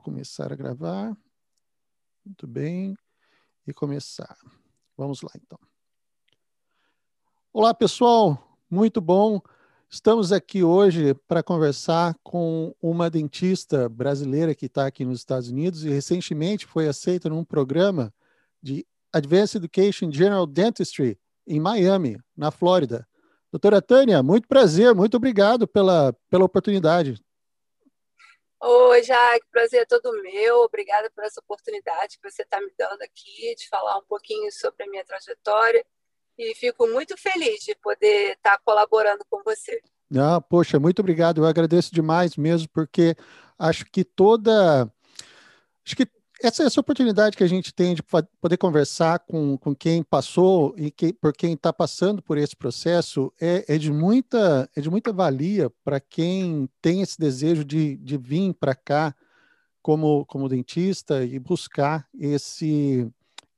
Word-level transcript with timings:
Vou 0.00 0.04
começar 0.04 0.50
a 0.50 0.56
gravar. 0.56 1.14
Muito 2.24 2.46
bem. 2.46 2.96
E 3.66 3.72
começar. 3.74 4.34
Vamos 4.96 5.20
lá, 5.20 5.30
então. 5.36 5.58
Olá, 7.52 7.74
pessoal. 7.74 8.56
Muito 8.70 8.98
bom. 8.98 9.42
Estamos 9.90 10.32
aqui 10.32 10.64
hoje 10.64 11.12
para 11.28 11.42
conversar 11.42 12.16
com 12.22 12.74
uma 12.80 13.10
dentista 13.10 13.90
brasileira 13.90 14.54
que 14.54 14.66
está 14.66 14.86
aqui 14.86 15.04
nos 15.04 15.18
Estados 15.18 15.50
Unidos 15.50 15.84
e 15.84 15.90
recentemente 15.90 16.64
foi 16.64 16.88
aceita 16.88 17.28
num 17.28 17.44
programa 17.44 18.10
de 18.62 18.86
Advanced 19.12 19.56
Education 19.56 20.10
General 20.10 20.46
Dentistry 20.46 21.18
em 21.46 21.60
Miami, 21.60 22.18
na 22.34 22.50
Flórida. 22.50 23.06
Doutora 23.52 23.82
Tânia, 23.82 24.22
muito 24.22 24.48
prazer, 24.48 24.94
muito 24.94 25.18
obrigado 25.18 25.68
pela, 25.68 26.14
pela 26.30 26.46
oportunidade. 26.46 27.22
Oi, 28.62 29.02
Jaque, 29.02 29.46
prazer 29.50 29.82
é 29.82 29.84
todo 29.86 30.12
meu. 30.22 30.58
Obrigada 30.58 31.10
por 31.10 31.24
essa 31.24 31.40
oportunidade 31.40 32.18
que 32.18 32.30
você 32.30 32.42
está 32.42 32.60
me 32.60 32.70
dando 32.78 33.00
aqui 33.02 33.54
de 33.56 33.66
falar 33.68 33.96
um 33.96 34.04
pouquinho 34.04 34.52
sobre 34.52 34.84
a 34.84 34.90
minha 34.90 35.04
trajetória 35.04 35.82
e 36.36 36.54
fico 36.54 36.86
muito 36.86 37.16
feliz 37.16 37.64
de 37.64 37.74
poder 37.76 38.32
estar 38.32 38.58
tá 38.58 38.62
colaborando 38.62 39.24
com 39.30 39.42
você. 39.42 39.80
Ah, 40.14 40.42
poxa, 40.42 40.78
muito 40.78 40.98
obrigado. 40.98 41.40
Eu 41.40 41.46
agradeço 41.46 41.94
demais 41.94 42.36
mesmo, 42.36 42.68
porque 42.68 43.16
acho 43.58 43.86
que 43.86 44.04
toda. 44.04 44.82
Acho 45.86 45.96
que 45.96 46.06
essa, 46.42 46.62
essa 46.62 46.80
oportunidade 46.80 47.36
que 47.36 47.44
a 47.44 47.48
gente 47.48 47.72
tem 47.72 47.94
de 47.94 48.02
poder 48.02 48.56
conversar 48.56 49.18
com, 49.20 49.56
com 49.58 49.74
quem 49.74 50.02
passou 50.02 50.74
e 50.76 50.90
que, 50.90 51.12
por 51.12 51.32
quem 51.32 51.52
está 51.52 51.72
passando 51.72 52.22
por 52.22 52.38
esse 52.38 52.56
processo 52.56 53.32
é, 53.40 53.64
é, 53.68 53.78
de, 53.78 53.92
muita, 53.92 54.68
é 54.74 54.80
de 54.80 54.90
muita 54.90 55.12
valia 55.12 55.70
para 55.84 56.00
quem 56.00 56.68
tem 56.80 57.02
esse 57.02 57.18
desejo 57.18 57.64
de, 57.64 57.96
de 57.98 58.16
vir 58.16 58.54
para 58.54 58.74
cá 58.74 59.14
como, 59.82 60.24
como 60.26 60.48
dentista 60.48 61.24
e 61.24 61.38
buscar 61.38 62.06
esse, 62.18 63.10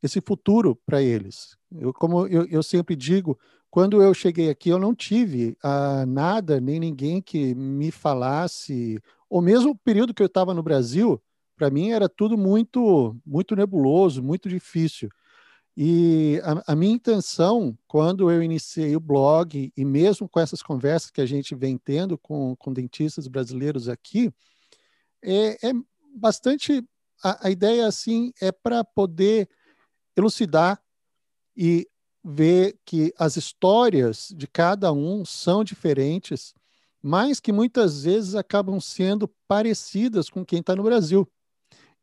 esse 0.02 0.20
futuro 0.20 0.76
para 0.84 1.00
eles. 1.00 1.56
Eu, 1.70 1.92
como 1.92 2.26
eu, 2.26 2.46
eu 2.46 2.62
sempre 2.62 2.96
digo, 2.96 3.38
quando 3.70 4.02
eu 4.02 4.12
cheguei 4.12 4.50
aqui, 4.50 4.68
eu 4.68 4.78
não 4.78 4.94
tive 4.94 5.56
ah, 5.62 6.04
nada, 6.06 6.60
nem 6.60 6.78
ninguém 6.78 7.22
que 7.22 7.54
me 7.54 7.90
falasse, 7.90 9.00
ou 9.30 9.40
mesmo 9.40 9.70
o 9.70 9.78
período 9.78 10.12
que 10.12 10.22
eu 10.22 10.26
estava 10.26 10.52
no 10.52 10.62
Brasil, 10.62 11.20
para 11.62 11.70
mim 11.70 11.92
era 11.92 12.08
tudo 12.08 12.36
muito, 12.36 13.16
muito 13.24 13.54
nebuloso, 13.54 14.20
muito 14.20 14.48
difícil. 14.48 15.08
E 15.76 16.40
a, 16.42 16.72
a, 16.72 16.74
minha 16.74 16.92
intenção, 16.92 17.78
quando 17.86 18.28
eu 18.32 18.42
iniciei 18.42 18.96
o 18.96 19.00
blog, 19.00 19.72
e 19.76 19.84
mesmo 19.84 20.28
com 20.28 20.40
essas 20.40 20.60
conversas 20.60 21.12
que 21.12 21.20
a 21.20 21.26
gente 21.26 21.54
vem 21.54 21.78
tendo 21.78 22.18
com, 22.18 22.56
com 22.56 22.72
dentistas 22.72 23.28
brasileiros 23.28 23.88
aqui, 23.88 24.32
é, 25.22 25.68
é 25.68 25.72
bastante. 26.16 26.84
A, 27.22 27.46
a 27.46 27.50
ideia, 27.52 27.86
assim, 27.86 28.32
é 28.40 28.50
para 28.50 28.82
poder 28.82 29.48
elucidar 30.16 30.82
e 31.56 31.88
ver 32.24 32.76
que 32.84 33.14
as 33.16 33.36
histórias 33.36 34.34
de 34.36 34.48
cada 34.48 34.92
um 34.92 35.24
são 35.24 35.62
diferentes, 35.62 36.54
mas 37.00 37.38
que 37.38 37.52
muitas 37.52 38.02
vezes 38.02 38.34
acabam 38.34 38.80
sendo 38.80 39.28
parecidas 39.46 40.28
com 40.28 40.44
quem 40.44 40.58
está 40.58 40.74
no 40.74 40.82
Brasil. 40.82 41.24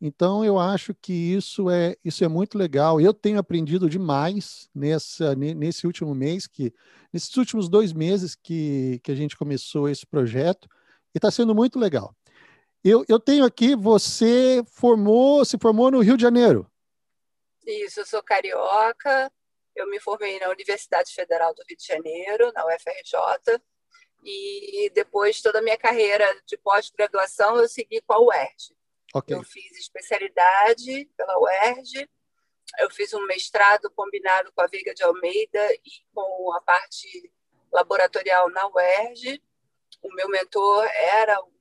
Então, 0.01 0.45
eu 0.45 0.57
acho 0.57 0.93
que 0.93 1.11
isso 1.11 1.69
é, 1.69 1.97
isso 2.05 2.23
é 2.23 2.27
muito 2.27 2.57
legal. 2.57 3.01
Eu 3.01 3.13
tenho 3.13 3.37
aprendido 3.37 3.89
demais 3.89 4.69
nessa, 4.73 5.35
nesse 5.35 5.85
último 5.85 6.15
mês, 6.15 6.47
que, 6.47 6.73
nesses 7.11 7.35
últimos 7.35 7.67
dois 7.67 7.91
meses 7.91 8.33
que, 8.33 8.99
que 9.03 9.11
a 9.11 9.15
gente 9.15 9.35
começou 9.35 9.89
esse 9.89 10.05
projeto, 10.05 10.69
e 11.13 11.17
está 11.17 11.29
sendo 11.29 11.53
muito 11.53 11.77
legal. 11.77 12.15
Eu, 12.81 13.03
eu 13.09 13.19
tenho 13.19 13.43
aqui, 13.43 13.75
você 13.75 14.63
formou, 14.71 15.43
se 15.43 15.57
formou 15.57 15.91
no 15.91 15.99
Rio 15.99 16.15
de 16.15 16.23
Janeiro. 16.23 16.69
Isso, 17.65 17.99
eu 17.99 18.05
sou 18.05 18.23
carioca, 18.23 19.29
eu 19.75 19.89
me 19.89 19.99
formei 19.99 20.39
na 20.39 20.49
Universidade 20.49 21.13
Federal 21.13 21.53
do 21.53 21.61
Rio 21.67 21.77
de 21.77 21.85
Janeiro, 21.85 22.53
na 22.53 22.65
UFRJ, 22.65 23.61
e 24.23 24.89
depois 24.93 25.41
toda 25.41 25.59
a 25.59 25.61
minha 25.61 25.77
carreira 25.77 26.25
de 26.45 26.57
pós-graduação 26.57 27.57
eu 27.57 27.67
segui 27.67 28.01
com 28.01 28.13
a 28.13 28.21
UERJ. 28.21 28.78
Okay. 29.13 29.35
Eu 29.35 29.43
fiz 29.43 29.77
especialidade 29.77 31.09
pela 31.17 31.39
UERJ, 31.39 32.07
eu 32.77 32.89
fiz 32.91 33.13
um 33.13 33.25
mestrado 33.25 33.89
combinado 33.91 34.51
com 34.51 34.61
a 34.61 34.67
Veiga 34.67 34.93
de 34.93 35.03
Almeida 35.03 35.73
e 35.73 35.91
com 36.13 36.53
a 36.53 36.61
parte 36.61 37.31
laboratorial 37.71 38.49
na 38.51 38.67
UERJ. 38.67 39.41
O 40.01 40.13
meu 40.13 40.29
mentor 40.29 40.85
era 40.85 41.41
um 41.41 41.51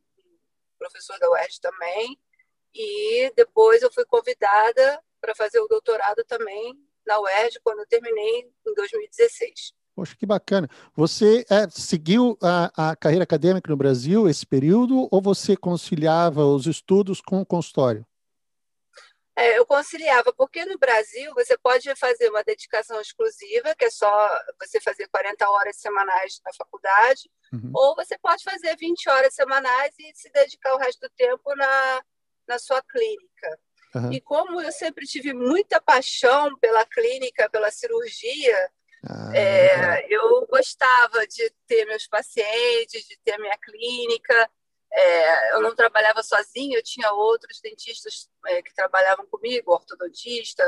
professor 0.79 1.19
da 1.19 1.31
UERJ 1.31 1.61
também. 1.61 2.21
E 2.75 3.33
depois 3.35 3.83
eu 3.83 3.93
fui 3.93 4.05
convidada 4.05 5.03
para 5.21 5.35
fazer 5.35 5.59
o 5.61 5.67
doutorado 5.67 6.23
também 6.25 6.79
na 7.07 7.19
UERJ 7.19 7.59
quando 7.65 7.81
eu 7.81 7.87
terminei 7.87 8.41
em 8.67 8.75
2016. 8.75 9.73
Poxa, 9.99 10.15
que 10.17 10.25
bacana. 10.25 10.71
Você 10.95 11.45
é, 11.51 11.69
seguiu 11.69 12.39
a, 12.41 12.91
a, 12.91 12.95
carreira 12.95 13.25
acadêmica 13.25 13.69
no 13.69 13.77
Brasil 13.77 14.29
esse 14.29 14.47
período 14.47 15.09
ou 15.11 15.21
você 15.21 15.57
conciliava 15.57 16.45
os 16.45 16.69
estudos 16.69 17.21
com 17.21 17.41
o 17.41 17.45
consultório? 17.45 18.07
É, 19.35 19.59
eu 19.59 19.67
conciliava, 19.67 20.33
porque 20.33 20.65
no 20.65 20.79
Brasil 20.79 21.35
você 21.35 21.59
pode 21.59 21.93
fazer 21.97 22.31
uma 22.31 22.45
dedicação 22.45 23.01
exclusiva, 23.01 23.75
que 23.75 23.87
é 23.87 23.91
só 23.91 24.41
você 24.61 24.81
fazer 24.81 25.09
40 25.09 25.51
horas 25.51 25.77
semanais 25.79 26.41
na 26.45 26.53
faculdade, 26.53 27.29
uhum. 27.53 27.73
ou 27.75 27.97
você 27.97 28.17
pode 28.19 28.45
fazer 28.45 28.77
20 28.77 29.11
horas 29.11 29.35
semanais 29.35 29.93
e 29.99 30.13
se 30.15 30.31
dedicar 30.31 30.77
o 30.77 30.79
resto 30.79 31.01
do 31.01 31.11
tempo 31.17 31.57
na, 31.57 32.03
na 32.47 32.59
sua 32.61 32.81
clínica. 32.83 33.59
Uhum. 33.97 34.13
E 34.13 34.21
como 34.21 34.61
eu 34.61 34.71
sempre 34.71 35.07
tive 35.07 35.33
muita 35.33 35.81
paixão 35.81 36.57
pela 36.61 36.87
clínica, 36.87 37.51
pela 37.51 37.73
cirurgia, 37.73 38.71
ah, 39.07 39.31
é, 39.35 40.07
eu 40.09 40.47
gostava 40.47 41.27
de 41.27 41.51
ter 41.67 41.85
meus 41.87 42.07
pacientes, 42.07 43.07
de 43.07 43.19
ter 43.25 43.39
minha 43.39 43.57
clínica. 43.59 44.51
É, 44.91 45.55
eu 45.55 45.61
não 45.61 45.75
trabalhava 45.75 46.23
sozinha, 46.23 46.79
eu 46.79 46.83
tinha 46.83 47.13
outros 47.13 47.61
dentistas 47.61 48.29
é, 48.47 48.63
que 48.63 48.75
trabalhavam 48.75 49.27
comigo, 49.27 49.73
ortodontista, 49.73 50.65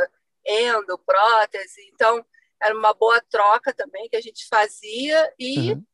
endo, 0.47 0.99
prótese. 0.99 1.81
Então, 1.93 2.25
era 2.63 2.77
uma 2.77 2.93
boa 2.93 3.21
troca 3.31 3.73
também 3.73 4.09
que 4.09 4.17
a 4.17 4.21
gente 4.21 4.47
fazia 4.47 5.33
e 5.39 5.73
uhum. 5.73 5.85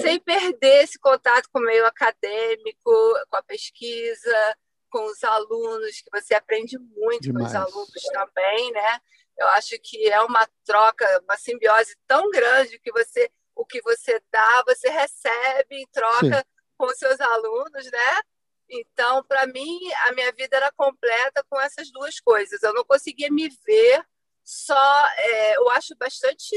sem 0.00 0.18
perder 0.18 0.82
esse 0.82 0.98
contato 0.98 1.48
com 1.52 1.60
o 1.60 1.64
meio 1.64 1.86
acadêmico, 1.86 2.90
com 3.30 3.36
a 3.36 3.42
pesquisa, 3.42 4.56
com 4.90 5.04
os 5.04 5.22
alunos, 5.22 6.00
que 6.00 6.10
você 6.10 6.34
aprende 6.34 6.78
muito 6.78 7.22
Demais. 7.22 7.44
com 7.44 7.50
os 7.50 7.54
alunos 7.54 8.02
também, 8.12 8.72
né? 8.72 9.00
Eu 9.38 9.48
acho 9.48 9.78
que 9.82 10.08
é 10.08 10.20
uma 10.22 10.46
troca, 10.64 11.06
uma 11.24 11.36
simbiose 11.36 11.96
tão 12.06 12.30
grande 12.30 12.78
que 12.78 12.90
você, 12.90 13.30
o 13.54 13.64
que 13.64 13.80
você 13.82 14.20
dá, 14.32 14.62
você 14.66 14.88
recebe 14.88 15.76
em 15.76 15.86
troca 15.92 16.38
Sim. 16.38 16.44
com 16.78 16.86
os 16.86 16.98
seus 16.98 17.20
alunos, 17.20 17.90
né? 17.90 18.20
Então, 18.68 19.22
para 19.24 19.46
mim, 19.46 19.78
a 20.06 20.12
minha 20.12 20.32
vida 20.32 20.56
era 20.56 20.72
completa 20.72 21.44
com 21.48 21.60
essas 21.60 21.90
duas 21.92 22.18
coisas. 22.18 22.62
Eu 22.62 22.74
não 22.74 22.84
conseguia 22.84 23.30
me 23.30 23.48
ver 23.64 24.04
só. 24.42 25.06
É, 25.16 25.56
eu 25.56 25.68
acho 25.70 25.94
bastante. 25.96 26.54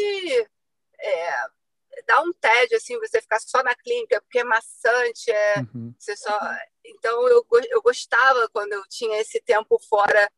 É, 1.00 1.48
dá 2.08 2.22
um 2.22 2.32
tédio 2.34 2.78
assim 2.78 2.98
você 3.00 3.22
ficar 3.22 3.40
só 3.40 3.64
na 3.64 3.76
clínica 3.76 4.22
porque 4.22 4.40
é 4.40 4.44
maçante 4.44 5.32
é 5.32 5.56
uhum. 5.74 5.94
você 5.98 6.16
só 6.16 6.38
então 6.86 7.28
eu, 7.28 7.46
eu 7.70 7.82
gostava 7.82 8.48
quando 8.50 8.74
eu 8.74 8.84
tinha 8.88 9.20
esse 9.20 9.42
tempo 9.42 9.80
fora 9.80 10.30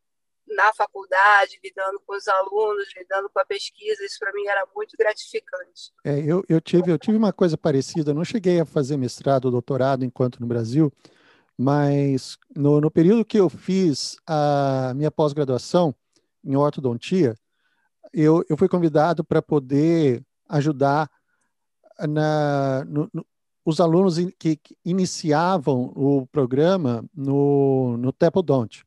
na 0.55 0.73
faculdade, 0.73 1.59
lidando 1.63 1.99
com 2.05 2.15
os 2.15 2.27
alunos, 2.27 2.87
lidando 2.95 3.29
com 3.29 3.39
a 3.39 3.45
pesquisa, 3.45 4.03
isso 4.05 4.19
para 4.19 4.33
mim 4.33 4.45
era 4.47 4.65
muito 4.75 4.95
gratificante. 4.97 5.91
É, 6.03 6.19
eu, 6.19 6.43
eu, 6.47 6.59
tive, 6.61 6.91
eu 6.91 6.97
tive 6.97 7.17
uma 7.17 7.33
coisa 7.33 7.57
parecida, 7.57 8.13
não 8.13 8.23
cheguei 8.23 8.59
a 8.59 8.65
fazer 8.65 8.97
mestrado 8.97 9.45
ou 9.45 9.51
doutorado 9.51 10.03
enquanto 10.03 10.39
no 10.39 10.47
Brasil, 10.47 10.91
mas 11.57 12.37
no, 12.55 12.81
no 12.81 12.89
período 12.89 13.25
que 13.25 13.39
eu 13.39 13.49
fiz 13.49 14.17
a 14.25 14.93
minha 14.95 15.11
pós-graduação 15.11 15.93
em 16.43 16.55
ortodontia, 16.55 17.35
eu, 18.13 18.43
eu 18.49 18.57
fui 18.57 18.67
convidado 18.67 19.23
para 19.23 19.41
poder 19.41 20.23
ajudar 20.49 21.09
na, 21.99 22.83
no, 22.85 23.09
no, 23.13 23.25
os 23.63 23.79
alunos 23.79 24.17
que, 24.39 24.55
que, 24.55 24.75
iniciavam 24.83 25.93
o 25.95 26.27
programa 26.27 27.05
no, 27.13 27.95
no 27.97 28.11
Tepodonte. 28.11 28.83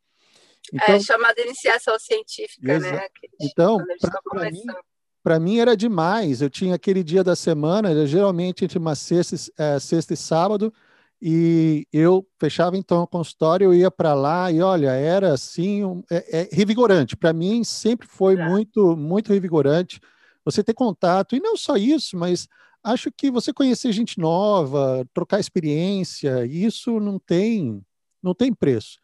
É 0.73 0.77
então, 0.77 0.95
é 0.95 1.01
chamada 1.01 1.41
iniciação 1.41 1.99
científica, 1.99 2.79
né? 2.79 3.07
então, 3.41 3.79
para 4.31 4.51
mim, 4.51 4.63
para 5.23 5.41
mim 5.41 5.59
era 5.59 5.77
demais. 5.77 6.41
Eu 6.41 6.51
tinha 6.51 6.75
aquele 6.75 7.03
dia 7.05 7.23
da 7.23 7.37
semana, 7.37 8.07
geralmente 8.07 8.65
entre 8.65 8.79
uma 8.79 8.95
sexta, 8.95 9.37
é, 9.59 9.79
sexta 9.79 10.15
e 10.15 10.17
sábado, 10.17 10.73
e 11.21 11.87
eu 11.93 12.27
fechava 12.39 12.77
então 12.77 13.03
o 13.03 13.07
consultório, 13.07 13.67
eu 13.67 13.75
ia 13.75 13.91
para 13.91 14.13
lá 14.15 14.53
e 14.53 14.61
olha, 14.61 14.91
era 14.91 15.33
assim, 15.33 15.85
um, 15.85 16.03
é, 16.11 16.41
é, 16.41 16.49
revigorante. 16.53 17.17
Para 17.17 17.33
mim 17.33 17.65
sempre 17.65 18.07
foi 18.07 18.35
é. 18.35 18.49
muito, 18.49 18.97
muito 18.97 19.33
revigorante. 19.33 20.01
Você 20.45 20.63
ter 20.63 20.75
contato, 20.75 21.35
e 21.35 21.41
não 21.41 21.57
só 21.57 21.77
isso, 21.77 22.19
mas 22.19 22.47
acho 22.83 23.11
que 23.11 23.31
você 23.31 23.53
conhecer 23.53 23.93
gente 23.93 24.19
nova, 24.19 25.07
trocar 25.15 25.41
experiência, 25.41 26.45
isso 26.45 27.01
não 27.01 27.19
tem, 27.19 27.83
não 28.23 28.35
tem 28.35 28.53
preço. 28.53 28.99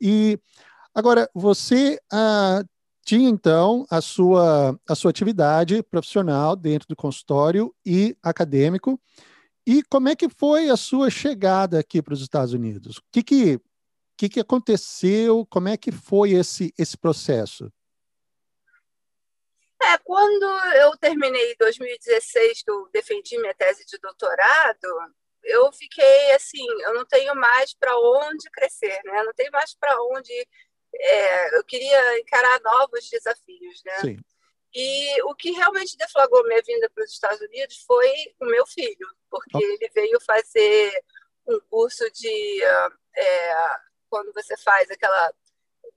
E 0.00 0.36
agora, 0.94 1.28
você 1.34 1.98
ah, 2.12 2.62
tinha 3.04 3.28
então 3.28 3.86
a 3.90 4.00
sua, 4.00 4.78
a 4.88 4.94
sua 4.94 5.10
atividade 5.10 5.82
profissional 5.82 6.54
dentro 6.54 6.88
do 6.88 6.96
consultório 6.96 7.74
e 7.84 8.16
acadêmico. 8.22 9.00
E 9.66 9.82
como 9.84 10.08
é 10.08 10.16
que 10.16 10.28
foi 10.28 10.70
a 10.70 10.76
sua 10.76 11.10
chegada 11.10 11.78
aqui 11.78 12.02
para 12.02 12.14
os 12.14 12.22
Estados 12.22 12.52
Unidos? 12.52 12.98
O 12.98 13.02
que, 13.12 13.22
que, 13.22 13.60
que, 14.16 14.28
que 14.28 14.40
aconteceu? 14.40 15.46
Como 15.46 15.68
é 15.68 15.76
que 15.76 15.92
foi 15.92 16.32
esse, 16.32 16.72
esse 16.78 16.96
processo? 16.96 17.72
É, 19.82 19.96
quando 19.98 20.44
eu 20.76 20.96
terminei 20.98 21.52
em 21.52 21.56
2016, 21.58 22.62
que 22.62 22.70
eu 22.70 22.88
defendi 22.92 23.38
minha 23.38 23.54
tese 23.54 23.84
de 23.86 23.98
doutorado, 23.98 24.86
eu 25.42 25.72
fiquei 25.72 26.32
assim, 26.32 26.64
eu 26.82 26.94
não 26.94 27.04
tenho 27.06 27.34
mais 27.34 27.74
para 27.74 27.96
onde 27.98 28.50
crescer, 28.50 29.00
né? 29.04 29.22
Não 29.22 29.32
tenho 29.32 29.50
mais 29.52 29.74
para 29.74 29.96
onde. 30.02 30.32
É, 30.94 31.56
eu 31.56 31.64
queria 31.64 32.18
encarar 32.18 32.60
novos 32.60 33.08
desafios, 33.08 33.82
né? 33.84 34.00
Sim. 34.00 34.18
E 34.74 35.22
o 35.24 35.34
que 35.34 35.50
realmente 35.50 35.96
deflagrou 35.96 36.46
minha 36.46 36.62
vinda 36.62 36.88
para 36.90 37.04
os 37.04 37.10
Estados 37.10 37.40
Unidos 37.40 37.82
foi 37.86 38.12
o 38.40 38.46
meu 38.46 38.66
filho, 38.66 39.08
porque 39.28 39.56
oh. 39.56 39.60
ele 39.60 39.90
veio 39.92 40.20
fazer 40.20 41.02
um 41.46 41.58
curso 41.68 42.08
de 42.12 42.62
é, 43.16 43.54
quando 44.08 44.32
você 44.32 44.56
faz 44.56 44.90
aquela 44.90 45.32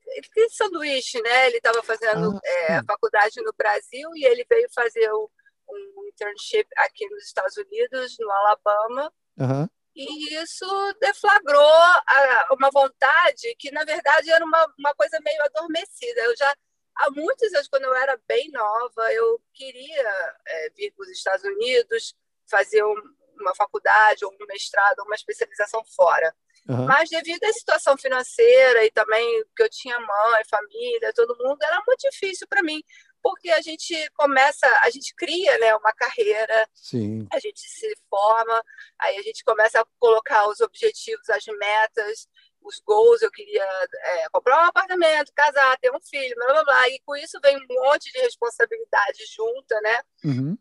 ele 0.08 0.28
tem 0.34 0.50
sanduíche, 0.50 1.22
né? 1.22 1.48
Ele 1.48 1.58
estava 1.58 1.82
fazendo 1.82 2.36
ah, 2.36 2.40
é, 2.44 2.84
faculdade 2.84 3.42
no 3.42 3.54
Brasil 3.54 4.10
e 4.16 4.26
ele 4.26 4.46
veio 4.50 4.68
fazer 4.74 5.12
um, 5.14 5.28
um 5.70 6.08
internship 6.08 6.68
aqui 6.78 7.08
nos 7.10 7.26
Estados 7.26 7.58
Unidos, 7.58 8.16
no 8.20 8.30
Alabama. 8.30 9.14
Uhum. 9.38 9.68
E 9.96 10.36
isso 10.36 10.66
deflagrou 11.00 11.62
a, 11.62 12.48
uma 12.52 12.70
vontade 12.72 13.56
que, 13.60 13.72
na 13.72 13.84
verdade, 13.84 14.32
era 14.32 14.44
uma, 14.44 14.74
uma 14.78 14.94
coisa 14.96 15.20
meio 15.24 15.42
adormecida. 15.44 16.22
Eu 16.22 16.36
já, 16.36 16.56
há 16.96 17.12
muitos 17.12 17.54
anos, 17.54 17.68
quando 17.68 17.84
eu 17.84 17.94
era 17.94 18.20
bem 18.28 18.50
nova, 18.52 19.14
eu 19.14 19.40
queria 19.54 20.36
é, 20.48 20.70
vir 20.72 20.92
para 20.92 21.04
os 21.04 21.10
Estados 21.10 21.44
Unidos, 21.46 22.16
fazer 22.50 22.84
um, 22.84 22.96
uma 23.40 23.54
faculdade, 23.56 24.26
ou 24.26 24.32
um 24.32 24.46
mestrado, 24.48 25.00
ou 25.00 25.06
uma 25.06 25.16
especialização 25.16 25.84
fora. 25.96 26.36
Uhum. 26.68 26.86
Mas 26.86 27.10
devido 27.10 27.44
à 27.44 27.52
situação 27.52 27.98
financeira 27.98 28.86
e 28.86 28.92
também 28.92 29.44
que 29.56 29.64
eu 29.64 29.70
tinha 29.70 30.00
mãe, 30.00 30.44
família, 30.50 31.14
todo 31.14 31.38
mundo, 31.38 31.62
era 31.62 31.82
muito 31.86 32.10
difícil 32.10 32.48
para 32.48 32.64
mim, 32.64 32.82
porque 33.24 33.50
a 33.50 33.62
gente 33.62 33.96
começa, 34.16 34.68
a 34.84 34.90
gente 34.90 35.16
cria 35.16 35.58
né, 35.58 35.74
uma 35.78 35.94
carreira, 35.94 36.70
Sim. 36.74 37.26
a 37.32 37.40
gente 37.40 37.62
se 37.62 37.96
forma, 38.10 38.64
aí 39.00 39.18
a 39.18 39.22
gente 39.22 39.46
começa 39.46 39.80
a 39.80 39.86
colocar 39.98 40.50
os 40.50 40.60
objetivos, 40.60 41.30
as 41.30 41.46
metas, 41.46 42.28
os 42.62 42.82
goals, 42.86 43.22
eu 43.22 43.32
queria 43.32 43.64
é, 43.64 44.30
comprar 44.30 44.64
um 44.64 44.68
apartamento, 44.68 45.32
casar, 45.34 45.78
ter 45.80 45.90
um 45.92 46.02
filho, 46.02 46.36
blá, 46.36 46.48
blá, 46.48 46.64
blá, 46.66 46.90
e 46.90 47.00
com 47.06 47.16
isso 47.16 47.40
vem 47.42 47.56
um 47.56 47.66
monte 47.70 48.12
de 48.12 48.20
responsabilidade 48.20 49.26
junta, 49.34 49.80
né? 49.82 50.02
Uhum. 50.26 50.58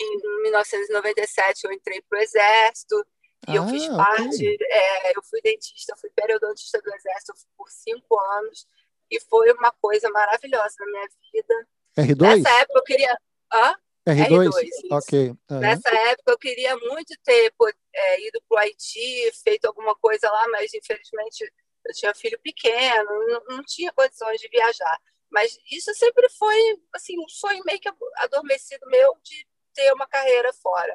Em 0.00 0.42
1997 0.42 1.64
eu 1.64 1.72
entrei 1.72 2.02
para 2.08 2.18
o 2.18 2.22
Exército, 2.22 3.06
e 3.48 3.52
ah, 3.52 3.56
eu 3.56 3.68
fiz 3.68 3.86
parte, 3.88 4.54
okay. 4.54 4.56
é, 4.70 5.16
eu 5.16 5.22
fui 5.22 5.40
dentista, 5.42 5.94
fui 5.96 6.10
periodontista 6.16 6.80
do 6.80 6.94
Exército 6.94 7.34
por 7.56 7.70
cinco 7.70 8.18
anos, 8.18 8.66
e 9.10 9.20
foi 9.20 9.52
uma 9.52 9.70
coisa 9.72 10.10
maravilhosa 10.10 10.74
na 10.80 10.86
minha 10.86 11.08
vida. 11.32 11.68
R2? 11.96 12.20
Nessa 12.20 12.60
época 12.60 12.78
eu 12.78 12.84
queria. 12.84 13.18
Hã? 13.52 13.74
R2? 14.06 14.48
R2 14.48 14.68
ok. 14.92 15.28
Uhum. 15.28 15.58
Nessa 15.60 15.90
época 15.90 16.32
eu 16.32 16.38
queria 16.38 16.76
muito 16.76 17.14
ter 17.24 17.52
é, 17.94 18.26
ido 18.28 18.40
para 18.48 18.56
o 18.56 18.58
Haiti, 18.58 19.32
feito 19.42 19.64
alguma 19.64 19.94
coisa 19.96 20.30
lá, 20.30 20.46
mas 20.48 20.72
infelizmente 20.72 21.52
eu 21.84 21.94
tinha 21.94 22.14
filho 22.14 22.38
pequeno, 22.40 23.10
não, 23.26 23.56
não 23.56 23.64
tinha 23.64 23.92
condições 23.92 24.40
de 24.40 24.48
viajar. 24.48 24.98
Mas 25.30 25.58
isso 25.70 25.92
sempre 25.94 26.28
foi 26.30 26.56
assim 26.92 27.18
um 27.18 27.28
sonho 27.28 27.62
meio 27.64 27.80
que 27.80 27.90
adormecido 28.18 28.86
meu 28.86 29.16
de 29.22 29.46
ter 29.74 29.92
uma 29.92 30.06
carreira 30.06 30.52
fora. 30.52 30.94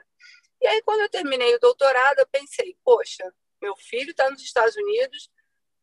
E 0.62 0.68
aí, 0.68 0.82
quando 0.84 1.02
eu 1.02 1.10
terminei 1.10 1.56
o 1.56 1.60
doutorado, 1.60 2.20
eu 2.20 2.28
pensei, 2.28 2.78
poxa, 2.84 3.34
meu 3.62 3.76
filho 3.76 4.12
está 4.12 4.30
nos 4.30 4.42
Estados 4.42 4.76
Unidos, 4.76 5.30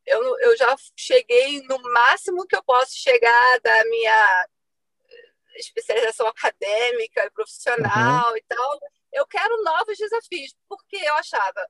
eu, 0.05 0.39
eu 0.39 0.57
já 0.57 0.75
cheguei 0.97 1.61
no 1.63 1.79
máximo 1.93 2.47
que 2.47 2.55
eu 2.55 2.63
posso 2.63 2.97
chegar 2.97 3.59
da 3.61 3.85
minha 3.85 4.47
especialização 5.59 6.27
acadêmica, 6.27 7.29
profissional 7.31 8.31
uhum. 8.31 8.37
e 8.37 8.43
tal. 8.47 8.79
Eu 9.13 9.27
quero 9.27 9.63
novos 9.63 9.97
desafios, 9.97 10.55
porque 10.67 10.97
eu 10.97 11.15
achava, 11.15 11.67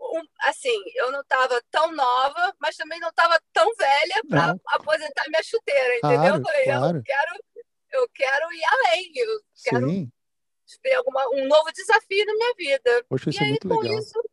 um, 0.00 0.22
assim, 0.42 0.82
eu 0.96 1.12
não 1.12 1.20
estava 1.20 1.62
tão 1.70 1.92
nova, 1.92 2.54
mas 2.58 2.76
também 2.76 2.98
não 3.00 3.10
estava 3.10 3.40
tão 3.52 3.70
velha 3.74 4.22
para 4.28 4.56
aposentar 4.68 5.24
minha 5.28 5.42
chuteira, 5.42 5.96
entendeu? 5.96 6.18
Claro, 6.18 6.36
eu 6.36 6.44
falei, 6.44 6.64
claro. 6.64 6.96
eu 6.98 7.02
quero, 7.02 7.44
eu 7.92 8.08
quero 8.14 8.52
ir 8.52 8.64
além, 8.64 9.12
eu 9.14 9.40
quero 9.62 9.88
Sim 9.88 10.10
ter 10.78 10.94
alguma, 10.94 11.26
um 11.30 11.46
novo 11.48 11.72
desafio 11.72 12.24
na 12.26 12.34
minha 12.34 12.54
vida. 12.56 13.04
Poxa, 13.08 13.30
e 13.30 13.36
é 13.36 13.42
aí, 13.42 13.48
muito 13.50 13.68
com 13.68 13.78
legal. 13.78 13.98
Isso, 13.98 14.30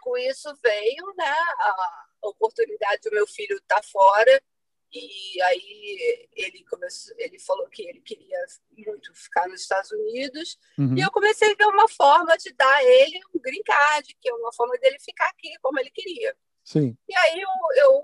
com 0.00 0.18
isso 0.18 0.54
veio 0.62 1.14
né, 1.16 1.36
a 1.60 2.02
oportunidade 2.22 3.02
do 3.02 3.10
meu 3.12 3.26
filho 3.26 3.56
estar 3.56 3.76
tá 3.76 3.82
fora. 3.82 4.42
E 4.94 5.42
aí 5.42 6.28
ele 6.34 6.64
começou, 6.64 7.14
ele 7.18 7.38
falou 7.38 7.66
que 7.68 7.82
ele 7.82 8.00
queria 8.00 8.38
muito 8.76 9.14
ficar 9.14 9.48
nos 9.48 9.62
Estados 9.62 9.90
Unidos. 9.90 10.58
Uhum. 10.78 10.96
E 10.96 11.00
eu 11.00 11.10
comecei 11.10 11.52
a 11.52 11.54
ver 11.54 11.66
uma 11.66 11.88
forma 11.88 12.36
de 12.36 12.52
dar 12.52 12.74
a 12.74 12.84
ele 12.84 13.18
um 13.34 13.40
green 13.40 13.62
card, 13.62 14.14
que 14.20 14.28
é 14.28 14.34
uma 14.34 14.52
forma 14.52 14.76
dele 14.78 14.98
ficar 15.00 15.28
aqui 15.28 15.50
como 15.62 15.78
ele 15.80 15.90
queria. 15.90 16.36
Sim. 16.62 16.96
E 17.08 17.16
aí 17.16 17.40
eu, 17.40 17.48
eu 17.84 18.02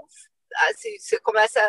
assim, 0.71 0.99
você 0.99 1.21
começa 1.21 1.61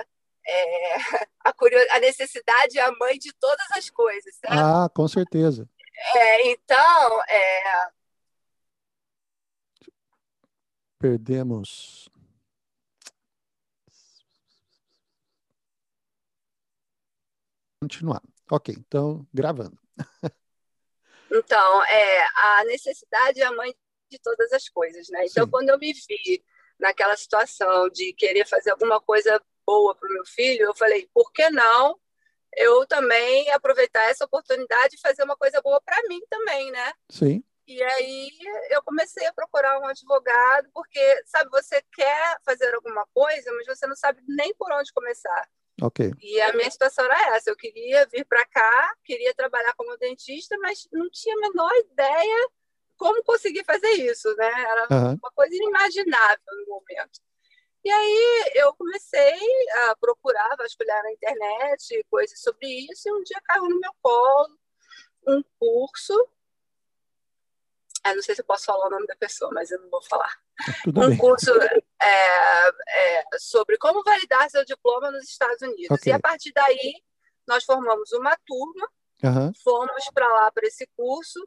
é, 0.48 0.96
a, 1.44 1.54
curios... 1.54 1.86
a 1.92 2.00
necessidade 2.00 2.78
é 2.78 2.82
a 2.82 2.92
mãe 2.92 3.18
de 3.18 3.34
todas 3.34 3.68
as 3.76 3.90
coisas. 3.90 4.36
Certo? 4.36 4.54
Ah, 4.54 4.90
com 4.94 5.08
certeza. 5.08 5.70
É, 6.16 6.52
então, 6.52 7.24
é... 7.28 7.90
perdemos. 10.98 12.09
Continuar. 17.82 18.22
Ok, 18.52 18.76
então, 18.78 19.26
gravando. 19.34 19.78
Então, 21.32 21.84
é, 21.86 22.26
a 22.36 22.64
necessidade 22.66 23.40
é 23.40 23.46
a 23.46 23.52
mãe 23.52 23.74
de 24.10 24.20
todas 24.20 24.52
as 24.52 24.68
coisas, 24.68 25.08
né? 25.10 25.26
Então, 25.26 25.46
Sim. 25.46 25.52
quando 25.52 25.70
eu 25.70 25.78
me 25.78 25.94
vi 25.94 26.44
naquela 26.80 27.16
situação 27.16 27.88
de 27.90 28.14
querer 28.14 28.48
fazer 28.48 28.72
alguma 28.72 29.00
coisa 29.00 29.40
boa 29.66 29.94
para 29.96 30.10
o 30.10 30.14
meu 30.14 30.26
filho, 30.26 30.66
eu 30.66 30.76
falei, 30.76 31.08
por 31.14 31.32
que 31.32 31.50
não 31.50 32.00
eu 32.58 32.86
também 32.88 33.50
aproveitar 33.52 34.10
essa 34.10 34.26
oportunidade 34.26 34.96
e 34.96 35.00
fazer 35.00 35.24
uma 35.24 35.38
coisa 35.38 35.62
boa 35.62 35.80
para 35.82 36.02
mim 36.08 36.20
também, 36.30 36.72
né? 36.72 36.94
Sim. 37.10 37.44
E 37.68 37.84
aí 37.84 38.32
eu 38.72 38.82
comecei 38.82 39.28
a 39.28 39.34
procurar 39.34 39.80
um 39.80 39.86
advogado, 39.86 40.68
porque, 40.74 41.24
sabe, 41.28 41.52
você 41.52 41.84
quer 41.94 42.38
fazer 42.44 42.74
alguma 42.74 43.06
coisa, 43.14 43.54
mas 43.54 43.68
você 43.68 43.86
não 43.86 43.96
sabe 43.96 44.24
nem 44.28 44.54
por 44.56 44.72
onde 44.72 44.92
começar. 44.92 45.48
Ok. 45.82 46.12
E 46.22 46.42
a 46.42 46.54
minha 46.54 46.70
situação 46.70 47.06
era 47.06 47.36
essa: 47.36 47.50
eu 47.50 47.56
queria 47.56 48.06
vir 48.08 48.26
para 48.26 48.46
cá, 48.46 48.96
queria 49.04 49.34
trabalhar 49.34 49.74
como 49.76 49.98
dentista, 49.98 50.58
mas 50.60 50.88
não 50.92 51.10
tinha 51.10 51.36
a 51.36 51.40
menor 51.40 51.72
ideia 51.78 52.50
como 52.98 53.24
conseguir 53.24 53.64
fazer 53.64 53.92
isso, 53.92 54.34
né? 54.36 54.48
Era 54.48 54.88
uhum. 54.92 55.14
uma 55.14 55.32
coisa 55.32 55.56
inimaginável 55.56 56.44
no 56.48 56.66
momento. 56.68 57.22
E 57.84 57.90
aí 57.90 58.52
eu 58.56 58.74
comecei 58.74 59.40
a 59.86 59.96
procurar, 59.96 60.56
vasculhar 60.58 61.02
na 61.02 61.14
internet 61.14 62.06
coisas 62.10 62.40
sobre 62.42 62.68
isso, 62.68 63.08
e 63.08 63.12
um 63.14 63.24
dia 63.24 63.40
caiu 63.46 63.70
no 63.70 63.80
meu 63.80 63.92
colo 64.02 64.60
um 65.28 65.42
curso. 65.58 66.14
Eu 68.06 68.16
não 68.16 68.22
sei 68.22 68.36
se 68.36 68.42
eu 68.42 68.46
posso 68.46 68.66
falar 68.66 68.88
o 68.88 68.90
nome 68.90 69.08
da 69.08 69.16
pessoa, 69.16 69.52
mas 69.54 69.72
eu 69.72 69.80
não 69.80 69.90
vou 69.90 70.02
falar. 70.02 70.38
Tudo 70.84 71.02
um 71.02 71.10
bem. 71.10 71.18
curso 71.18 71.52
é, 72.02 72.68
é, 72.68 73.24
sobre 73.38 73.78
como 73.78 74.04
validar 74.04 74.50
seu 74.50 74.66
diploma 74.66 75.12
nos 75.12 75.30
Estados 75.30 75.62
Unidos. 75.62 75.98
Okay. 76.00 76.12
E 76.12 76.16
a 76.16 76.20
partir 76.20 76.52
daí, 76.52 77.02
nós 77.48 77.64
formamos 77.64 78.12
uma 78.14 78.36
turma, 78.46 78.88
uhum. 79.24 79.52
fomos 79.64 80.10
para 80.14 80.28
lá 80.28 80.52
para 80.52 80.68
esse 80.68 80.88
curso 80.96 81.40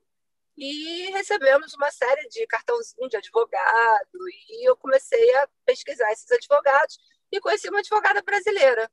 e 0.57 1.11
recebemos 1.13 1.73
uma 1.75 1.91
série 1.91 2.29
de 2.29 2.47
cartãozinho 2.47 3.09
de 3.09 3.17
advogado 3.17 4.29
e 4.51 4.69
eu 4.69 4.77
comecei 4.77 5.35
a 5.37 5.49
pesquisar 5.65 6.11
esses 6.13 6.31
advogados 6.31 6.99
e 7.31 7.41
conheci 7.41 7.69
uma 7.69 7.79
advogada 7.79 8.23
brasileira. 8.23 8.91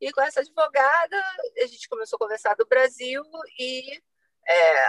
E 0.00 0.12
com 0.12 0.20
essa 0.20 0.40
advogada, 0.40 1.16
a 1.56 1.66
gente 1.66 1.88
começou 1.88 2.16
a 2.16 2.20
conversar 2.20 2.54
do 2.54 2.66
Brasil 2.66 3.22
e 3.58 3.98
é, 4.46 4.84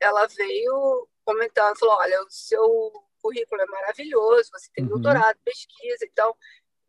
ela 0.00 0.26
veio 0.26 1.08
comentando, 1.24 1.78
falou, 1.78 1.96
olha, 1.96 2.22
o 2.22 2.30
seu 2.30 2.92
currículo 3.22 3.62
é 3.62 3.66
maravilhoso, 3.66 4.50
você 4.52 4.68
tem 4.74 4.84
uhum. 4.84 4.90
doutorado, 4.90 5.38
pesquisa, 5.44 6.04
então 6.04 6.36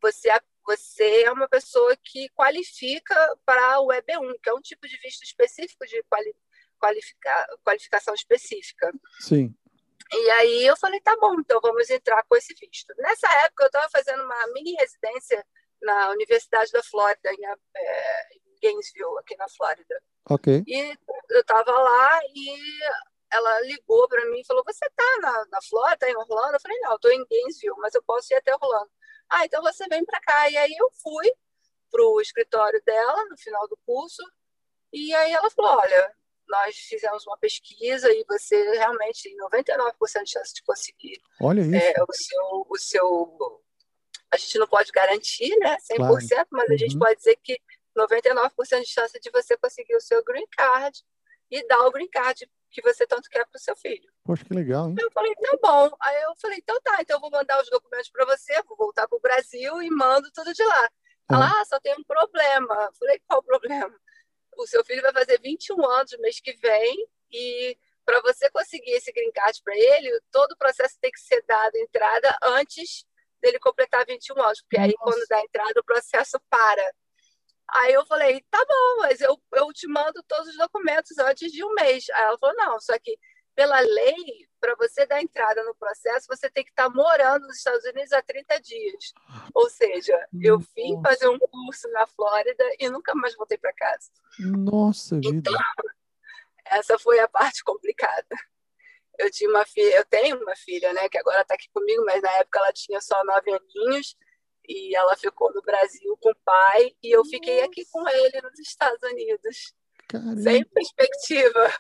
você, 0.02 0.30
você 0.66 1.24
é 1.24 1.32
uma 1.32 1.48
pessoa 1.48 1.96
que 2.04 2.28
qualifica 2.30 3.16
para 3.46 3.80
o 3.80 3.88
EB1, 3.88 4.36
que 4.42 4.50
é 4.50 4.54
um 4.54 4.62
tipo 4.62 4.88
de 4.88 4.98
visto 4.98 5.24
específico 5.24 5.86
de 5.86 6.04
qualificação 6.04 6.44
qualifica, 6.84 7.48
qualificação 7.64 8.14
específica. 8.14 8.92
Sim. 9.20 9.56
E 10.12 10.30
aí 10.32 10.66
eu 10.66 10.76
falei, 10.78 11.00
tá 11.00 11.16
bom, 11.20 11.40
então 11.40 11.60
vamos 11.62 11.90
entrar 11.90 12.22
com 12.24 12.36
esse 12.36 12.54
visto. 12.54 12.94
Nessa 12.98 13.28
época 13.46 13.64
eu 13.64 13.68
estava 13.68 13.90
fazendo 13.90 14.24
uma 14.24 14.48
mini 14.54 14.74
residência 14.74 15.46
na 15.82 16.12
Universidade 16.12 16.72
da 16.72 16.84
Flórida, 16.84 17.32
em, 17.32 17.46
é, 17.46 18.36
em 18.36 18.60
Gainesville, 18.62 19.18
aqui 19.20 19.36
na 19.38 19.48
Flórida. 19.50 20.02
Ok. 20.30 20.64
E 20.68 20.98
eu 21.30 21.42
estava 21.42 21.72
lá 21.72 22.20
e 22.36 22.80
ela 23.34 23.62
ligou 23.62 24.08
para 24.08 24.26
mim 24.30 24.40
e 24.40 24.46
falou: 24.46 24.64
Você 24.64 24.86
está 24.86 25.18
na, 25.22 25.46
na 25.52 25.62
Flórida, 25.62 26.10
em 26.10 26.16
Orlando? 26.16 26.54
Eu 26.54 26.62
falei: 26.62 26.80
Não, 26.80 26.92
eu 26.92 26.96
estou 26.96 27.12
em 27.12 27.26
Gainesville, 27.26 27.76
mas 27.80 27.96
eu 27.96 28.04
posso 28.04 28.32
ir 28.32 28.38
até 28.38 28.54
Orlando. 28.54 28.90
Ah, 29.30 29.46
então 29.46 29.62
você 29.62 29.88
vem 29.88 30.06
para 30.06 30.22
cá. 30.22 30.50
E 30.50 30.58
aí 30.58 30.76
eu 30.78 30.90
fui 31.02 31.32
para 31.92 32.04
o 32.04 32.22
escritório 32.22 32.82
dela 32.86 33.26
no 33.26 33.38
final 33.38 33.68
do 33.68 33.78
curso. 33.86 34.22
E 34.92 35.14
aí 35.16 35.32
ela 35.32 35.50
falou: 35.50 35.80
Olha, 35.80 36.16
nós 36.48 36.76
fizemos 36.76 37.26
uma 37.26 37.38
pesquisa 37.38 38.12
e 38.12 38.24
você 38.28 38.56
realmente 38.74 39.24
tem 39.24 39.38
99% 39.38 40.24
de 40.24 40.32
chance 40.32 40.54
de 40.54 40.64
conseguir 40.64 41.20
Olha 41.42 41.62
isso. 41.62 41.76
É, 41.76 41.94
o, 42.08 42.14
seu, 42.14 42.66
o 42.70 42.78
seu. 42.78 43.64
A 44.32 44.38
gente 44.38 44.60
não 44.60 44.68
pode 44.68 44.92
garantir, 44.92 45.56
né? 45.58 45.78
100%, 45.92 45.98
claro. 45.98 46.48
mas 46.52 46.70
a 46.70 46.78
gente 46.78 46.94
uhum. 46.94 47.00
pode 47.00 47.18
dizer 47.18 47.38
que 47.44 47.60
99% 47.98 48.82
de 48.82 48.88
chance 48.88 49.20
de 49.20 49.32
você 49.32 49.58
conseguir 49.58 49.96
o 49.96 50.02
seu 50.02 50.24
green 50.24 50.48
card 50.52 51.00
e 51.50 51.66
dar 51.68 51.86
o 51.86 51.92
green 51.92 52.10
card 52.10 52.50
que 52.74 52.82
você 52.82 53.06
tanto 53.06 53.30
quer 53.30 53.46
para 53.46 53.58
o 53.58 53.62
seu 53.62 53.76
filho. 53.76 54.12
Poxa, 54.24 54.44
que 54.44 54.54
legal, 54.54 54.90
hein? 54.90 54.96
Eu 55.00 55.12
falei, 55.12 55.34
tá 55.36 55.58
bom. 55.62 55.96
Aí 56.02 56.22
eu 56.24 56.36
falei, 56.36 56.58
então 56.58 56.80
tá, 56.82 56.98
então 57.00 57.18
eu 57.18 57.22
vou 57.22 57.30
mandar 57.30 57.62
os 57.62 57.70
documentos 57.70 58.10
para 58.10 58.26
você, 58.26 58.62
vou 58.64 58.76
voltar 58.76 59.08
para 59.08 59.18
o 59.18 59.22
Brasil 59.22 59.82
e 59.82 59.90
mando 59.90 60.30
tudo 60.34 60.54
de 60.54 60.64
lá. 60.64 60.90
Ela, 61.32 61.48
ah, 61.48 61.66
só 61.66 61.80
tem 61.80 61.94
um 61.94 62.04
problema. 62.04 62.74
Eu 62.86 62.94
falei, 62.94 63.22
qual 63.28 63.40
o 63.40 63.44
problema? 63.44 63.96
O 64.58 64.68
seu 64.68 64.84
filho 64.84 65.02
vai 65.02 65.14
fazer 65.14 65.40
21 65.40 65.84
anos 65.90 66.12
no 66.12 66.20
mês 66.20 66.40
que 66.40 66.54
vem 66.54 67.08
e 67.32 67.78
para 68.06 68.22
você 68.22 68.50
conseguir 68.52 68.92
esse 68.92 69.12
green 69.12 69.32
card 69.32 69.62
para 69.64 69.76
ele, 69.76 70.22
todo 70.30 70.52
o 70.52 70.58
processo 70.58 70.98
tem 71.00 71.12
que 71.12 71.20
ser 71.20 71.44
dado 71.48 71.76
entrada 71.78 72.36
antes 72.44 73.06
dele 73.42 73.60
completar 73.60 74.06
21 74.06 74.42
anos, 74.42 74.62
porque 74.62 74.78
Nossa. 74.78 74.90
aí 74.90 74.96
quando 74.98 75.28
dá 75.28 75.42
entrada 75.42 75.80
o 75.80 75.84
processo 75.84 76.40
para. 76.50 76.92
Aí 77.70 77.94
eu 77.94 78.06
falei, 78.06 78.44
tá 78.50 78.64
bom, 78.68 78.98
mas 79.00 79.22
eu, 79.22 79.42
eu 79.54 79.74
te 79.74 79.88
mando 79.88 80.22
todos 80.28 80.50
os 80.50 80.58
documentos 80.58 81.18
antes 81.18 81.52
de 81.52 81.64
um 81.64 81.74
mês. 81.74 82.06
Aí 82.12 82.24
ela 82.24 82.38
falou, 82.38 82.56
não, 82.56 82.80
só 82.80 82.98
que 83.00 83.18
pela 83.56 83.80
lei, 83.80 84.48
para 84.60 84.76
você 84.76 85.06
dar 85.06 85.22
entrada 85.22 85.64
no 85.64 85.76
processo, 85.76 86.28
você 86.28 86.50
tem 86.50 86.64
que 86.64 86.72
estar 86.72 86.90
tá 86.90 86.96
morando 86.96 87.48
nos 87.48 87.58
Estados 87.58 87.84
Unidos 87.86 88.12
há 88.12 88.22
30 88.22 88.60
dias. 88.62 89.14
Ou 89.54 89.70
seja, 89.70 90.28
eu 90.42 90.60
vim 90.60 91.02
fazer 91.02 91.28
um 91.28 91.40
curso 91.40 91.88
na 91.92 92.08
Flórida 92.08 92.64
e 92.80 92.90
nunca 92.90 93.14
mais 93.16 93.36
voltei 93.36 93.58
para 93.58 93.74
casa. 93.74 94.10
Nossa 94.40 95.16
vida. 95.16 95.30
Então, 95.38 95.54
essa 96.66 96.98
foi 96.98 97.20
a 97.20 97.28
parte 97.28 97.64
complicada. 97.64 98.36
Eu 99.20 99.30
tinha 99.30 99.50
uma 99.50 99.64
filha, 99.66 99.96
eu 99.96 100.06
tenho 100.06 100.42
uma 100.42 100.56
filha, 100.56 100.92
né, 100.92 101.08
que 101.08 101.20
agora 101.20 101.42
está 101.42 101.54
aqui 101.54 101.70
comigo, 101.72 102.04
mas 102.04 102.22
na 102.22 102.32
época 102.32 102.60
ela 102.60 102.74
tinha 102.74 103.00
só 103.00 103.24
nove 103.24 103.52
aninhos 103.52 104.18
e 104.68 104.96
ela 104.96 105.16
ficou 105.18 105.54
no 105.54 105.62
Brasil 105.62 106.18
com 106.22 106.30
o 106.30 106.36
pai 106.44 106.96
e 107.02 107.12
eu 107.12 107.24
fiquei 107.26 107.62
aqui 107.62 107.86
com 107.92 108.08
ele 108.08 108.42
nos 108.42 108.60
Estados 108.60 109.02
Unidos. 109.04 109.74
Caramba. 110.08 110.42
Sem 110.42 110.64
perspectiva. 110.66 111.74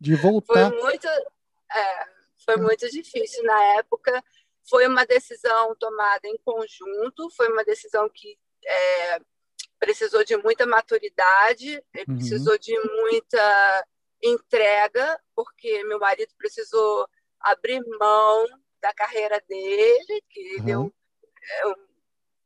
De 0.00 0.14
voltar. 0.16 0.70
Foi 0.70 0.82
muito, 0.82 1.06
é, 1.06 2.08
foi 2.44 2.56
muito 2.56 2.88
difícil 2.90 3.42
na 3.44 3.62
época. 3.78 4.22
Foi 4.68 4.86
uma 4.86 5.04
decisão 5.04 5.74
tomada 5.76 6.28
em 6.28 6.36
conjunto, 6.44 7.30
foi 7.36 7.48
uma 7.48 7.64
decisão 7.64 8.08
que 8.12 8.38
é, 8.64 9.20
precisou 9.78 10.24
de 10.24 10.36
muita 10.36 10.66
maturidade, 10.66 11.82
uhum. 11.96 12.16
precisou 12.16 12.58
de 12.58 12.78
muita 12.78 13.86
entrega, 14.22 15.18
porque 15.34 15.82
meu 15.84 15.98
marido 15.98 16.32
precisou 16.36 17.08
abrir 17.40 17.80
mão 17.98 18.44
da 18.80 18.92
carreira 18.92 19.42
dele, 19.48 20.22
que 20.28 20.56
uhum. 20.58 20.64
deu 20.64 20.94
é, 21.42 21.89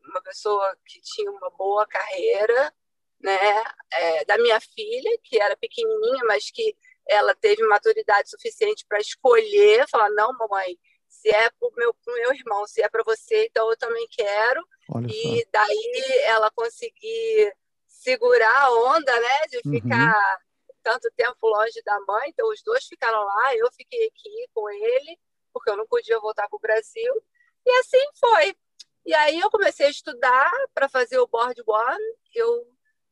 uma 0.08 0.22
pessoa 0.22 0.76
que 0.86 1.00
tinha 1.00 1.30
uma 1.30 1.50
boa 1.50 1.86
carreira, 1.86 2.72
né? 3.20 3.64
É, 3.92 4.24
da 4.24 4.38
minha 4.38 4.60
filha, 4.60 5.10
que 5.22 5.40
era 5.40 5.56
pequenininha, 5.56 6.24
mas 6.26 6.50
que 6.50 6.76
ela 7.06 7.34
teve 7.34 7.62
maturidade 7.66 8.30
suficiente 8.30 8.84
para 8.88 8.98
escolher, 8.98 9.88
falar 9.88 10.10
não, 10.10 10.32
mamãe, 10.32 10.78
se 11.08 11.28
é 11.28 11.50
para 11.50 11.68
o 11.68 11.72
meu, 11.76 11.94
meu 12.06 12.34
irmão, 12.34 12.66
se 12.66 12.82
é 12.82 12.88
para 12.88 13.02
você, 13.04 13.46
então 13.46 13.70
eu 13.70 13.76
também 13.76 14.06
quero. 14.10 14.66
Olha 14.90 15.06
e 15.06 15.40
só. 15.40 15.48
daí 15.52 16.22
ela 16.24 16.50
conseguir 16.50 17.54
segurar 17.86 18.64
a 18.64 18.72
onda, 18.72 19.20
né, 19.20 19.46
de 19.50 19.56
uhum. 19.64 19.72
ficar 19.72 20.38
uhum. 20.68 20.74
tanto 20.82 21.10
tempo 21.16 21.48
longe 21.48 21.80
da 21.82 21.98
mãe. 22.06 22.28
Então 22.28 22.48
os 22.50 22.62
dois 22.62 22.84
ficaram 22.86 23.24
lá, 23.24 23.56
eu 23.56 23.70
fiquei 23.72 24.06
aqui 24.06 24.48
com 24.52 24.68
ele, 24.68 25.18
porque 25.52 25.70
eu 25.70 25.76
não 25.76 25.86
podia 25.86 26.18
voltar 26.20 26.48
para 26.48 26.56
o 26.56 26.60
Brasil. 26.60 27.14
E 27.64 27.70
assim 27.78 28.04
foi. 28.18 28.54
E 29.04 29.14
aí 29.14 29.38
eu 29.38 29.50
comecei 29.50 29.86
a 29.86 29.90
estudar 29.90 30.50
para 30.72 30.88
fazer 30.88 31.18
o 31.18 31.26
Board 31.26 31.62
One. 31.66 32.04
Eu 32.34 32.66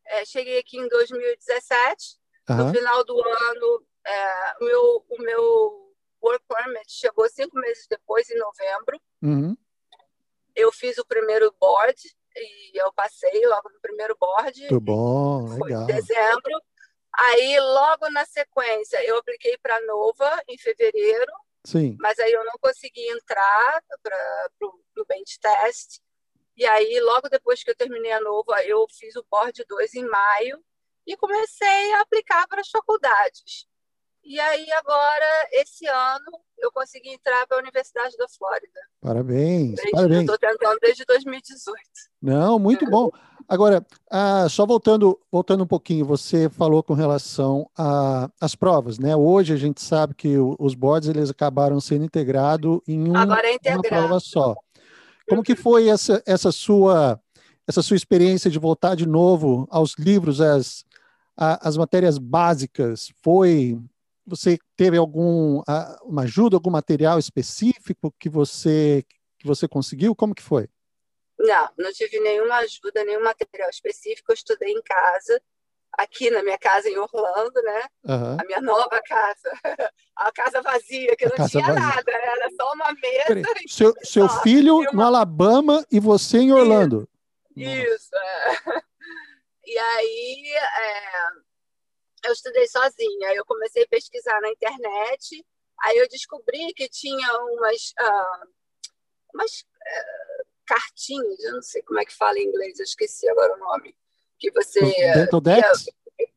é, 0.06 0.24
cheguei 0.24 0.58
aqui 0.58 0.78
em 0.78 0.88
2017. 0.88 2.18
Uhum. 2.48 2.56
No 2.56 2.74
final 2.74 3.04
do 3.04 3.18
ano, 3.20 3.86
é, 4.04 4.54
o, 4.60 4.64
meu, 4.64 5.04
o 5.08 5.22
meu 5.22 5.94
work 6.22 6.44
permit 6.48 6.90
chegou 6.90 7.28
cinco 7.28 7.58
meses 7.58 7.86
depois, 7.88 8.28
em 8.30 8.38
novembro. 8.38 9.00
Uhum. 9.22 9.56
Eu 10.54 10.72
fiz 10.72 10.98
o 10.98 11.06
primeiro 11.06 11.54
board 11.58 11.96
e 12.34 12.80
eu 12.80 12.92
passei 12.92 13.46
logo 13.46 13.68
no 13.70 13.80
primeiro 13.80 14.16
board. 14.18 14.58
Muito 14.60 14.80
bom, 14.80 15.48
legal. 15.58 15.58
Foi 15.58 15.72
em 15.72 15.86
dezembro. 15.86 16.62
Aí, 17.12 17.60
logo 17.60 18.10
na 18.10 18.24
sequência, 18.24 19.04
eu 19.06 19.18
apliquei 19.18 19.58
para 19.58 19.84
Nova 19.86 20.42
em 20.48 20.56
fevereiro. 20.56 21.32
Sim. 21.64 21.96
Mas 22.00 22.18
aí 22.18 22.32
eu 22.32 22.44
não 22.44 22.54
consegui 22.60 23.08
entrar 23.10 23.82
para 24.02 24.56
o 24.98 25.04
bench 25.06 25.38
test. 25.40 26.00
E 26.56 26.66
aí, 26.66 27.00
logo 27.00 27.28
depois 27.28 27.62
que 27.62 27.70
eu 27.70 27.76
terminei 27.76 28.12
a 28.12 28.20
Nova, 28.20 28.62
eu 28.64 28.86
fiz 28.90 29.16
o 29.16 29.24
board 29.30 29.64
2 29.68 29.94
em 29.94 30.04
maio 30.06 30.62
e 31.06 31.16
comecei 31.16 31.94
a 31.94 32.02
aplicar 32.02 32.46
para 32.46 32.60
as 32.60 32.68
faculdades. 32.68 33.66
E 34.24 34.38
aí, 34.38 34.70
agora, 34.74 35.48
esse 35.52 35.86
ano, 35.86 36.40
eu 36.58 36.70
consegui 36.70 37.08
entrar 37.08 37.44
para 37.46 37.56
a 37.56 37.60
Universidade 37.60 38.16
da 38.16 38.28
Flórida. 38.28 38.80
Parabéns, 39.00 39.74
desde, 39.74 39.90
parabéns. 39.90 40.20
Estou 40.20 40.38
tentando 40.38 40.78
desde 40.80 41.04
2018. 41.04 41.80
Não, 42.20 42.58
muito 42.58 42.88
bom. 42.88 43.10
Agora, 43.48 43.84
ah, 44.10 44.48
só 44.48 44.66
voltando, 44.66 45.18
voltando 45.30 45.64
um 45.64 45.66
pouquinho, 45.66 46.04
você 46.04 46.48
falou 46.48 46.82
com 46.82 46.94
relação 46.94 47.68
às 48.40 48.54
provas, 48.54 48.98
né? 48.98 49.14
Hoje 49.14 49.52
a 49.52 49.56
gente 49.56 49.82
sabe 49.82 50.14
que 50.14 50.36
os 50.38 50.74
boards 50.74 51.08
eles 51.08 51.30
acabaram 51.30 51.80
sendo 51.80 52.04
integrados 52.04 52.80
em 52.86 53.08
um, 53.08 53.16
é 53.64 53.74
uma 53.74 53.82
prova 53.82 54.20
só. 54.20 54.54
Como 55.28 55.42
que 55.42 55.54
foi 55.54 55.88
essa, 55.88 56.22
essa 56.26 56.52
sua 56.52 57.20
essa 57.66 57.80
sua 57.80 57.96
experiência 57.96 58.50
de 58.50 58.58
voltar 58.58 58.96
de 58.96 59.06
novo 59.06 59.68
aos 59.70 59.94
livros, 59.96 60.40
às, 60.40 60.84
às 61.36 61.76
matérias 61.76 62.18
básicas? 62.18 63.12
Foi 63.22 63.78
você 64.26 64.58
teve 64.76 64.96
algum 64.96 65.62
uma 66.04 66.22
ajuda, 66.22 66.56
algum 66.56 66.70
material 66.70 67.18
específico 67.18 68.12
que 68.18 68.28
você 68.28 69.04
que 69.38 69.46
você 69.46 69.66
conseguiu? 69.66 70.14
Como 70.14 70.34
que 70.34 70.42
foi? 70.42 70.68
Não, 71.38 71.70
não 71.78 71.92
tive 71.92 72.20
nenhuma 72.20 72.56
ajuda, 72.58 73.04
nenhum 73.04 73.22
material 73.22 73.70
específico. 73.70 74.30
Eu 74.30 74.34
estudei 74.34 74.72
em 74.72 74.82
casa, 74.82 75.42
aqui 75.92 76.30
na 76.30 76.42
minha 76.42 76.58
casa 76.58 76.88
em 76.88 76.96
Orlando, 76.96 77.60
né? 77.62 77.84
Uhum. 78.04 78.36
A 78.40 78.44
minha 78.44 78.60
nova 78.60 79.00
casa, 79.02 79.50
a 80.16 80.32
casa 80.32 80.62
vazia, 80.62 81.16
que 81.16 81.24
a 81.24 81.28
não 81.28 81.48
tinha 81.48 81.66
vazia. 81.66 81.80
nada, 81.80 82.12
era 82.12 82.48
só 82.56 82.72
uma 82.72 82.92
mesa. 82.92 83.42
Seu, 83.68 83.94
seu 84.02 84.28
filho 84.28 84.76
uma... 84.76 84.92
no 84.92 85.02
Alabama 85.02 85.84
e 85.90 86.00
você 86.00 86.38
em 86.38 86.52
Orlando. 86.52 87.08
Isso. 87.56 87.94
Isso 87.94 88.16
é. 88.16 88.82
E 89.64 89.78
aí, 89.78 90.52
é, 90.54 92.26
eu 92.26 92.32
estudei 92.32 92.66
sozinha. 92.66 93.32
Eu 93.32 93.44
comecei 93.44 93.84
a 93.84 93.88
pesquisar 93.88 94.40
na 94.40 94.50
internet. 94.50 95.46
Aí 95.84 95.96
eu 95.96 96.08
descobri 96.08 96.74
que 96.74 96.88
tinha 96.88 97.32
umas, 97.38 97.94
uh, 98.00 98.48
umas 99.32 99.60
uh, 99.60 100.44
cartinhas, 100.74 101.40
eu 101.44 101.52
não 101.52 101.62
sei 101.62 101.82
como 101.82 102.00
é 102.00 102.04
que 102.04 102.14
fala 102.14 102.38
em 102.38 102.44
inglês, 102.44 102.78
eu 102.78 102.84
esqueci 102.84 103.28
agora 103.28 103.54
o 103.54 103.58
nome. 103.58 103.94
Que 104.38 104.50
você. 104.50 104.80
Dental 104.80 105.40
Dex? 105.40 105.84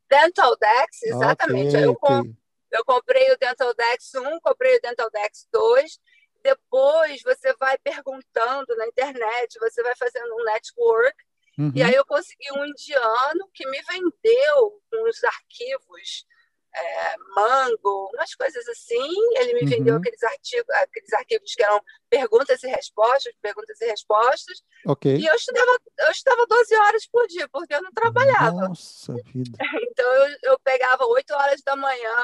Dental 0.10 0.58
Dex, 0.58 1.04
exatamente. 1.04 1.76
Okay, 1.76 1.86
eu, 1.86 1.92
okay. 1.92 2.36
eu 2.72 2.86
comprei 2.86 3.32
o 3.32 3.38
Dental 3.38 3.74
Dex 3.74 4.14
1, 4.16 4.40
comprei 4.42 4.78
o 4.78 4.82
Dental 4.82 5.10
Dex 5.10 5.48
2. 5.52 6.00
Depois 6.44 7.22
você 7.24 7.54
vai 7.56 7.78
perguntando 7.80 8.76
na 8.78 8.88
internet, 8.88 9.58
você 9.60 9.82
vai 9.82 9.96
fazendo 9.96 10.36
um 10.36 10.44
network 10.44 11.16
Uhum. 11.58 11.72
E 11.74 11.82
aí 11.82 11.94
eu 11.94 12.06
consegui 12.06 12.52
um 12.52 12.66
indiano 12.66 13.50
que 13.54 13.68
me 13.70 13.82
vendeu 13.84 14.82
uns 14.94 15.24
arquivos, 15.24 16.26
é, 16.76 17.16
Mango, 17.36 18.12
umas 18.14 18.36
coisas 18.36 18.68
assim. 18.68 19.10
Ele 19.38 19.54
me 19.54 19.62
uhum. 19.62 19.70
vendeu 19.70 19.96
aqueles, 19.96 20.22
artigos, 20.24 20.70
aqueles 20.76 21.14
arquivos 21.14 21.54
que 21.54 21.64
eram 21.64 21.82
perguntas 22.10 22.62
e 22.64 22.68
respostas, 22.68 23.34
perguntas 23.42 23.80
e 23.80 23.86
respostas. 23.86 24.62
Okay. 24.86 25.16
E 25.18 25.26
eu 25.26 25.36
estudava, 25.36 25.80
eu 26.00 26.12
estudava 26.12 26.46
12 26.48 26.76
horas 26.76 27.08
por 27.08 27.28
dia, 27.28 27.48
porque 27.50 27.74
eu 27.74 27.82
não 27.82 27.92
trabalhava. 27.92 28.68
Nossa 28.68 29.14
vida. 29.14 29.58
Então 29.96 30.14
eu, 30.14 30.38
eu 30.44 30.60
pegava 30.60 31.06
8 31.06 31.34
horas 31.34 31.62
da 31.62 31.74
manhã, 31.74 32.18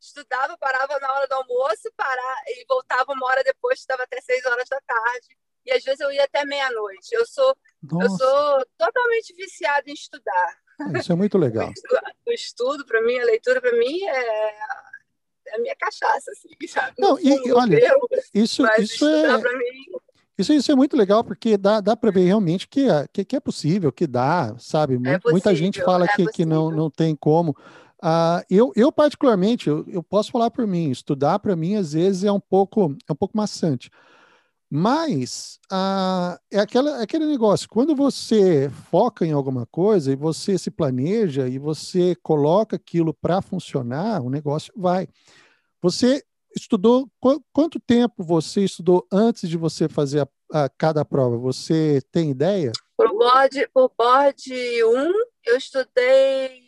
estudava, 0.00 0.56
parava 0.56 0.98
na 0.98 1.12
hora 1.12 1.26
do 1.26 1.34
almoço 1.34 1.92
parar, 1.94 2.42
e 2.46 2.64
voltava 2.66 3.12
uma 3.12 3.26
hora 3.26 3.44
depois, 3.44 3.78
estava 3.78 4.04
até 4.04 4.20
seis 4.22 4.44
horas 4.46 4.66
da 4.70 4.80
tarde. 4.80 5.36
E 5.66 5.72
às 5.72 5.82
vezes 5.82 6.00
eu 6.00 6.10
ia 6.10 6.24
até 6.24 6.44
meia-noite. 6.44 7.08
Eu 7.12 7.26
sou, 7.26 7.54
eu 8.00 8.10
sou 8.10 8.66
totalmente 8.78 9.34
viciada 9.34 9.90
em 9.90 9.94
estudar. 9.94 10.63
Ah, 10.80 10.98
isso 10.98 11.12
é 11.12 11.14
muito 11.14 11.38
legal. 11.38 11.70
o 12.26 12.32
estudo, 12.32 12.84
para 12.84 13.02
mim, 13.02 13.18
a 13.18 13.24
leitura, 13.24 13.60
para 13.60 13.72
mim, 13.72 14.02
é, 14.02 14.48
é 15.48 15.56
a 15.56 15.58
minha 15.58 15.76
cachaça, 15.76 16.30
assim, 16.30 16.48
sabe? 16.66 16.94
Não, 16.98 17.18
e, 17.20 17.52
olha, 17.52 17.78
isso, 18.32 18.62
isso 18.78 19.08
é... 19.08 19.40
Isso, 20.36 20.52
isso 20.52 20.72
é 20.72 20.74
muito 20.74 20.96
legal, 20.96 21.22
porque 21.22 21.56
dá, 21.56 21.80
dá 21.80 21.96
para 21.96 22.10
ver 22.10 22.24
realmente 22.24 22.66
que, 22.66 22.88
é, 22.88 23.06
que, 23.12 23.24
que, 23.24 23.36
é 23.36 23.40
possível, 23.40 23.92
que 23.92 24.04
dá, 24.04 24.52
sabe? 24.58 24.94
É 24.94 24.98
possível, 24.98 25.30
Muita 25.30 25.54
gente 25.54 25.80
fala 25.80 26.06
é 26.06 26.08
que, 26.08 26.26
que 26.26 26.44
não, 26.44 26.72
não 26.72 26.90
tem 26.90 27.14
como. 27.14 27.56
Uh, 28.02 28.42
eu, 28.50 28.72
eu, 28.74 28.90
particularmente, 28.90 29.68
eu, 29.68 29.84
eu, 29.88 30.02
posso 30.02 30.32
falar 30.32 30.50
por 30.50 30.66
mim, 30.66 30.90
estudar 30.90 31.38
para 31.38 31.54
mim, 31.54 31.76
às 31.76 31.92
vezes, 31.92 32.24
é 32.24 32.32
um 32.32 32.40
pouco, 32.40 32.96
é 33.08 33.12
um 33.12 33.16
pouco 33.16 33.36
maçante. 33.36 33.90
Mas 34.76 35.60
uh, 35.70 36.36
é, 36.50 36.58
aquela, 36.58 36.98
é 36.98 37.04
aquele 37.04 37.26
negócio, 37.26 37.68
quando 37.68 37.94
você 37.94 38.68
foca 38.90 39.24
em 39.24 39.30
alguma 39.30 39.64
coisa 39.66 40.10
e 40.10 40.16
você 40.16 40.58
se 40.58 40.68
planeja 40.68 41.46
e 41.46 41.60
você 41.60 42.16
coloca 42.20 42.74
aquilo 42.74 43.14
para 43.14 43.40
funcionar, 43.40 44.20
o 44.20 44.28
negócio 44.28 44.72
vai. 44.76 45.06
Você 45.80 46.24
estudou, 46.56 47.08
qu 47.20 47.40
quanto 47.52 47.78
tempo 47.78 48.24
você 48.24 48.64
estudou 48.64 49.06
antes 49.12 49.48
de 49.48 49.56
você 49.56 49.88
fazer 49.88 50.22
a, 50.52 50.64
a 50.64 50.68
cada 50.68 51.04
prova? 51.04 51.38
Você 51.38 52.02
tem 52.10 52.32
ideia? 52.32 52.72
Por 52.96 53.14
board 53.96 54.44
1, 54.44 55.12
eu 55.46 55.56
estudei 55.56 56.63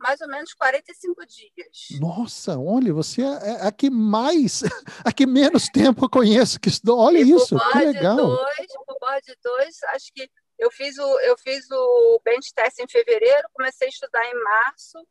mais 0.00 0.20
ou 0.20 0.28
menos 0.28 0.52
45 0.54 1.26
dias. 1.26 2.00
Nossa, 2.00 2.58
olha, 2.58 2.92
você 2.92 3.22
é, 3.22 3.26
é 3.26 3.66
a 3.66 3.72
que 3.72 3.90
mais, 3.90 4.62
a 5.04 5.12
que 5.12 5.26
menos 5.26 5.68
tempo 5.68 6.04
eu 6.04 6.10
conheço 6.10 6.60
que 6.60 6.68
estudou. 6.68 6.98
Olha 6.98 7.18
e 7.18 7.30
isso, 7.30 7.56
que 7.72 7.78
legal. 7.78 8.16
Dois, 8.16 8.66
por 8.86 8.98
board 9.00 9.36
2, 9.42 9.82
acho 9.94 10.12
que 10.14 10.28
eu 10.58 10.70
fiz 10.70 10.96
o 10.98 11.20
eu 11.20 11.36
fiz 11.38 11.66
o 11.70 12.20
bench 12.24 12.52
test 12.54 12.78
em 12.78 12.88
fevereiro, 12.88 13.48
comecei 13.52 13.86
a 13.86 13.90
estudar 13.90 14.24
em 14.24 14.42
março 14.42 15.06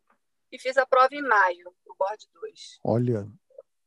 e 0.51 0.59
fiz 0.59 0.77
a 0.77 0.85
prova 0.85 1.13
em 1.13 1.21
maio, 1.21 1.73
o 1.85 1.95
board 1.97 2.25
2. 2.33 2.79
Olha, 2.83 3.27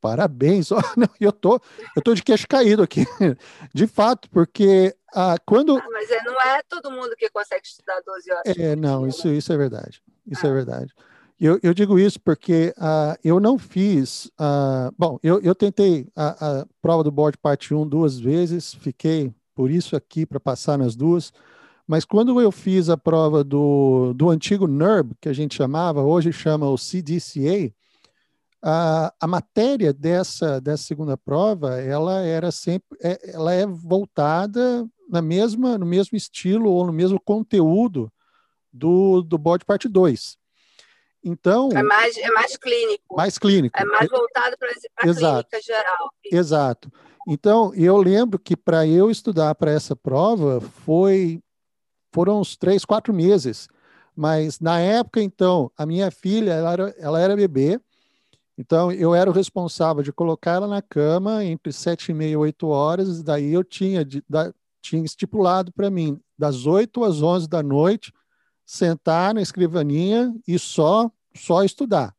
parabéns. 0.00 0.70
eu 1.20 1.32
tô, 1.32 1.60
eu 1.96 2.02
tô 2.02 2.14
de 2.14 2.22
queixo 2.22 2.46
caído 2.48 2.82
aqui. 2.82 3.04
De 3.74 3.86
fato, 3.86 4.28
porque 4.30 4.96
ah, 5.14 5.36
quando. 5.44 5.76
Ah, 5.76 5.86
mas 5.90 6.10
é, 6.10 6.22
não 6.22 6.40
é 6.40 6.62
todo 6.68 6.90
mundo 6.90 7.14
que 7.16 7.28
consegue 7.30 7.66
estudar 7.66 8.00
12 8.04 8.32
horas. 8.32 8.58
É, 8.58 8.76
não, 8.76 9.00
dia, 9.02 9.08
isso, 9.08 9.28
né? 9.28 9.34
isso 9.34 9.52
é 9.52 9.56
verdade. 9.56 10.02
Isso 10.26 10.46
é 10.46 10.48
ah. 10.48 10.52
é 10.52 10.54
verdade. 10.54 10.94
Eu, 11.40 11.58
eu 11.62 11.72
digo 11.72 11.98
isso 11.98 12.20
porque 12.20 12.74
uh, 12.76 13.16
eu 13.22 13.38
não 13.38 13.58
fiz. 13.58 14.26
Uh, 14.38 14.92
bom, 14.98 15.18
eu, 15.22 15.40
eu 15.40 15.54
tentei 15.54 16.08
a, 16.16 16.60
a 16.60 16.66
prova 16.82 17.04
do 17.04 17.12
board 17.12 17.38
parte 17.38 17.72
1 17.72 17.86
duas 17.86 18.18
vezes, 18.18 18.74
fiquei 18.74 19.32
por 19.54 19.70
isso 19.70 19.94
aqui 19.94 20.26
para 20.26 20.40
passar 20.40 20.76
nas 20.76 20.96
duas. 20.96 21.32
Mas 21.86 22.04
quando 22.04 22.40
eu 22.40 22.52
fiz 22.52 22.88
a 22.90 22.98
prova 22.98 23.42
do, 23.42 24.12
do 24.14 24.28
antigo 24.28 24.66
NERB, 24.66 25.14
que 25.20 25.28
a 25.28 25.32
gente 25.32 25.54
chamava, 25.54 26.02
hoje 26.02 26.32
chama 26.32 26.68
o 26.68 26.76
CDCA, 26.76 27.72
a, 28.60 29.14
a 29.20 29.26
matéria 29.26 29.92
dessa, 29.92 30.60
dessa 30.60 30.82
segunda 30.82 31.16
prova, 31.16 31.80
ela 31.80 32.20
era 32.20 32.50
sempre, 32.50 32.98
é, 33.00 33.32
ela 33.32 33.54
é 33.54 33.64
voltada 33.64 34.86
na 35.08 35.22
mesma, 35.22 35.78
no 35.78 35.86
mesmo 35.86 36.16
estilo 36.16 36.70
ou 36.70 36.86
no 36.86 36.92
mesmo 36.92 37.18
conteúdo 37.20 38.12
do, 38.72 39.22
do 39.22 39.38
bode 39.38 39.64
parte 39.64 39.88
2. 39.88 40.36
Então. 41.24 41.70
É 41.72 41.82
mais, 41.82 42.16
é 42.16 42.30
mais 42.30 42.56
clínico. 42.56 43.16
Mais 43.16 43.38
clínico. 43.38 43.78
É 43.78 43.84
mais 43.84 44.08
voltado 44.08 44.56
para 44.58 44.70
a 44.70 45.14
clínica 45.14 45.60
geral. 45.62 46.12
Exato. 46.24 46.92
Então, 47.26 47.74
eu 47.74 47.96
lembro 47.96 48.38
que 48.38 48.56
para 48.56 48.86
eu 48.86 49.10
estudar 49.10 49.54
para 49.54 49.70
essa 49.70 49.94
prova 49.94 50.60
foi 50.60 51.42
foram 52.12 52.40
uns 52.40 52.56
três, 52.56 52.84
quatro 52.84 53.12
meses. 53.12 53.68
Mas 54.16 54.58
na 54.58 54.80
época, 54.80 55.22
então, 55.22 55.70
a 55.76 55.86
minha 55.86 56.10
filha, 56.10 56.52
ela 56.52 56.72
era, 56.72 56.94
ela 56.98 57.20
era 57.20 57.36
bebê, 57.36 57.80
então 58.56 58.90
eu 58.90 59.14
era 59.14 59.30
o 59.30 59.32
responsável 59.32 60.02
de 60.02 60.12
colocar 60.12 60.54
ela 60.54 60.66
na 60.66 60.82
cama 60.82 61.44
entre 61.44 61.72
sete 61.72 62.10
e 62.10 62.14
meia 62.14 62.32
e 62.32 62.36
oito 62.36 62.66
horas, 62.66 63.22
daí 63.22 63.52
eu 63.52 63.62
tinha, 63.62 64.04
de, 64.04 64.24
da, 64.28 64.52
tinha 64.88 65.04
estipulado 65.04 65.72
para 65.72 65.90
mim, 65.90 66.20
das 66.36 66.66
oito 66.66 67.04
às 67.04 67.22
onze 67.22 67.48
da 67.48 67.62
noite, 67.62 68.12
sentar 68.64 69.34
na 69.34 69.42
escrivaninha 69.42 70.34
e 70.46 70.58
só, 70.58 71.10
só 71.34 71.62
estudar. 71.62 72.14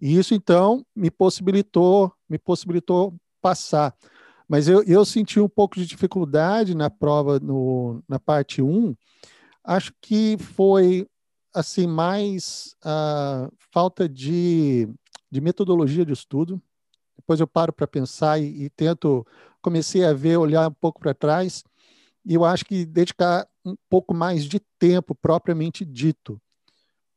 E 0.00 0.16
isso, 0.16 0.34
então, 0.34 0.84
me 0.94 1.10
possibilitou, 1.10 2.12
me 2.28 2.38
possibilitou 2.38 3.14
passar. 3.40 3.94
Mas 4.48 4.68
eu, 4.68 4.82
eu 4.84 5.04
senti 5.04 5.40
um 5.40 5.48
pouco 5.48 5.76
de 5.76 5.86
dificuldade 5.86 6.74
na 6.74 6.88
prova, 6.88 7.38
no, 7.38 8.02
na 8.08 8.18
parte 8.18 8.62
1. 8.62 8.94
Acho 9.64 9.92
que 10.00 10.36
foi 10.38 11.06
assim 11.54 11.86
mais 11.86 12.74
uh, 12.84 13.52
falta 13.72 14.08
de, 14.08 14.88
de 15.30 15.40
metodologia 15.40 16.04
de 16.04 16.12
estudo. 16.12 16.62
Depois 17.28 17.40
eu 17.40 17.46
paro 17.46 17.74
para 17.74 17.86
pensar 17.86 18.40
e, 18.40 18.64
e, 18.64 18.70
tento, 18.70 19.26
comecei 19.60 20.02
a 20.02 20.14
ver, 20.14 20.38
olhar 20.38 20.66
um 20.66 20.72
pouco 20.72 20.98
para 20.98 21.12
trás, 21.12 21.62
e 22.24 22.32
eu 22.32 22.42
acho 22.42 22.64
que 22.64 22.86
dedicar 22.86 23.46
um 23.62 23.76
pouco 23.90 24.14
mais 24.14 24.44
de 24.44 24.58
tempo 24.78 25.14
propriamente 25.14 25.84
dito 25.84 26.40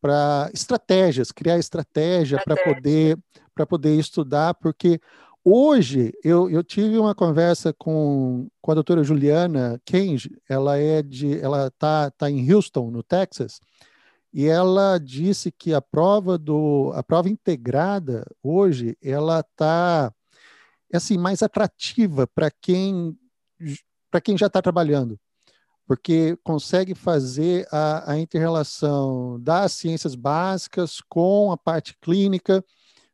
para 0.02 0.52
estratégias, 0.54 1.32
criar 1.32 1.58
estratégia 1.58 2.42
para 2.44 2.58
poder 2.62 3.18
para 3.56 3.66
poder 3.66 3.98
estudar, 3.98 4.54
porque 4.56 5.00
Hoje, 5.44 6.14
eu, 6.24 6.52
eu 6.52 6.64
tive 6.64 7.00
uma 7.00 7.16
conversa 7.16 7.74
com, 7.74 8.48
com 8.62 8.72
a 8.72 8.76
doutora 8.76 9.04
Juliana 9.04 9.82
Kenge, 9.84 10.38
ela 10.48 10.78
é 10.78 11.02
de, 11.02 11.40
ela 11.40 11.66
está 11.66 12.12
tá 12.12 12.30
em 12.30 12.54
Houston, 12.54 12.92
no 12.92 13.02
Texas, 13.02 13.60
e 14.34 14.48
ela 14.48 14.98
disse 14.98 15.52
que 15.52 15.74
a 15.74 15.82
prova 15.82 16.38
do, 16.38 16.92
a 16.96 17.04
prova 17.04 17.30
integrada 17.30 18.26
hoje, 18.42 18.98
ela 19.02 19.42
está 19.42 20.14
é 20.92 20.98
assim 20.98 21.18
mais 21.18 21.42
atrativa 21.42 22.28
para 22.28 22.50
quem 22.52 23.18
para 24.10 24.20
quem 24.20 24.38
já 24.38 24.48
está 24.48 24.62
trabalhando, 24.62 25.18
porque 25.88 26.38
consegue 26.44 26.94
fazer 26.94 27.66
a, 27.72 28.12
a 28.12 28.20
interrelação 28.20 29.40
das 29.40 29.72
ciências 29.72 30.16
básicas 30.16 31.00
com 31.08 31.52
a 31.52 31.58
parte 31.58 31.96
clínica. 32.02 32.64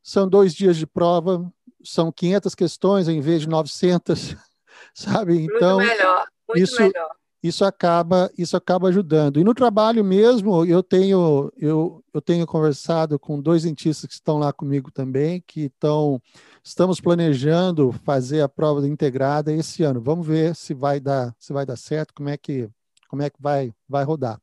São 0.01 0.27
dois 0.27 0.55
dias 0.55 0.75
de 0.75 0.87
prova, 0.87 1.51
são 1.83 2.11
500 2.11 2.55
questões 2.55 3.07
em 3.07 3.21
vez 3.21 3.41
de 3.41 3.49
900, 3.49 4.35
sabe? 4.93 5.39
Então, 5.39 5.77
muito 5.77 5.89
melhor, 5.89 6.27
muito 6.47 6.63
isso, 6.63 6.81
melhor. 6.81 7.11
Isso 7.47 7.63
acaba, 7.63 8.29
isso 8.37 8.57
acaba 8.57 8.89
ajudando. 8.89 9.39
E 9.39 9.43
no 9.43 9.53
trabalho 9.53 10.03
mesmo, 10.03 10.65
eu 10.65 10.83
tenho, 10.83 11.51
eu, 11.57 12.03
eu 12.13 12.21
tenho 12.21 12.45
conversado 12.45 13.17
com 13.17 13.41
dois 13.41 13.63
dentistas 13.63 14.05
que 14.05 14.13
estão 14.13 14.37
lá 14.37 14.51
comigo 14.51 14.91
também, 14.91 15.41
que 15.47 15.65
estão, 15.65 16.21
estamos 16.63 16.99
planejando 16.99 17.93
fazer 18.03 18.41
a 18.41 18.49
prova 18.49 18.85
integrada 18.87 19.53
esse 19.53 19.81
ano. 19.83 20.01
Vamos 20.01 20.27
ver 20.27 20.55
se 20.55 20.73
vai 20.73 20.99
dar, 20.99 21.33
se 21.39 21.53
vai 21.53 21.65
dar 21.65 21.77
certo, 21.77 22.13
como 22.13 22.27
é 22.27 22.37
que, 22.37 22.69
como 23.07 23.21
é 23.21 23.29
que 23.29 23.41
vai, 23.41 23.73
vai 23.87 24.03
rodar. 24.03 24.41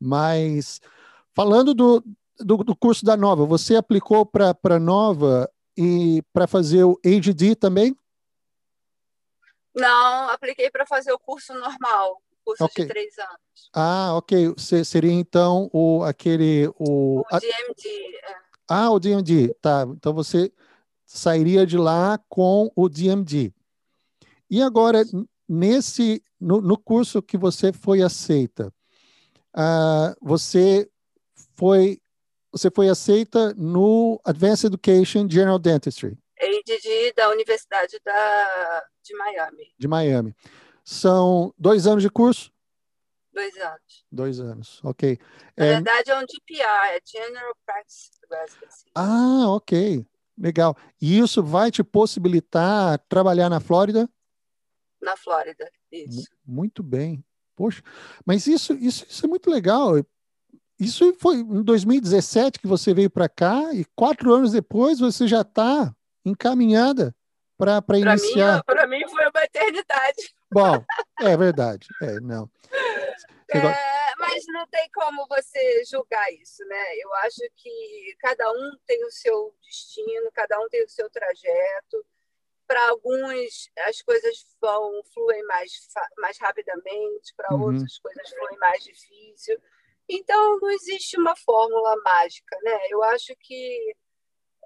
Mas 0.00 0.80
falando 1.32 1.72
do, 1.74 2.02
do, 2.40 2.56
do 2.58 2.74
curso 2.74 3.04
da 3.04 3.16
Nova, 3.16 3.46
você 3.46 3.76
aplicou 3.76 4.26
para 4.26 4.56
a 4.64 4.80
Nova 4.80 5.48
e 5.76 6.22
para 6.32 6.46
fazer 6.48 6.82
o 6.82 6.98
AGD 7.04 7.54
também? 7.54 7.96
Não, 9.74 10.28
apliquei 10.28 10.70
para 10.70 10.86
fazer 10.86 11.12
o 11.12 11.18
curso 11.18 11.54
normal, 11.54 12.20
curso 12.44 12.64
okay. 12.64 12.84
de 12.84 12.90
três 12.90 13.18
anos. 13.18 13.70
Ah, 13.74 14.14
ok. 14.14 14.54
Seria 14.84 15.12
então 15.12 15.70
o 15.72 16.02
aquele 16.02 16.68
o, 16.78 17.20
o 17.20 17.38
DMD. 17.38 17.88
É. 18.28 18.34
Ah, 18.68 18.90
o 18.90 18.98
DMD, 18.98 19.54
tá. 19.60 19.86
Então 19.88 20.12
você 20.12 20.52
sairia 21.06 21.66
de 21.66 21.76
lá 21.76 22.18
com 22.28 22.70
o 22.74 22.88
DMD. 22.88 23.52
E 24.50 24.62
agora 24.62 25.02
nesse 25.48 26.22
no, 26.40 26.60
no, 26.60 26.78
curso 26.78 27.22
que 27.22 27.36
você 27.36 27.72
foi 27.72 28.02
aceita, 28.02 28.72
uh, 29.54 30.16
você 30.20 30.88
foi 31.56 31.98
você 32.50 32.70
foi 32.70 32.88
aceita 32.88 33.54
no 33.54 34.20
Advanced 34.24 34.66
Education 34.66 35.26
General 35.28 35.58
Dentistry. 35.58 36.18
ADD 36.38 37.14
da 37.16 37.30
Universidade 37.30 37.98
da, 38.04 38.84
de 39.02 39.16
Miami. 39.16 39.74
De 39.78 39.88
Miami. 39.88 40.34
São 40.84 41.54
dois 41.58 41.86
anos 41.86 42.02
de 42.02 42.10
curso? 42.10 42.52
Dois 43.32 43.56
anos. 43.56 44.04
Dois 44.10 44.40
anos, 44.40 44.80
ok. 44.84 45.18
Na 45.56 45.64
é... 45.64 45.68
verdade 45.74 46.10
é 46.10 46.18
um 46.18 46.20
GPR, 46.20 46.96
é 46.96 47.00
General 47.04 47.56
Practice 47.64 48.10
Residency. 48.30 48.84
Ah, 48.94 49.44
ok. 49.48 50.06
Legal. 50.36 50.76
E 51.00 51.18
isso 51.18 51.42
vai 51.42 51.70
te 51.70 51.82
possibilitar 51.82 52.98
trabalhar 53.08 53.48
na 53.48 53.60
Flórida? 53.60 54.08
Na 55.00 55.16
Flórida, 55.16 55.70
isso. 55.90 56.28
Muito 56.44 56.82
bem. 56.82 57.24
Poxa, 57.54 57.82
mas 58.24 58.46
isso, 58.46 58.74
isso, 58.74 59.06
isso 59.08 59.26
é 59.26 59.28
muito 59.28 59.50
legal 59.50 59.96
isso 60.82 61.14
foi 61.18 61.36
em 61.36 61.62
2017 61.62 62.58
que 62.58 62.66
você 62.66 62.92
veio 62.92 63.08
para 63.08 63.28
cá 63.28 63.72
e 63.72 63.84
quatro 63.94 64.34
anos 64.34 64.50
depois 64.50 64.98
você 64.98 65.28
já 65.28 65.42
está 65.42 65.94
encaminhada 66.24 67.14
para 67.56 67.98
iniciar. 67.98 68.64
Para 68.64 68.86
mim, 68.88 69.00
foi 69.08 69.24
uma 69.28 69.44
eternidade. 69.44 70.34
Bom, 70.52 70.84
é 71.20 71.36
verdade. 71.36 71.86
É, 72.02 72.20
não. 72.20 72.50
É, 73.50 74.14
mas 74.18 74.44
não 74.48 74.66
tem 74.66 74.88
como 74.94 75.26
você 75.28 75.84
julgar 75.84 76.32
isso, 76.32 76.64
né? 76.66 76.96
Eu 76.98 77.14
acho 77.16 77.40
que 77.56 78.16
cada 78.18 78.50
um 78.50 78.78
tem 78.86 79.04
o 79.04 79.10
seu 79.10 79.54
destino, 79.62 80.30
cada 80.32 80.58
um 80.60 80.68
tem 80.68 80.84
o 80.84 80.88
seu 80.88 81.10
trajeto. 81.10 82.04
Para 82.66 82.88
alguns, 82.88 83.70
as 83.80 84.00
coisas 84.02 84.46
vão 84.60 85.02
fluem 85.12 85.42
mais, 85.44 85.70
mais 86.18 86.38
rapidamente, 86.38 87.34
para 87.36 87.54
uhum. 87.54 87.62
outros, 87.62 87.84
as 87.84 87.98
coisas 87.98 88.30
fluem 88.30 88.58
mais 88.58 88.82
difícil. 88.82 89.60
Então, 90.08 90.58
não 90.60 90.70
existe 90.70 91.18
uma 91.18 91.36
fórmula 91.36 91.94
mágica, 92.02 92.58
né? 92.62 92.78
Eu 92.90 93.02
acho 93.02 93.34
que 93.38 93.94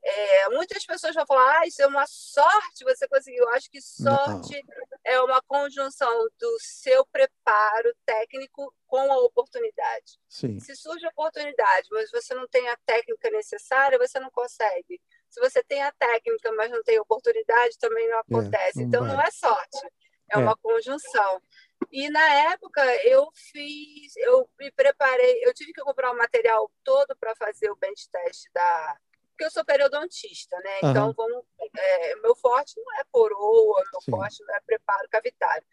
é, 0.09 0.49
muitas 0.51 0.85
pessoas 0.87 1.15
vão 1.15 1.27
falar, 1.27 1.61
ah, 1.61 1.67
isso 1.67 1.83
é 1.83 1.87
uma 1.87 2.07
sorte, 2.07 2.85
você 2.85 3.09
conseguiu. 3.09 3.43
Eu 3.43 3.51
acho 3.51 3.69
que 3.69 3.81
sorte 3.81 4.55
Não. 4.55 4.89
é 5.05 5.21
uma 5.21 5.43
conjunção 5.43 6.29
do 6.39 6.57
seu 6.61 7.05
preparo 7.07 7.93
técnico 8.05 8.73
com 8.87 9.13
a 9.13 9.19
oportunidade. 9.19 10.19
Sim. 10.29 10.61
Se 10.61 10.77
surge 10.77 11.05
a 11.05 11.11
oportunidade, 11.11 11.89
mas 11.91 12.11
você 12.13 12.35
não 12.35 12.47
tem 12.47 12.69
a 12.69 12.77
técnica 12.87 13.31
necessária, 13.31 13.99
você 13.99 14.21
não 14.21 14.31
consegue. 14.31 15.01
Se 15.29 15.41
você 15.41 15.63
tem 15.65 15.83
a 15.83 15.91
técnica, 15.91 16.53
mas 16.53 16.71
não 16.71 16.83
tem 16.85 17.01
oportunidade, 17.01 17.77
também 17.79 18.09
não 18.09 18.19
é, 18.19 18.21
acontece. 18.21 18.79
É, 18.79 18.83
não 18.83 18.89
então, 18.89 19.05
vai. 19.05 19.17
não 19.17 19.23
é 19.23 19.31
sorte, 19.33 19.87
é, 19.87 19.91
é 20.35 20.39
uma 20.39 20.57
conjunção. 20.57 21.43
E 21.91 22.09
na 22.09 22.53
época 22.53 22.83
eu 23.05 23.29
fiz, 23.35 24.17
eu 24.19 24.49
me 24.59 24.71
preparei, 24.71 25.43
eu 25.45 25.53
tive 25.53 25.73
que 25.73 25.83
comprar 25.83 26.13
o 26.13 26.17
material 26.17 26.71
todo 26.85 27.17
para 27.17 27.35
fazer 27.35 27.71
o 27.71 27.77
bench 27.77 28.09
test 28.09 28.47
da, 28.53 28.97
porque 29.37 29.45
eu 29.45 29.51
sou 29.51 29.65
periodontista, 29.65 30.59
né? 30.61 30.81
Uhum. 30.83 30.91
Então, 30.91 31.13
vamos, 31.13 31.45
é, 31.79 32.17
meu 32.17 32.35
forte 32.35 32.75
não 32.81 33.01
é 33.01 33.05
coroa, 33.13 33.85
meu 33.93 34.01
Sim. 34.01 34.11
forte 34.11 34.43
não 34.43 34.55
é 34.55 34.61
preparo 34.61 35.07
cavitário. 35.11 35.67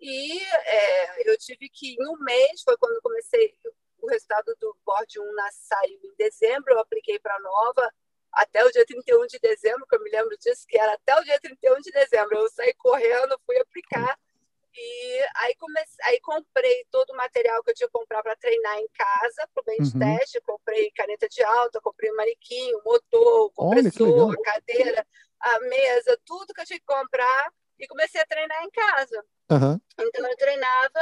E 0.00 0.42
é, 0.42 1.30
eu 1.30 1.38
tive 1.38 1.68
que, 1.68 1.94
em 1.94 2.08
um 2.08 2.18
mês, 2.18 2.62
foi 2.62 2.76
quando 2.76 3.00
comecei, 3.00 3.56
o 4.02 4.08
resultado 4.08 4.54
do 4.60 4.76
board 4.84 5.20
1 5.20 5.34
na, 5.34 5.50
saiu 5.52 6.00
em 6.02 6.16
dezembro, 6.16 6.74
eu 6.74 6.80
apliquei 6.80 7.18
para 7.20 7.38
nova 7.38 7.90
até 8.32 8.64
o 8.64 8.70
dia 8.72 8.84
31 8.84 9.26
de 9.28 9.38
dezembro, 9.38 9.86
que 9.86 9.94
eu 9.94 10.02
me 10.02 10.10
lembro 10.10 10.36
disso, 10.38 10.66
que 10.68 10.76
era 10.76 10.92
até 10.92 11.18
o 11.18 11.24
dia 11.24 11.40
31 11.40 11.80
de 11.80 11.90
dezembro. 11.92 12.36
Eu 12.36 12.50
saí 12.50 12.74
correndo, 12.74 13.40
fui 13.46 13.56
aplicar. 13.56 14.18
E 14.78 15.26
aí, 15.36 15.56
comecei, 15.56 16.04
aí 16.04 16.20
comprei 16.20 16.84
todo 16.90 17.10
o 17.10 17.16
material 17.16 17.62
que 17.62 17.70
eu 17.70 17.74
tinha 17.74 17.86
que 17.86 17.92
comprar 17.92 18.22
para 18.22 18.36
treinar 18.36 18.76
em 18.78 18.88
casa, 18.88 19.48
para 19.54 19.62
o 19.62 19.64
bench 19.64 19.94
uhum. 19.94 20.18
test. 20.18 20.38
Comprei 20.42 20.90
caneta 20.90 21.26
de 21.28 21.42
alta, 21.42 21.80
comprei 21.80 22.12
manequim, 22.12 22.72
motor, 22.84 23.50
compressor, 23.54 24.34
a 24.34 24.42
cadeira, 24.42 25.06
a 25.40 25.60
mesa, 25.60 26.20
tudo 26.26 26.52
que 26.52 26.60
eu 26.60 26.66
tinha 26.66 26.78
que 26.78 26.84
comprar. 26.84 27.52
E 27.78 27.86
comecei 27.86 28.20
a 28.20 28.26
treinar 28.26 28.62
em 28.64 28.70
casa. 28.70 29.24
Uhum. 29.50 29.80
Então, 29.98 30.30
eu 30.30 30.36
treinava 30.36 31.00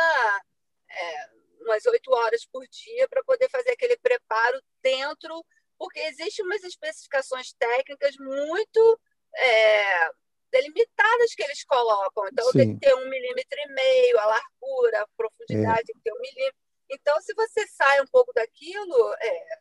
é, 0.90 1.28
umas 1.60 1.84
oito 1.86 2.12
horas 2.12 2.46
por 2.46 2.64
dia 2.68 3.08
para 3.08 3.24
poder 3.24 3.48
fazer 3.48 3.70
aquele 3.70 3.96
preparo 3.96 4.60
dentro, 4.82 5.44
porque 5.76 5.98
existem 6.00 6.44
umas 6.44 6.62
especificações 6.62 7.52
técnicas 7.54 8.14
muito. 8.18 9.00
É, 9.36 10.10
delimitadas 10.54 11.34
que 11.34 11.42
eles 11.42 11.64
colocam. 11.64 12.28
Então, 12.28 12.46
Sim. 12.52 12.58
tem 12.58 12.74
que 12.74 12.86
ter 12.86 12.94
um 12.94 13.08
milímetro 13.10 13.58
e 13.58 13.72
meio, 13.72 14.18
a 14.20 14.26
largura, 14.26 15.02
a 15.02 15.08
profundidade 15.16 15.80
é. 15.80 15.84
tem 15.84 15.96
que 15.96 16.02
ter 16.02 16.12
um 16.12 16.20
milímetro. 16.20 16.60
Então, 16.90 17.20
se 17.20 17.34
você 17.34 17.66
sai 17.66 18.00
um 18.00 18.06
pouco 18.06 18.32
daquilo, 18.32 19.14
é, 19.20 19.58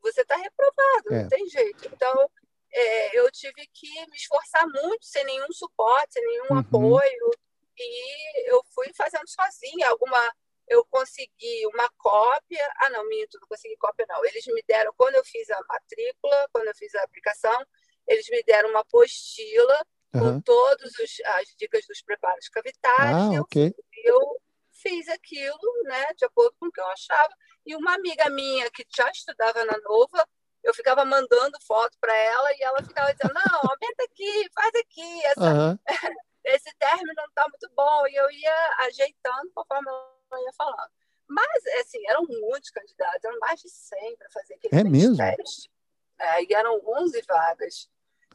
você 0.00 0.22
está 0.22 0.36
reprovado, 0.36 1.12
é. 1.12 1.22
não 1.22 1.28
tem 1.28 1.46
jeito. 1.48 1.86
Então, 1.92 2.30
é, 2.72 3.18
eu 3.18 3.30
tive 3.30 3.66
que 3.74 3.88
me 4.06 4.16
esforçar 4.16 4.66
muito, 4.66 5.04
sem 5.04 5.22
nenhum 5.24 5.52
suporte, 5.52 6.14
sem 6.14 6.24
nenhum 6.24 6.52
uhum. 6.52 6.58
apoio, 6.58 7.30
e 7.76 8.50
eu 8.50 8.62
fui 8.74 8.90
fazendo 8.96 9.28
sozinha. 9.28 9.90
Alguma, 9.90 10.32
eu 10.66 10.82
consegui 10.86 11.66
uma 11.74 11.90
cópia. 11.98 12.72
Ah, 12.78 12.88
não, 12.88 13.06
minto, 13.06 13.38
não 13.38 13.48
consegui 13.48 13.76
cópia, 13.76 14.06
não. 14.08 14.24
Eles 14.24 14.46
me 14.46 14.62
deram, 14.66 14.94
quando 14.96 15.16
eu 15.16 15.24
fiz 15.24 15.50
a 15.50 15.60
matrícula, 15.68 16.48
quando 16.52 16.68
eu 16.68 16.74
fiz 16.74 16.94
a 16.94 17.02
aplicação, 17.02 17.66
eles 18.08 18.26
me 18.30 18.42
deram 18.44 18.70
uma 18.70 18.80
apostila 18.80 19.84
com 20.20 20.40
todas 20.40 20.92
as 21.24 21.48
dicas 21.58 21.86
dos 21.86 22.02
preparos 22.02 22.48
cavitários. 22.48 23.36
Ah, 23.36 23.40
ok. 23.40 23.74
Eu, 24.04 24.14
eu 24.14 24.40
fiz 24.72 25.08
aquilo, 25.08 25.82
né, 25.84 26.12
de 26.16 26.24
acordo 26.24 26.54
com 26.58 26.66
o 26.66 26.72
que 26.72 26.80
eu 26.80 26.86
achava. 26.88 27.32
E 27.64 27.76
uma 27.76 27.94
amiga 27.94 28.28
minha 28.30 28.70
que 28.70 28.84
já 28.94 29.08
estudava 29.10 29.64
na 29.64 29.78
Nova, 29.78 30.26
eu 30.62 30.74
ficava 30.74 31.04
mandando 31.04 31.56
foto 31.66 31.96
para 32.00 32.14
ela 32.14 32.52
e 32.52 32.62
ela 32.62 32.82
ficava 32.82 33.12
dizendo: 33.12 33.34
não, 33.34 33.70
aumenta 33.70 34.04
aqui, 34.04 34.48
faz 34.54 34.74
aqui, 34.74 35.24
essa, 35.26 35.54
uhum. 35.54 35.78
esse 36.44 36.74
término 36.78 37.12
não 37.16 37.24
está 37.26 37.48
muito 37.48 37.70
bom. 37.74 38.06
E 38.08 38.14
eu 38.14 38.30
ia 38.30 38.76
ajeitando 38.80 39.50
conforme 39.54 39.88
ela 39.88 40.42
ia 40.42 40.52
falando. 40.56 40.90
Mas, 41.28 41.66
assim, 41.80 41.98
eram 42.08 42.26
muitos 42.26 42.70
candidatos, 42.70 43.24
eram 43.24 43.38
mais 43.38 43.60
de 43.60 43.70
100 43.70 44.16
para 44.16 44.30
fazer 44.30 44.54
aquele 44.54 44.80
é 44.80 44.84
mesmo? 44.84 45.16
teste. 45.16 45.70
É, 46.18 46.42
e 46.44 46.52
eram 46.52 46.80
11 46.84 47.22
vagas. 47.26 47.88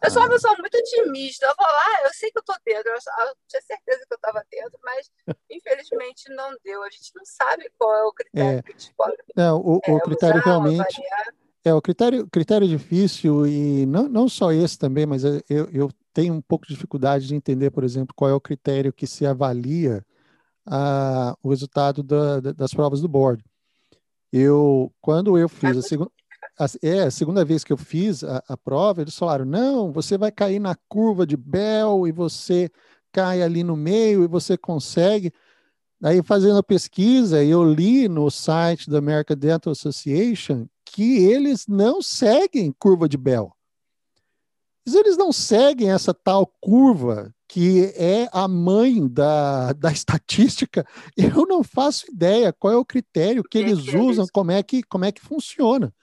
Eu 0.04 0.12
sou 0.12 0.22
uma 0.22 0.30
pessoa 0.30 0.56
muito 0.58 0.78
otimista. 0.78 1.46
Eu 1.46 1.54
vou 1.58 1.68
lá, 1.68 2.06
eu 2.06 2.14
sei 2.14 2.32
que 2.32 2.38
eu 2.38 2.42
estou 2.42 2.56
dentro, 2.66 2.92
eu 2.92 3.36
tinha 3.48 3.62
certeza 3.62 4.00
que 4.08 4.14
eu 4.14 4.16
estava 4.16 4.44
dentro, 4.52 4.80
mas 4.84 5.10
infelizmente 5.50 6.30
não 6.30 6.56
deu. 6.64 6.84
A 6.84 6.90
gente 6.90 7.12
não 7.16 7.26
sabe 7.26 7.70
qual 7.78 7.96
é 7.96 8.04
o 8.04 8.14
critério 8.14 8.60
é, 8.60 8.62
que 8.62 8.70
a 8.70 8.78
gente 8.78 8.94
pode. 8.96 9.18
Não, 9.36 9.60
o, 9.60 9.80
é, 9.84 9.92
o 9.92 10.00
critério 10.02 10.42
usar, 10.42 10.46
realmente. 10.46 11.02
É, 11.64 11.74
o 11.74 11.82
critério, 11.82 12.28
critério 12.30 12.68
difícil, 12.68 13.46
e 13.46 13.86
não, 13.86 14.08
não 14.08 14.30
só 14.30 14.54
esse 14.54 14.78
também, 14.78 15.06
mas 15.06 15.24
eu, 15.24 15.42
eu 15.50 15.90
tenho 16.14 16.34
um 16.34 16.42
pouco 16.42 16.66
de 16.66 16.74
dificuldade 16.74 17.28
de 17.28 17.36
entender, 17.36 17.72
por 17.72 17.84
exemplo, 17.84 18.16
qual 18.16 18.32
é 18.32 18.34
o 18.34 18.42
critério 18.42 18.94
que 18.94 19.06
se 19.06 19.26
avalia 19.26 20.04
a, 20.66 21.36
o 21.42 21.50
resultado 21.50 22.04
da, 22.04 22.40
das 22.40 22.72
provas 22.72 23.02
do 23.02 23.08
board. 23.08 23.44
Eu, 24.32 24.92
quando 25.02 25.38
eu 25.38 25.48
fiz 25.48 25.78
a 25.78 25.82
segunda 25.82 26.12
é, 26.82 27.02
a 27.04 27.12
segunda 27.12 27.46
vez 27.46 27.64
que 27.64 27.72
eu 27.72 27.78
fiz 27.78 28.24
a, 28.24 28.44
a, 28.48 28.58
prova, 28.58 29.02
eles 29.02 29.18
falaram: 29.18 29.46
não, 29.46 29.92
você 29.92 30.18
vai 30.18 30.32
cair 30.32 30.60
na 30.60 30.76
curva 30.88 31.26
de 31.26 31.38
Bell 31.38 32.08
e 32.08 32.12
você 32.12 32.70
cai 33.12 33.42
ali 33.42 33.64
no 33.64 33.76
meio 33.76 34.24
e 34.24 34.28
você 34.28 34.58
consegue. 34.58 35.32
Aí, 36.04 36.22
fazendo 36.24 36.58
a 36.58 36.64
pesquisa, 36.64 37.44
eu 37.44 37.64
li 37.64 38.08
no 38.08 38.30
site 38.30 38.90
da 38.90 39.00
American 39.00 39.38
Dental 39.38 39.72
Association 39.72 40.68
que 40.86 41.18
eles 41.26 41.68
não 41.68 42.02
seguem 42.02 42.72
curva 42.72 43.10
de 43.10 43.18
Bell. 43.18 43.52
Eles 44.86 45.18
não 45.18 45.34
seguem 45.34 45.92
essa 45.92 46.14
tal 46.14 46.48
curva 46.62 47.34
que 47.48 47.94
é 47.96 48.28
a 48.32 48.48
mãe 48.48 49.08
da, 49.08 49.74
da 49.74 49.92
estatística. 49.92 50.86
Eu 51.16 51.46
não 51.46 51.64
faço 51.64 52.12
ideia 52.12 52.54
qual 52.54 52.74
é 52.74 52.78
o 52.78 52.86
critério 52.86 53.44
que 53.44 53.58
eles 53.58 53.94
usam, 53.94 54.28
como 54.32 54.52
é 54.52 54.62
que, 54.62 54.84
como 54.84 55.06
é 55.06 55.12
que 55.12 55.22
funciona. 55.22 55.94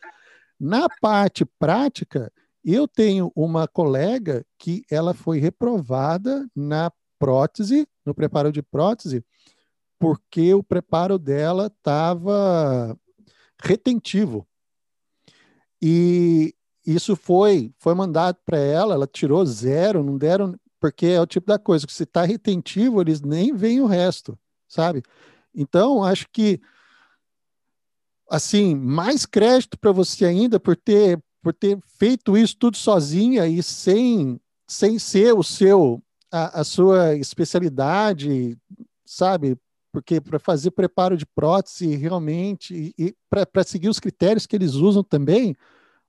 Na 0.67 0.89
parte 0.89 1.45
prática, 1.45 2.33
eu 2.65 2.89
tenho 2.89 3.31
uma 3.37 3.69
colega 3.69 4.47
que 4.59 4.83
ela 4.91 5.13
foi 5.13 5.39
reprovada 5.39 6.49
na 6.57 6.91
prótese, 7.19 7.87
no 8.03 8.15
preparo 8.15 8.51
de 8.51 8.63
prótese, 8.63 9.23
porque 9.99 10.55
o 10.55 10.63
preparo 10.63 11.19
dela 11.19 11.67
estava 11.67 12.99
retentivo. 13.63 14.49
E 15.83 16.55
isso 16.87 17.15
foi 17.15 17.71
foi 17.79 17.95
mandado 17.95 18.39
para 18.43 18.57
ela, 18.57 18.95
ela 18.95 19.07
tirou 19.07 19.45
zero, 19.45 20.03
não 20.03 20.17
deram, 20.17 20.59
porque 20.81 21.09
é 21.09 21.21
o 21.21 21.27
tipo 21.27 21.47
da 21.47 21.59
coisa 21.59 21.87
que 21.87 21.93
se 21.93 22.05
está 22.05 22.25
retentivo, 22.25 23.03
eles 23.03 23.21
nem 23.21 23.55
veem 23.55 23.83
o 23.83 23.87
resto, 23.87 24.39
sabe? 24.67 25.03
Então, 25.55 26.03
acho 26.03 26.27
que 26.33 26.59
assim, 28.29 28.75
mais 28.75 29.27
crédito 29.27 29.79
para 29.79 29.93
você 29.93 30.25
ainda 30.25 30.59
por 30.59 30.77
ter 30.77 31.21
por 31.43 31.53
ter 31.53 31.79
feito 31.99 32.39
isso 32.39 32.57
tudo 32.57 32.77
sozinha 32.77 33.47
e 33.47 33.63
sem 33.63 34.41
sem 34.67 34.99
ser 34.99 35.35
o 35.35 35.43
seu 35.43 36.03
a, 36.33 36.61
a 36.61 36.65
sua 36.65 37.15
especialidade, 37.17 38.59
sabe? 39.05 39.57
Porque 39.93 40.21
para 40.21 40.39
fazer 40.39 40.73
preparo 40.73 41.17
de 41.17 41.27
prótese 41.27 41.95
realmente 41.95 42.93
e, 42.99 43.07
e 43.07 43.15
para 43.31 43.63
seguir 43.63 43.89
os 43.89 44.01
critérios 44.01 44.47
que 44.47 44.57
eles 44.57 44.75
usam 44.75 45.05
também, 45.05 45.55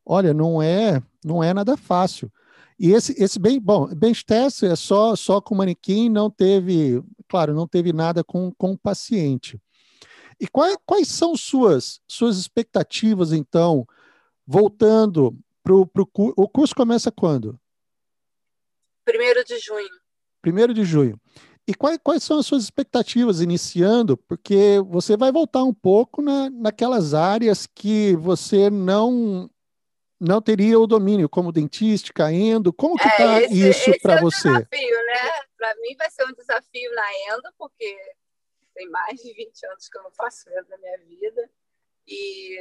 olha, 0.05 0.33
não 0.33 0.61
é 0.61 1.01
não 1.23 1.43
é 1.43 1.53
nada 1.53 1.77
fácil. 1.77 2.31
E 2.79 2.91
esse, 2.91 3.15
esse 3.21 3.39
bem 3.39 3.59
bom, 3.59 3.87
bench 3.95 4.25
test 4.25 4.63
é 4.63 4.75
só 4.75 5.15
só 5.15 5.39
com 5.39 5.55
manequim, 5.55 6.09
não 6.09 6.29
teve, 6.29 7.03
claro, 7.27 7.53
não 7.53 7.67
teve 7.67 7.93
nada 7.93 8.23
com, 8.23 8.51
com 8.57 8.71
o 8.71 8.77
paciente. 8.77 9.59
E 10.39 10.47
quais, 10.47 10.77
quais 10.85 11.07
são 11.07 11.35
suas, 11.35 12.01
suas 12.07 12.37
expectativas, 12.37 13.31
então, 13.31 13.87
voltando 14.45 15.37
para 15.63 15.73
o 15.73 15.87
curso? 16.05 16.33
O 16.37 16.47
curso 16.47 16.75
começa 16.75 17.11
quando? 17.11 17.59
Primeiro 19.05 19.43
de 19.43 19.57
junho. 19.59 19.89
Primeiro 20.41 20.73
de 20.73 20.83
junho. 20.83 21.19
e 21.67 21.73
quais, 21.73 21.99
quais 22.03 22.23
são 22.23 22.39
as 22.39 22.45
suas 22.45 22.63
expectativas 22.63 23.41
iniciando? 23.41 24.15
Porque 24.17 24.79
você 24.87 25.17
vai 25.17 25.31
voltar 25.31 25.63
um 25.63 25.73
pouco 25.73 26.21
na, 26.21 26.49
naquelas 26.49 27.13
áreas 27.13 27.65
que 27.65 28.15
você 28.17 28.69
não 28.69 29.49
não 30.19 30.41
teria 30.41 30.79
o 30.79 30.87
domínio, 30.87 31.27
como 31.27 31.51
dentística, 31.51 32.31
endo. 32.31 32.71
Como 32.71 32.95
que 32.97 33.07
está 33.07 33.41
é, 33.41 33.45
isso 33.47 33.91
para 34.01 34.15
é 34.15 34.21
você? 34.21 34.47
desafio, 34.47 35.05
né? 35.05 35.31
Para 35.57 35.75
mim 35.75 35.95
vai 35.97 36.09
ser 36.09 36.23
um 36.25 36.33
desafio 36.33 36.91
na 36.93 37.35
endo, 37.35 37.53
porque 37.57 37.97
tem 38.75 38.87
mais 38.89 39.19
de 39.19 39.33
20 39.33 39.65
anos 39.67 39.87
que 39.87 39.97
eu 39.97 40.03
não 40.03 40.11
faço 40.11 40.49
endo 40.49 40.69
na 40.69 40.77
minha 40.77 40.97
vida. 40.99 41.49
E, 42.07 42.57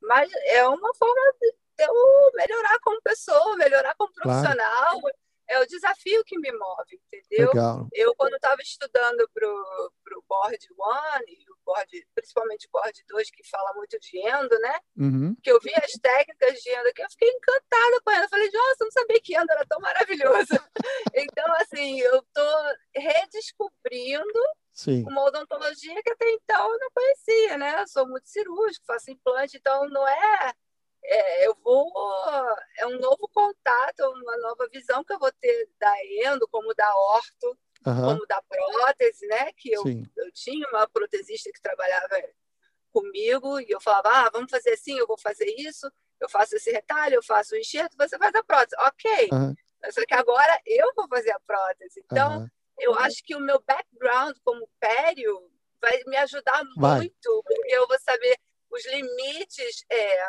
mas 0.00 0.30
é 0.46 0.66
uma 0.66 0.94
forma 0.94 1.20
de 1.40 1.54
eu 1.80 2.30
melhorar 2.34 2.78
como 2.80 3.02
pessoa, 3.02 3.56
melhorar 3.56 3.94
como 3.96 4.12
profissional. 4.14 5.00
Claro 5.00 5.18
é 5.48 5.58
o 5.60 5.66
desafio 5.66 6.22
que 6.24 6.38
me 6.38 6.52
move, 6.52 7.00
entendeu? 7.06 7.48
Legal. 7.48 7.88
Eu, 7.92 8.14
quando 8.14 8.34
estava 8.34 8.60
estudando 8.60 9.28
para 9.32 9.48
o 9.48 10.24
Board 10.28 10.58
One, 10.76 11.24
e 11.26 11.50
o 11.50 11.56
board, 11.64 12.06
principalmente 12.14 12.66
o 12.66 12.70
Board 12.70 13.04
2, 13.08 13.30
que 13.30 13.48
fala 13.48 13.72
muito 13.74 13.98
de 13.98 14.18
endo, 14.18 14.58
né? 14.60 14.78
Uhum. 14.96 15.34
Que 15.42 15.50
eu 15.50 15.58
vi 15.60 15.72
as 15.74 15.92
técnicas 15.92 16.60
de 16.60 16.70
endo, 16.70 16.92
que 16.92 17.02
eu 17.02 17.10
fiquei 17.10 17.30
encantada 17.30 18.00
com 18.04 18.10
ela. 18.10 18.24
Eu 18.24 18.28
falei, 18.28 18.50
nossa, 18.52 18.76
eu 18.80 18.84
não 18.84 18.90
sabia 18.90 19.20
que 19.22 19.36
endo 19.36 19.50
era 19.50 19.66
tão 19.66 19.80
maravilhoso. 19.80 20.48
então, 21.14 21.52
assim, 21.54 21.98
eu 22.00 22.18
estou 22.18 22.74
redescobrindo 22.94 24.40
Sim. 24.78 25.02
uma 25.08 25.24
odontologia 25.24 26.00
que 26.04 26.10
até 26.12 26.30
então 26.30 26.72
eu 26.72 26.78
não 26.78 26.90
conhecia, 26.92 27.58
né? 27.58 27.82
Eu 27.82 27.88
sou 27.88 28.06
muito 28.06 28.28
cirúrgico, 28.28 28.86
faço 28.86 29.10
implante, 29.10 29.56
então 29.56 29.88
não 29.88 30.06
é 30.06 30.52
é, 31.04 31.46
eu 31.46 31.56
vou. 31.64 31.90
É 32.76 32.86
um 32.86 32.98
novo 33.00 33.28
contato, 33.32 34.00
uma 34.00 34.36
nova 34.38 34.68
visão 34.72 35.02
que 35.02 35.12
eu 35.12 35.18
vou 35.18 35.32
ter 35.40 35.68
da 35.80 35.92
endo, 36.22 36.46
como 36.48 36.72
da 36.74 36.96
orto, 36.96 37.58
uhum. 37.86 38.04
como 38.04 38.26
da 38.26 38.40
prótese, 38.42 39.26
né? 39.26 39.52
Que 39.56 39.72
eu, 39.72 39.82
eu 40.16 40.32
tinha 40.32 40.68
uma 40.68 40.86
protesista 40.88 41.50
que 41.52 41.60
trabalhava 41.60 42.22
comigo 42.92 43.58
e 43.60 43.70
eu 43.70 43.80
falava, 43.80 44.08
ah, 44.10 44.30
vamos 44.32 44.50
fazer 44.50 44.70
assim, 44.70 44.98
eu 44.98 45.06
vou 45.06 45.18
fazer 45.18 45.48
isso, 45.58 45.90
eu 46.20 46.28
faço 46.28 46.56
esse 46.56 46.70
retalho, 46.70 47.16
eu 47.16 47.22
faço 47.22 47.54
o 47.54 47.58
enxerto, 47.58 47.96
você 47.96 48.16
faz 48.16 48.34
a 48.34 48.44
prótese. 48.44 48.76
Ok. 48.80 49.28
Uhum. 49.32 49.54
Só 49.90 50.04
que 50.04 50.14
agora 50.14 50.60
eu 50.66 50.92
vou 50.94 51.08
fazer 51.08 51.30
a 51.30 51.40
prótese. 51.40 52.02
Então, 52.04 52.40
uhum. 52.40 52.48
Eu 52.78 52.94
acho 52.94 53.22
que 53.24 53.34
o 53.34 53.40
meu 53.40 53.62
background 53.66 54.36
como 54.44 54.68
pério 54.80 55.50
vai 55.80 55.98
me 56.06 56.16
ajudar 56.18 56.62
vai. 56.76 57.00
muito, 57.00 57.42
porque 57.44 57.74
eu 57.74 57.86
vou 57.86 57.98
saber 58.00 58.36
os 58.70 58.86
limites. 58.86 59.84
É, 59.90 60.28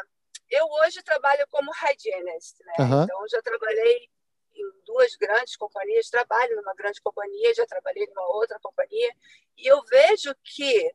eu 0.50 0.66
hoje 0.66 1.02
trabalho 1.04 1.46
como 1.50 1.72
hygienist, 1.72 2.58
né? 2.62 2.74
Uhum. 2.80 3.04
Então, 3.04 3.28
já 3.30 3.42
trabalhei 3.42 4.10
em 4.56 4.84
duas 4.86 5.16
grandes 5.16 5.56
companhias, 5.56 6.10
trabalho 6.10 6.56
numa 6.56 6.74
grande 6.74 7.02
companhia, 7.02 7.54
já 7.54 7.66
trabalhei 7.66 8.06
numa 8.08 8.28
outra 8.36 8.60
companhia, 8.62 9.14
e 9.58 9.68
eu 9.68 9.82
vejo 9.84 10.34
que 10.44 10.92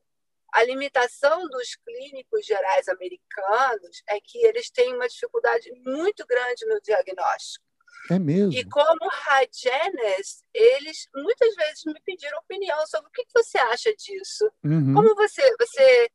a 0.52 0.62
limitação 0.62 1.48
dos 1.48 1.74
clínicos 1.76 2.46
gerais 2.46 2.88
americanos 2.88 4.02
é 4.08 4.20
que 4.20 4.38
eles 4.38 4.70
têm 4.70 4.94
uma 4.94 5.08
dificuldade 5.08 5.70
muito 5.84 6.24
grande 6.26 6.64
no 6.66 6.80
diagnóstico. 6.80 7.64
É 8.10 8.18
mesmo. 8.18 8.52
E 8.52 8.64
como 8.68 9.08
hygienist, 9.08 10.42
eles 10.52 11.08
muitas 11.14 11.54
vezes 11.54 11.84
me 11.86 12.00
pediram 12.04 12.38
opinião 12.38 12.86
sobre 12.86 13.08
o 13.08 13.12
que 13.12 13.24
você 13.34 13.56
acha 13.58 13.94
disso. 13.96 14.50
Uhum. 14.62 14.92
Como 14.94 15.14
você, 15.14 15.42
você 15.58 16.10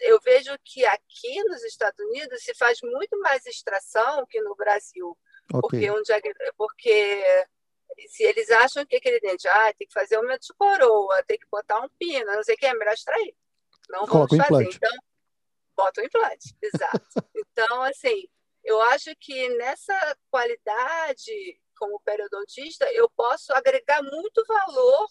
eu 0.00 0.18
vejo 0.20 0.56
que 0.64 0.84
aqui 0.86 1.42
nos 1.44 1.62
Estados 1.62 1.98
Unidos 2.06 2.42
se 2.42 2.54
faz 2.54 2.78
muito 2.82 3.18
mais 3.20 3.44
extração 3.46 4.24
que 4.26 4.40
no 4.40 4.54
Brasil. 4.54 5.16
Okay. 5.52 5.86
Porque, 5.86 5.90
um, 5.90 6.52
porque 6.56 7.46
se 8.08 8.24
eles 8.24 8.50
acham 8.50 8.84
que 8.86 8.96
aquele 8.96 9.20
dente, 9.20 9.46
ah, 9.46 9.72
tem 9.74 9.86
que 9.86 9.92
fazer 9.92 10.18
uma 10.18 10.38
de 10.38 10.48
coroa, 10.58 11.22
tem 11.24 11.38
que 11.38 11.46
botar 11.50 11.80
um 11.80 11.88
pino, 11.98 12.26
não 12.26 12.42
sei 12.42 12.54
o 12.54 12.58
que, 12.58 12.66
é 12.66 12.74
melhor 12.74 12.94
extrair. 12.94 13.34
Não 13.88 14.06
vamos 14.06 14.28
fazer. 14.30 14.42
Implante. 14.42 14.76
Então, 14.76 14.98
bota 15.76 16.00
o 16.00 16.04
implante, 16.04 16.56
exato. 16.62 17.06
então, 17.34 17.82
assim, 17.82 18.28
eu 18.66 18.82
acho 18.82 19.14
que 19.16 19.48
nessa 19.56 20.18
qualidade 20.30 21.32
como 21.76 22.00
periodontista, 22.00 22.90
eu 22.92 23.08
posso 23.10 23.52
agregar 23.52 24.02
muito 24.02 24.44
valor 24.46 25.08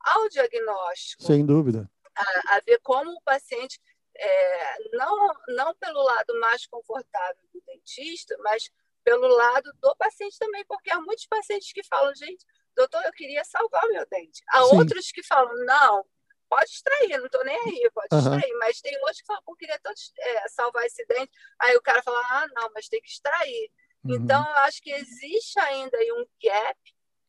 ao 0.00 0.28
diagnóstico. 0.28 1.24
Sem 1.24 1.44
dúvida. 1.44 1.90
A, 2.14 2.56
a 2.56 2.60
ver 2.60 2.78
como 2.82 3.10
o 3.10 3.22
paciente 3.22 3.80
é, 4.16 4.76
não, 4.92 5.34
não 5.48 5.74
pelo 5.74 6.02
lado 6.02 6.38
mais 6.38 6.66
confortável 6.66 7.42
do 7.52 7.60
dentista, 7.66 8.36
mas 8.40 8.70
pelo 9.02 9.26
lado 9.26 9.70
do 9.80 9.96
paciente 9.96 10.38
também, 10.38 10.64
porque 10.66 10.90
há 10.90 11.00
muitos 11.00 11.26
pacientes 11.26 11.72
que 11.72 11.82
falam, 11.84 12.14
gente, 12.14 12.44
doutor, 12.76 13.02
eu 13.04 13.12
queria 13.12 13.44
salvar 13.44 13.84
o 13.84 13.92
meu 13.92 14.06
dente. 14.06 14.42
Há 14.48 14.62
Sim. 14.62 14.76
outros 14.76 15.10
que 15.10 15.22
falam, 15.22 15.52
não, 15.64 16.04
pode 16.48 16.70
extrair, 16.70 17.18
não 17.18 17.26
estou 17.26 17.44
nem 17.44 17.56
aí, 17.56 17.90
pode 17.92 18.08
uhum. 18.12 18.18
extrair. 18.18 18.54
Mas 18.58 18.80
tem 18.80 18.96
outros 18.98 19.20
que 19.20 19.26
falam, 19.26 19.42
eu 19.46 19.56
queria 19.56 19.78
tanto, 19.82 20.00
é, 20.18 20.48
salvar 20.48 20.84
esse 20.84 21.04
dente. 21.06 21.32
Aí 21.60 21.76
o 21.76 21.82
cara 21.82 22.02
fala, 22.02 22.18
ah, 22.18 22.46
não, 22.54 22.70
mas 22.74 22.88
tem 22.88 23.00
que 23.00 23.08
extrair. 23.08 23.70
Uhum. 24.04 24.16
Então, 24.16 24.44
eu 24.44 24.56
acho 24.58 24.82
que 24.82 24.90
existe 24.90 25.58
ainda 25.60 25.96
aí 25.96 26.12
um 26.12 26.26
gap, 26.42 26.78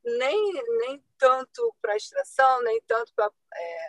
nem, 0.03 0.53
nem 0.79 1.03
tanto 1.17 1.75
para 1.81 1.95
extração, 1.95 2.61
nem 2.63 2.81
tanto 2.87 3.13
para 3.15 3.31
é, 3.53 3.87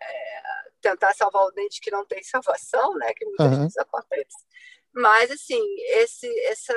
é, 0.00 0.42
tentar 0.80 1.14
salvar 1.14 1.44
o 1.44 1.52
dente 1.52 1.80
que 1.80 1.90
não 1.90 2.04
tem 2.04 2.22
salvação, 2.22 2.94
né? 2.94 3.12
Que 3.14 3.24
muitas 3.24 3.46
uhum. 3.46 3.58
vezes 3.62 3.76
acontece. 3.76 4.44
Mas, 4.92 5.30
assim, 5.30 5.62
esse, 5.90 6.28
essa, 6.46 6.74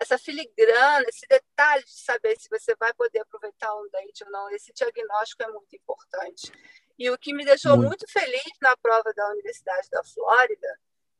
essa 0.00 0.18
filigrana, 0.18 1.04
esse 1.08 1.26
detalhe 1.28 1.84
de 1.84 2.00
saber 2.00 2.38
se 2.38 2.48
você 2.48 2.74
vai 2.76 2.92
poder 2.94 3.20
aproveitar 3.20 3.74
um 3.74 3.88
dente 3.90 4.24
ou 4.24 4.30
não, 4.30 4.50
esse 4.50 4.72
diagnóstico 4.72 5.42
é 5.42 5.48
muito 5.48 5.74
importante. 5.74 6.52
E 6.98 7.10
o 7.10 7.18
que 7.18 7.32
me 7.32 7.44
deixou 7.44 7.76
muito, 7.76 7.88
muito 7.88 8.10
feliz 8.10 8.52
na 8.60 8.76
prova 8.76 9.12
da 9.14 9.30
Universidade 9.30 9.88
da 9.90 10.02
Flórida 10.04 10.68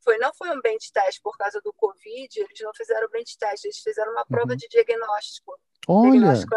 foi 0.01 0.19
não 0.19 0.33
foi 0.35 0.51
um 0.51 0.61
bench 0.61 0.93
test 0.93 1.21
por 1.23 1.37
causa 1.37 1.61
do 1.61 1.73
Covid, 1.73 2.41
eles 2.41 2.61
não 2.61 2.73
fizeram 2.75 3.09
bench 3.11 3.37
test, 3.37 3.65
eles 3.65 3.79
fizeram 3.79 4.13
uma 4.13 4.25
prova 4.25 4.53
uhum. 4.53 4.57
de 4.57 4.69
diagnóstico. 4.69 5.59
Olha. 5.87 6.11
Diagnóstico 6.13 6.57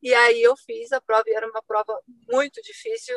e 0.00 0.14
aí 0.14 0.42
eu 0.42 0.56
fiz 0.56 0.92
a 0.92 1.00
prova 1.00 1.24
e 1.26 1.34
era 1.34 1.48
uma 1.48 1.62
prova 1.62 2.00
muito 2.28 2.62
difícil 2.62 3.16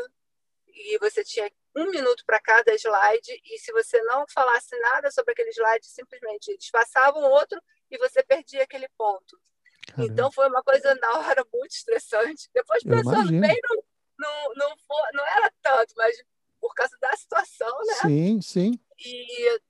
e 0.67 0.97
você 0.97 1.23
tinha 1.23 1.51
um 1.75 1.89
minuto 1.91 2.23
para 2.25 2.39
cada 2.39 2.73
slide 2.73 3.41
e 3.45 3.59
se 3.59 3.71
você 3.71 4.01
não 4.03 4.25
falasse 4.33 4.77
nada 4.79 5.11
sobre 5.11 5.31
aquele 5.31 5.51
slide, 5.51 5.85
simplesmente 5.85 6.49
eles 6.49 6.69
passavam 6.71 7.21
outro 7.23 7.61
e 7.91 7.97
você 7.97 8.23
perdia 8.23 8.63
aquele 8.63 8.87
ponto. 8.97 9.39
Caramba. 9.87 10.11
Então 10.11 10.31
foi 10.31 10.47
uma 10.47 10.63
coisa 10.63 10.95
na 10.95 11.19
hora 11.19 11.45
muito 11.53 11.71
estressante. 11.71 12.49
Depois 12.53 12.83
pensando 12.83 13.29
bem, 13.29 13.59
não, 13.69 13.83
não, 14.19 14.53
não, 14.55 14.77
for, 14.87 15.09
não 15.13 15.25
era 15.25 15.51
tanto, 15.61 15.93
mas 15.97 16.23
por 16.59 16.73
causa 16.73 16.97
da 17.01 17.15
situação, 17.15 17.77
né? 17.85 17.93
Sim, 18.01 18.41
sim. 18.41 18.79
E 18.99 19.61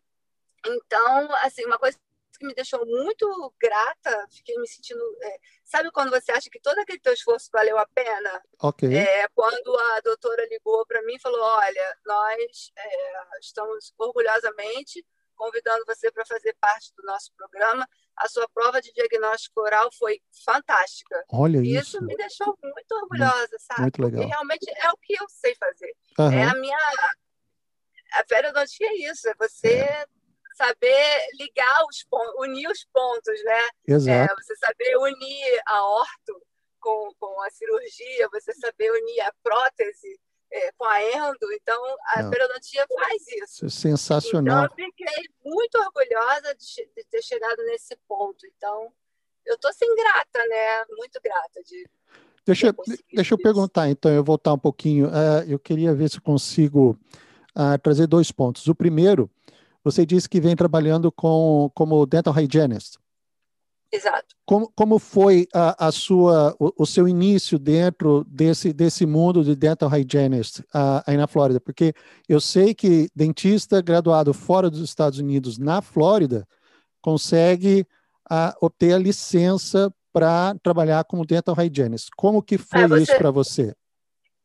então, 0.65 1.33
assim, 1.37 1.65
uma 1.65 1.79
coisa 1.79 1.97
que 2.37 2.45
me 2.45 2.53
deixou 2.53 2.85
muito 2.85 3.53
grata, 3.59 4.27
fiquei 4.31 4.57
me 4.57 4.67
sentindo. 4.67 5.01
É, 5.21 5.39
sabe 5.63 5.91
quando 5.91 6.09
você 6.09 6.31
acha 6.31 6.49
que 6.49 6.59
todo 6.59 6.77
aquele 6.79 6.99
teu 6.99 7.13
esforço 7.13 7.49
valeu 7.51 7.77
a 7.77 7.85
pena? 7.87 8.43
Ok. 8.61 8.93
É, 8.95 9.27
quando 9.29 9.77
a 9.77 10.01
doutora 10.01 10.45
ligou 10.47 10.85
para 10.85 11.01
mim 11.03 11.15
e 11.15 11.21
falou: 11.21 11.39
Olha, 11.39 11.97
nós 12.05 12.71
é, 12.75 13.39
estamos 13.39 13.93
orgulhosamente 13.97 15.05
convidando 15.41 15.83
você 15.87 16.11
para 16.11 16.23
fazer 16.23 16.55
parte 16.61 16.93
do 16.95 17.01
nosso 17.03 17.31
programa. 17.35 17.87
A 18.15 18.27
sua 18.27 18.47
prova 18.53 18.79
de 18.79 18.93
diagnóstico 18.93 19.59
oral 19.61 19.89
foi 19.97 20.21
fantástica. 20.45 21.25
Olha 21.31 21.57
isso. 21.57 21.97
Isso 21.97 22.05
me 22.05 22.15
deixou 22.15 22.55
muito 22.61 22.91
orgulhosa, 22.91 23.57
sabe? 23.59 23.81
Muito 23.81 24.01
legal. 24.03 24.21
Porque 24.21 24.33
realmente 24.35 24.69
é 24.69 24.91
o 24.91 24.97
que 24.97 25.13
eu 25.19 25.27
sei 25.29 25.55
fazer. 25.55 25.95
Uhum. 26.19 26.31
É 26.31 26.43
a 26.43 26.53
minha. 26.53 26.77
A 28.13 28.23
periodontia 28.25 28.87
é 28.87 29.11
isso, 29.11 29.27
é 29.27 29.33
você 29.39 29.79
é 29.79 30.05
saber 30.55 31.27
ligar 31.39 31.85
os 31.89 32.03
pontos, 32.03 32.35
unir 32.37 32.67
os 32.69 32.85
pontos, 32.93 33.43
né? 33.43 33.69
Exato. 33.87 34.31
É, 34.31 34.35
você 34.35 34.55
saber 34.57 34.97
unir 34.97 35.61
a 35.65 35.83
orto 35.85 36.45
com, 36.79 37.11
com 37.17 37.41
a 37.41 37.49
cirurgia, 37.49 38.29
você 38.31 38.53
saber 38.53 38.91
unir 38.91 39.21
a 39.21 39.33
prótese 39.41 40.19
é, 40.51 40.71
com 40.73 40.85
a 40.85 41.01
endo. 41.01 41.53
Então, 41.53 41.81
a 42.07 42.23
Não. 42.23 42.29
periodontia 42.29 42.85
faz 42.93 43.27
isso. 43.27 43.65
isso 43.65 43.87
é 43.87 43.91
sensacional. 43.91 44.65
Então, 44.65 44.85
eu 44.85 44.91
fiquei 44.91 45.29
muito 45.51 45.75
orgulhosa 45.77 46.55
de, 46.55 46.89
de 46.95 47.03
ter 47.09 47.21
chegado 47.21 47.63
nesse 47.65 47.95
ponto. 48.07 48.45
Então, 48.47 48.91
eu 49.45 49.55
estou 49.55 49.69
assim 49.69 49.93
grata, 49.95 50.47
né? 50.47 50.85
Muito 50.97 51.19
grata 51.21 51.61
de 51.63 51.87
Deixa, 52.43 52.73
deixa 53.13 53.35
eu 53.35 53.37
perguntar, 53.37 53.87
então, 53.89 54.11
eu 54.11 54.23
voltar 54.23 54.53
um 54.53 54.57
pouquinho. 54.57 55.07
Uh, 55.07 55.43
eu 55.47 55.59
queria 55.59 55.93
ver 55.93 56.09
se 56.09 56.19
consigo 56.19 56.97
uh, 57.55 57.77
trazer 57.83 58.07
dois 58.07 58.31
pontos. 58.31 58.67
O 58.67 58.73
primeiro 58.73 59.29
você 59.83 60.05
disse 60.05 60.29
que 60.29 60.39
vem 60.39 60.55
trabalhando 60.55 61.11
com, 61.11 61.71
como 61.73 62.05
dental 62.05 62.33
hygienist. 62.33 62.97
Exato. 63.93 64.35
Como, 64.45 64.71
como 64.73 64.97
foi 64.97 65.47
a, 65.53 65.87
a 65.87 65.91
sua, 65.91 66.55
o, 66.57 66.83
o, 66.83 66.85
seu 66.85 67.07
início 67.07 67.59
dentro 67.59 68.23
desse, 68.25 68.71
desse 68.71 69.05
mundo 69.05 69.43
de 69.43 69.53
dental 69.53 69.89
hygienist 69.89 70.59
uh, 70.59 71.03
aí 71.05 71.17
na 71.17 71.27
Flórida? 71.27 71.59
Porque 71.59 71.93
eu 72.27 72.39
sei 72.39 72.73
que 72.73 73.09
dentista 73.13 73.81
graduado 73.81 74.33
fora 74.33 74.69
dos 74.69 74.81
Estados 74.81 75.19
Unidos, 75.19 75.57
na 75.57 75.81
Flórida, 75.81 76.47
consegue 77.01 77.85
uh, 78.31 78.55
obter 78.61 78.93
a 78.93 78.97
licença 78.97 79.93
para 80.13 80.55
trabalhar 80.63 81.03
como 81.03 81.25
dental 81.25 81.55
hygienist. 81.55 82.09
Como 82.15 82.41
que 82.41 82.57
foi 82.57 82.81
é, 82.81 82.87
você... 82.87 83.03
isso 83.03 83.17
para 83.17 83.31
você? 83.31 83.75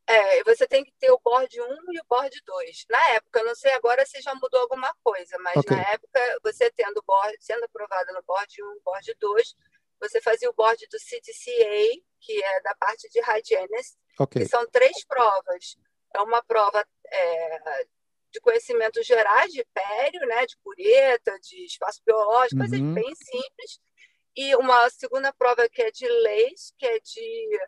É, 0.08 0.44
você 0.44 0.68
tem 0.68 0.84
que 0.84 0.92
ter 1.00 1.10
o 1.10 1.18
board 1.18 1.60
1 1.60 1.64
e 1.92 2.00
o 2.00 2.04
board 2.08 2.40
2. 2.44 2.84
Na 2.88 3.10
época, 3.10 3.42
não 3.42 3.54
sei 3.56 3.72
agora 3.72 4.06
se 4.06 4.20
já 4.20 4.32
mudou 4.36 4.60
alguma 4.60 4.94
coisa, 5.02 5.36
mas 5.40 5.56
okay. 5.56 5.76
na 5.76 5.82
época, 5.90 6.38
você 6.44 6.70
tendo 6.70 7.02
board, 7.04 7.36
sendo 7.40 7.64
aprovada 7.64 8.12
no 8.12 8.22
board 8.22 8.62
1 8.62 8.76
e 8.76 8.80
board 8.84 9.14
2, 9.18 9.56
você 10.00 10.20
fazia 10.20 10.48
o 10.48 10.54
board 10.54 10.86
do 10.90 10.98
CTCA, 10.98 12.00
que 12.20 12.42
é 12.42 12.60
da 12.62 12.74
parte 12.76 13.08
de 13.08 13.20
hygienist, 13.20 13.96
okay. 14.20 14.42
que 14.42 14.48
são 14.48 14.64
três 14.68 15.04
provas. 15.04 15.76
É 16.14 16.20
uma 16.20 16.42
prova 16.42 16.86
é, 17.10 17.86
de 18.30 18.40
conhecimentos 18.40 19.04
gerais 19.06 19.52
de 19.52 19.64
pério, 19.72 20.20
né, 20.26 20.46
de 20.46 20.56
pureta, 20.58 21.38
de 21.40 21.64
espaço 21.64 22.00
biológico, 22.04 22.62
uhum. 22.62 22.68
coisa 22.68 22.84
bem 22.94 23.14
simples. 23.14 23.80
E 24.36 24.54
uma 24.56 24.88
segunda 24.90 25.32
prova 25.32 25.68
que 25.68 25.82
é 25.82 25.90
de 25.90 26.06
leis, 26.06 26.72
que 26.78 26.86
é 26.86 27.00
de 27.00 27.60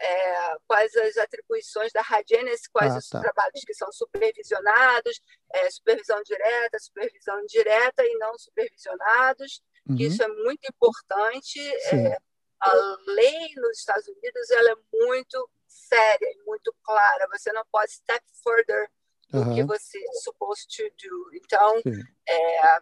é, 0.00 0.56
quais 0.66 0.94
as 0.96 1.16
atribuições 1.16 1.92
da 1.92 2.02
Radienes, 2.02 2.66
quais 2.68 2.94
ah, 2.94 2.98
os 2.98 3.08
tá. 3.08 3.20
trabalhos 3.20 3.60
que 3.66 3.74
são 3.74 3.90
supervisionados, 3.92 5.20
é, 5.52 5.70
supervisão 5.70 6.22
direta, 6.22 6.78
supervisão 6.78 7.40
indireta 7.40 8.04
e 8.04 8.18
não 8.18 8.36
supervisionados, 8.38 9.60
uhum. 9.88 9.96
isso 9.96 10.22
é 10.22 10.28
muito 10.28 10.66
importante. 10.68 11.60
É, 11.92 12.16
a 12.60 12.96
lei 13.06 13.54
nos 13.56 13.78
Estados 13.78 14.06
Unidos 14.06 14.50
ela 14.50 14.70
é 14.70 14.76
muito 15.06 15.50
séria 15.66 16.26
e 16.26 16.44
muito 16.46 16.74
clara, 16.82 17.28
você 17.30 17.52
não 17.52 17.64
pode 17.70 17.92
step 17.92 18.24
further 18.42 18.90
do 19.30 19.38
uhum. 19.38 19.54
que 19.54 19.64
você 19.64 19.98
é 19.98 20.12
supposed 20.20 20.66
to 20.68 20.82
do. 20.82 21.30
Então, 21.34 21.80
é, 22.28 22.80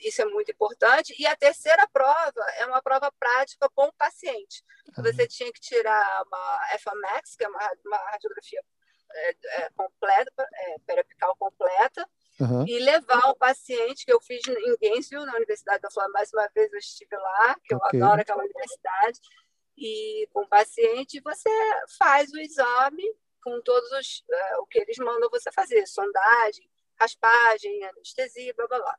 isso 0.00 0.22
é 0.22 0.24
muito 0.24 0.50
importante. 0.50 1.14
E 1.18 1.26
a 1.26 1.36
terceira 1.36 1.86
prova 1.92 2.40
é 2.56 2.66
uma 2.66 2.82
prova 2.82 3.12
prática 3.18 3.68
com 3.74 3.86
o 3.86 3.92
paciente. 3.92 4.64
Uhum. 4.96 5.04
Você 5.04 5.26
tinha 5.26 5.52
que 5.52 5.60
tirar 5.60 6.22
uma 6.26 6.78
FMAX, 6.78 7.36
que 7.36 7.44
é 7.44 7.48
uma, 7.48 7.72
uma 7.84 7.96
radiografia 8.10 8.62
é, 9.12 9.30
é, 9.30 9.70
completa, 9.70 10.48
é, 10.52 10.76
periapical 10.86 11.36
completa, 11.36 12.08
uhum. 12.40 12.64
e 12.66 12.78
levar 12.78 13.30
o 13.30 13.36
paciente, 13.36 14.04
que 14.04 14.12
eu 14.12 14.20
fiz 14.20 14.40
em 14.46 14.76
Gainesville, 14.80 15.26
na 15.26 15.36
Universidade 15.36 15.82
da 15.82 15.90
Flórida, 15.90 16.12
mais 16.12 16.32
uma 16.32 16.48
vez 16.54 16.72
eu 16.72 16.78
estive 16.78 17.16
lá, 17.16 17.56
que 17.64 17.74
okay. 17.74 18.00
eu 18.00 18.04
adoro 18.04 18.20
aquela 18.20 18.44
universidade, 18.44 19.20
e 19.76 20.28
com 20.32 20.42
o 20.42 20.48
paciente 20.48 21.20
você 21.20 21.50
faz 21.98 22.30
o 22.32 22.38
exame 22.38 23.02
com 23.42 23.60
todos 23.62 23.90
os, 23.92 24.18
uh, 24.28 24.62
o 24.62 24.66
que 24.66 24.78
eles 24.78 24.98
mandam 24.98 25.30
você 25.30 25.50
fazer, 25.50 25.86
sondagem, 25.86 26.68
raspagem, 26.98 27.84
anestesia, 27.84 28.54
blá, 28.54 28.66
blá, 28.68 28.78
blá. 28.78 28.98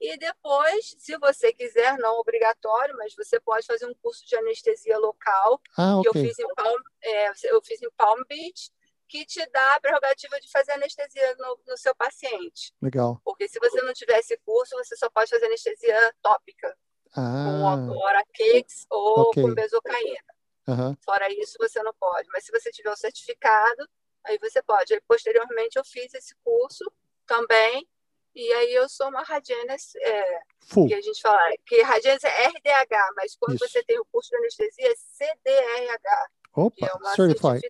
E 0.00 0.18
depois, 0.18 0.94
se 0.98 1.16
você 1.18 1.52
quiser, 1.52 1.96
não 1.98 2.18
obrigatório, 2.18 2.94
mas 2.96 3.14
você 3.14 3.40
pode 3.40 3.66
fazer 3.66 3.86
um 3.86 3.94
curso 3.94 4.26
de 4.26 4.36
anestesia 4.36 4.98
local, 4.98 5.60
ah, 5.76 5.98
okay. 5.98 6.02
que 6.12 6.18
eu 6.18 6.22
fiz, 6.22 6.38
em 6.38 6.54
Palm, 6.54 6.80
é, 7.02 7.28
eu 7.44 7.62
fiz 7.62 7.82
em 7.82 7.90
Palm 7.96 8.20
Beach, 8.28 8.70
que 9.08 9.24
te 9.24 9.44
dá 9.50 9.74
a 9.74 9.80
prerrogativa 9.80 10.38
de 10.40 10.50
fazer 10.50 10.72
anestesia 10.72 11.34
no, 11.38 11.58
no, 11.66 11.78
seu 11.78 11.94
paciente. 11.94 12.74
Legal. 12.82 13.20
Porque 13.24 13.48
se 13.48 13.58
você 13.58 13.80
não 13.82 13.92
tiver 13.92 14.18
esse 14.18 14.36
curso, 14.38 14.76
você 14.76 14.96
só 14.96 15.08
pode 15.08 15.30
fazer 15.30 15.46
anestesia 15.46 16.14
tópica, 16.20 16.76
ah. 17.14 17.76
com 17.88 17.96
Orakex 17.96 18.86
ou 18.90 19.20
okay. 19.28 19.42
com 19.42 19.54
bezocaína. 19.54 20.36
Uhum. 20.68 20.96
Fora 21.04 21.32
isso, 21.32 21.56
você 21.58 21.82
não 21.82 21.94
pode. 21.94 22.28
Mas 22.32 22.44
se 22.44 22.52
você 22.52 22.70
tiver 22.70 22.90
o 22.90 22.96
certificado, 22.96 23.88
aí 24.24 24.36
você 24.38 24.60
pode. 24.62 24.92
Aí, 24.92 25.00
posteriormente, 25.06 25.78
eu 25.78 25.84
fiz 25.84 26.12
esse 26.12 26.34
curso 26.44 26.84
também 27.24 27.88
e 28.36 28.52
aí 28.52 28.74
eu 28.74 28.86
sou 28.86 29.08
uma 29.08 29.22
Radianes, 29.22 29.94
é, 29.96 30.40
que 30.86 30.92
a 30.92 31.00
gente 31.00 31.22
fala, 31.22 31.40
que 31.64 31.80
Radianes 31.80 32.22
é 32.22 32.48
RDH, 32.48 33.14
mas 33.16 33.34
quando 33.34 33.54
Isso. 33.54 33.66
você 33.66 33.82
tem 33.82 33.98
o 33.98 34.04
curso 34.12 34.28
de 34.28 34.36
anestesia 34.36 34.92
é 34.92 34.94
CDRH. 34.94 36.28
Opa, 36.54 36.76
que 36.76 36.84
é 36.84 36.92
uma 36.92 37.14
certified. 37.14 37.62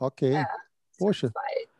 Ok. 0.00 0.34
É, 0.34 0.44
Poxa. 0.98 1.32
Certified. 1.32 1.70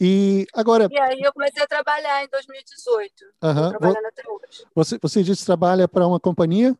E 0.00 0.46
agora. 0.54 0.88
E 0.90 0.98
aí 0.98 1.20
eu 1.20 1.32
comecei 1.32 1.62
a 1.62 1.66
trabalhar 1.66 2.24
em 2.24 2.28
2018. 2.28 3.24
Uhum. 3.42 3.68
trabalhando 3.68 4.06
até 4.06 4.22
hoje. 4.26 4.66
Você, 4.74 4.98
você 4.98 5.22
disse 5.22 5.42
que 5.42 5.46
trabalha 5.46 5.86
para 5.86 6.06
uma 6.06 6.18
companhia? 6.18 6.74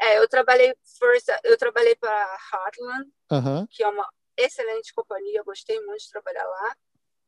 É, 0.00 0.18
eu 0.18 0.28
trabalhei 0.28 0.74
first, 0.98 1.28
eu 1.44 1.56
trabalhei 1.56 1.94
para 1.94 2.38
Heartland, 2.52 3.10
uhum. 3.30 3.66
que 3.70 3.84
é 3.84 3.88
uma 3.88 4.06
excelente 4.36 4.92
companhia, 4.92 5.44
gostei 5.44 5.80
muito 5.80 6.02
de 6.02 6.10
trabalhar 6.10 6.44
lá. 6.44 6.76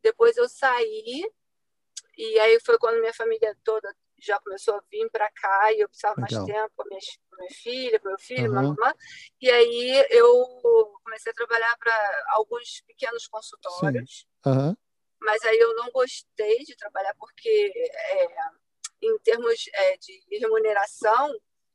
Depois 0.03 0.37
eu 0.37 0.49
saí 0.49 1.31
e 2.17 2.39
aí 2.41 2.59
foi 2.65 2.79
quando 2.79 3.01
minha 3.01 3.15
família 3.15 3.57
toda 3.65 3.95
já 4.23 4.39
começou 4.41 4.75
a 4.75 4.83
vir 4.91 5.09
para 5.11 5.31
cá 5.31 5.73
e 5.73 5.81
eu 5.81 5.89
precisava 5.89 6.21
Legal. 6.21 6.43
mais 6.43 6.53
tempo 6.53 6.73
com 6.77 6.89
minha, 6.89 7.01
com 7.31 7.37
minha 7.37 7.51
filha, 7.51 8.01
meu 8.05 8.19
filho, 8.19 8.49
uhum. 8.51 8.55
mamãe. 8.55 8.95
E 9.41 9.51
aí 9.51 10.07
eu 10.11 10.47
comecei 11.03 11.33
a 11.33 11.35
trabalhar 11.35 11.77
para 11.79 12.25
alguns 12.33 12.83
pequenos 12.87 13.27
consultórios. 13.27 14.27
Uhum. 14.45 14.77
Mas 15.21 15.43
aí 15.45 15.59
eu 15.59 15.75
não 15.75 15.91
gostei 15.91 16.59
de 16.65 16.77
trabalhar 16.77 17.15
porque, 17.19 17.73
é, 17.77 18.27
em 19.03 19.19
termos 19.19 19.69
é, 19.75 19.97
de 19.99 20.39
remuneração, 20.39 21.35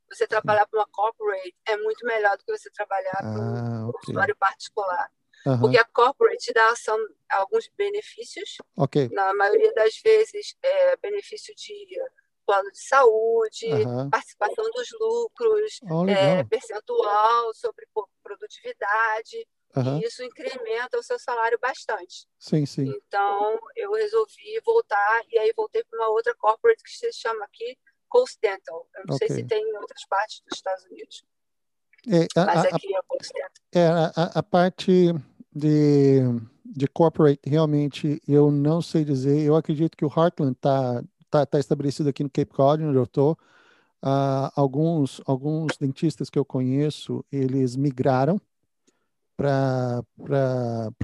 você 0.09 0.27
trabalhar 0.27 0.67
para 0.67 0.79
uma 0.79 0.87
corporate 0.91 1.55
é 1.65 1.77
muito 1.77 2.05
melhor 2.05 2.37
do 2.37 2.43
que 2.43 2.57
você 2.57 2.69
trabalhar 2.71 3.17
para 3.17 3.41
um 3.41 3.55
ah, 3.55 3.87
okay. 3.87 3.99
consultório 3.99 4.35
particular. 4.35 5.11
Uhum. 5.45 5.59
Porque 5.59 5.77
a 5.77 5.85
corporate 5.85 6.51
dá 6.53 6.75
são 6.75 6.97
alguns 7.29 7.69
benefícios. 7.77 8.57
Okay. 8.75 9.09
Na 9.09 9.33
maioria 9.33 9.73
das 9.73 9.95
vezes, 10.03 10.55
é 10.63 10.97
benefício 10.97 11.53
de 11.55 11.99
plano 12.45 12.71
de 12.71 12.79
saúde, 12.79 13.65
uhum. 13.65 14.09
participação 14.09 14.65
dos 14.71 14.87
lucros, 14.99 15.79
oh, 15.89 16.07
é, 16.07 16.43
percentual 16.43 17.53
sobre 17.53 17.87
produtividade. 18.23 19.47
Uhum. 19.75 19.99
E 19.99 20.05
isso 20.05 20.23
incrementa 20.23 20.97
o 20.97 21.03
seu 21.03 21.19
salário 21.19 21.59
bastante. 21.59 22.27
Sim, 22.39 22.65
sim. 22.65 22.87
Então, 22.87 23.59
eu 23.75 23.91
resolvi 23.91 24.61
voltar, 24.63 25.21
e 25.29 25.37
aí 25.37 25.51
voltei 25.55 25.83
para 25.83 25.99
uma 25.99 26.09
outra 26.09 26.33
corporate 26.35 26.81
que 26.81 26.91
se 26.91 27.11
chama 27.11 27.43
aqui 27.43 27.77
Coast 28.07 28.39
Dental. 28.41 28.87
Eu 28.95 29.03
não 29.07 29.15
okay. 29.15 29.27
sei 29.27 29.37
se 29.37 29.47
tem 29.47 29.61
em 29.61 29.75
outras 29.77 30.05
partes 30.07 30.41
dos 30.47 30.57
Estados 30.57 30.85
Unidos. 30.85 31.25
É, 32.07 32.39
a, 32.39 32.45
Mas 32.45 32.65
aqui 32.65 32.95
a, 32.95 32.99
é 32.99 33.01
Coast 33.07 33.33
Dental. 33.33 33.49
É, 33.73 33.87
a, 33.87 34.39
a 34.39 34.43
parte 34.43 35.13
de, 35.55 36.19
de 36.65 36.87
corporate, 36.87 37.39
realmente, 37.45 38.21
eu 38.27 38.51
não 38.51 38.81
sei 38.81 39.05
dizer. 39.05 39.41
Eu 39.41 39.55
acredito 39.55 39.95
que 39.95 40.03
o 40.03 40.11
Heartland 40.13 40.51
está 40.51 41.01
tá, 41.29 41.45
tá 41.45 41.59
estabelecido 41.59 42.09
aqui 42.09 42.23
no 42.23 42.29
Cape 42.29 42.53
Cod, 42.53 42.83
onde 42.83 42.97
eu 42.97 43.03
estou. 43.03 43.37
Uh, 44.03 44.51
alguns, 44.55 45.21
alguns 45.25 45.77
dentistas 45.77 46.29
que 46.29 46.37
eu 46.37 46.45
conheço, 46.45 47.25
eles 47.31 47.75
migraram 47.75 48.39
para 49.37 50.03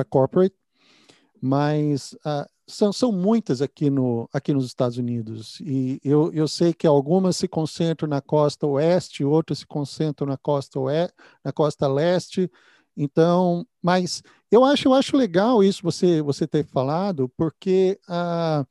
corporate, 0.09 0.55
mas 1.41 2.13
uh, 2.13 2.45
são, 2.67 2.93
são 2.93 3.11
muitas 3.11 3.61
aqui, 3.61 3.89
no, 3.89 4.29
aqui 4.31 4.53
nos 4.53 4.65
Estados 4.65 4.97
Unidos. 4.97 5.59
E 5.61 5.99
eu, 6.03 6.31
eu 6.33 6.47
sei 6.47 6.73
que 6.73 6.85
algumas 6.85 7.37
se 7.37 7.47
concentram 7.47 8.07
na 8.07 8.21
costa 8.21 8.67
oeste, 8.67 9.23
outras 9.23 9.59
se 9.59 9.65
concentram 9.65 10.27
na 10.27 10.37
costa, 10.37 10.79
oeste, 10.79 11.15
na 11.43 11.51
costa 11.51 11.87
leste. 11.87 12.51
Então, 12.95 13.65
mas 13.81 14.21
eu 14.51 14.65
acho, 14.65 14.87
eu 14.87 14.93
acho 14.93 15.15
legal 15.15 15.63
isso 15.63 15.81
você, 15.81 16.21
você 16.21 16.45
ter 16.45 16.65
falado, 16.65 17.29
porque 17.37 17.99
ah, 18.07 18.65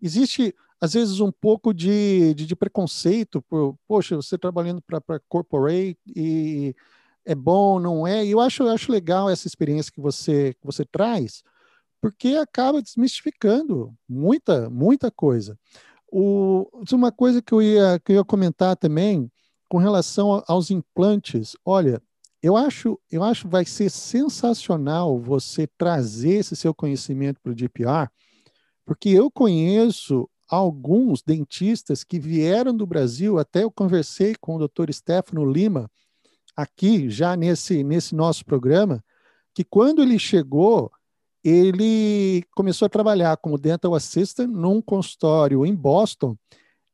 existe 0.00 0.54
às 0.80 0.94
vezes 0.94 1.20
um 1.20 1.30
pouco 1.30 1.74
de, 1.74 2.32
de, 2.34 2.46
de 2.46 2.56
preconceito 2.56 3.42
por, 3.42 3.76
poxa, 3.86 4.16
você 4.16 4.38
trabalhando 4.38 4.82
para 4.82 5.20
corporate 5.28 5.98
e 6.16 6.74
é 7.24 7.34
bom, 7.34 7.78
não 7.78 8.06
é? 8.06 8.24
E 8.24 8.30
eu 8.30 8.40
acho, 8.40 8.62
eu 8.62 8.70
acho 8.70 8.90
legal 8.90 9.28
essa 9.28 9.46
experiência 9.46 9.92
que 9.92 10.00
você, 10.00 10.54
que 10.54 10.64
você 10.66 10.84
traz, 10.86 11.42
porque 12.00 12.28
acaba 12.28 12.80
desmistificando 12.80 13.94
muita, 14.08 14.70
muita 14.70 15.10
coisa. 15.10 15.58
O, 16.10 16.66
uma 16.92 17.12
coisa 17.12 17.42
que 17.42 17.52
eu 17.52 17.60
ia, 17.62 18.00
que 18.00 18.12
eu 18.12 18.16
ia 18.16 18.24
comentar 18.24 18.74
também 18.76 19.30
com 19.68 19.78
relação 19.78 20.42
aos 20.48 20.70
implantes, 20.70 21.54
olha, 21.64 22.02
eu 22.42 22.56
acho, 22.56 22.98
eu 23.10 23.22
acho 23.22 23.48
vai 23.48 23.64
ser 23.64 23.90
sensacional 23.90 25.18
você 25.20 25.66
trazer 25.66 26.36
esse 26.36 26.56
seu 26.56 26.74
conhecimento 26.74 27.40
para 27.40 27.52
o 27.52 27.54
DPR, 27.54 28.08
porque 28.84 29.10
eu 29.10 29.30
conheço 29.30 30.28
alguns 30.48 31.22
dentistas 31.22 32.02
que 32.02 32.18
vieram 32.18 32.74
do 32.74 32.86
Brasil, 32.86 33.38
até 33.38 33.62
eu 33.62 33.70
conversei 33.70 34.34
com 34.40 34.56
o 34.56 34.66
Dr. 34.66 34.90
Stefano 34.92 35.44
Lima 35.44 35.90
aqui 36.56 37.08
já 37.08 37.36
nesse 37.36 37.84
nesse 37.84 38.14
nosso 38.14 38.44
programa, 38.44 39.04
que 39.54 39.62
quando 39.62 40.02
ele 40.02 40.18
chegou, 40.18 40.90
ele 41.44 42.42
começou 42.54 42.86
a 42.86 42.88
trabalhar 42.88 43.36
como 43.36 43.58
dental 43.58 43.94
assistant 43.94 44.50
num 44.50 44.82
consultório 44.82 45.64
em 45.64 45.74
Boston, 45.74 46.36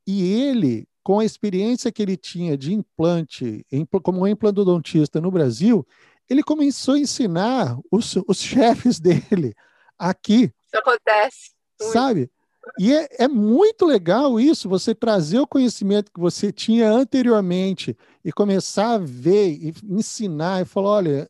e 0.05 0.23
ele 0.23 0.87
com 1.07 1.19
a 1.19 1.23
experiência 1.23 1.89
que 1.89 2.01
ele 2.01 2.17
tinha 2.17 2.57
de 2.57 2.73
implante, 2.73 3.65
como 4.03 4.27
implantodontista 4.27 5.21
no 5.21 5.31
Brasil, 5.31 5.87
ele 6.29 6.43
começou 6.43 6.95
a 6.95 6.99
ensinar 6.99 7.79
os, 7.89 8.17
os 8.27 8.35
chefes 8.43 8.99
dele 8.99 9.55
aqui. 9.97 10.51
Isso 10.65 10.75
acontece. 10.75 11.51
Sabe? 11.81 12.29
E 12.77 12.93
é, 12.93 13.07
é, 13.19 13.27
muito 13.29 13.85
legal 13.85 14.37
isso, 14.37 14.67
você 14.67 14.93
trazer 14.93 15.39
o 15.39 15.47
conhecimento 15.47 16.11
que 16.11 16.19
você 16.19 16.51
tinha 16.51 16.91
anteriormente 16.91 17.97
e 18.21 18.29
começar 18.33 18.95
a 18.95 18.97
ver 18.97 19.51
e 19.51 19.73
ensinar 19.85 20.63
e 20.63 20.65
falar, 20.65 20.89
olha, 20.89 21.29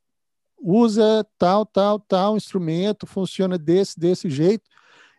usa 0.60 1.24
tal, 1.38 1.68
tal, 1.68 2.00
tal 2.00 2.36
instrumento, 2.36 3.06
funciona 3.06 3.60
desse, 3.60 4.00
desse 4.00 4.28
jeito. 4.28 4.68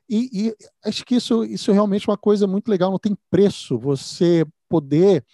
E, 0.09 0.48
e 0.48 0.56
acho 0.84 1.04
que 1.04 1.16
isso, 1.16 1.44
isso 1.44 1.70
é 1.70 1.74
realmente 1.74 2.09
uma 2.09 2.16
coisa 2.16 2.46
muito 2.46 2.68
legal, 2.68 2.90
não 2.90 2.98
tem 2.98 3.16
preço 3.30 3.78
você 3.78 4.46
poder 4.68 5.24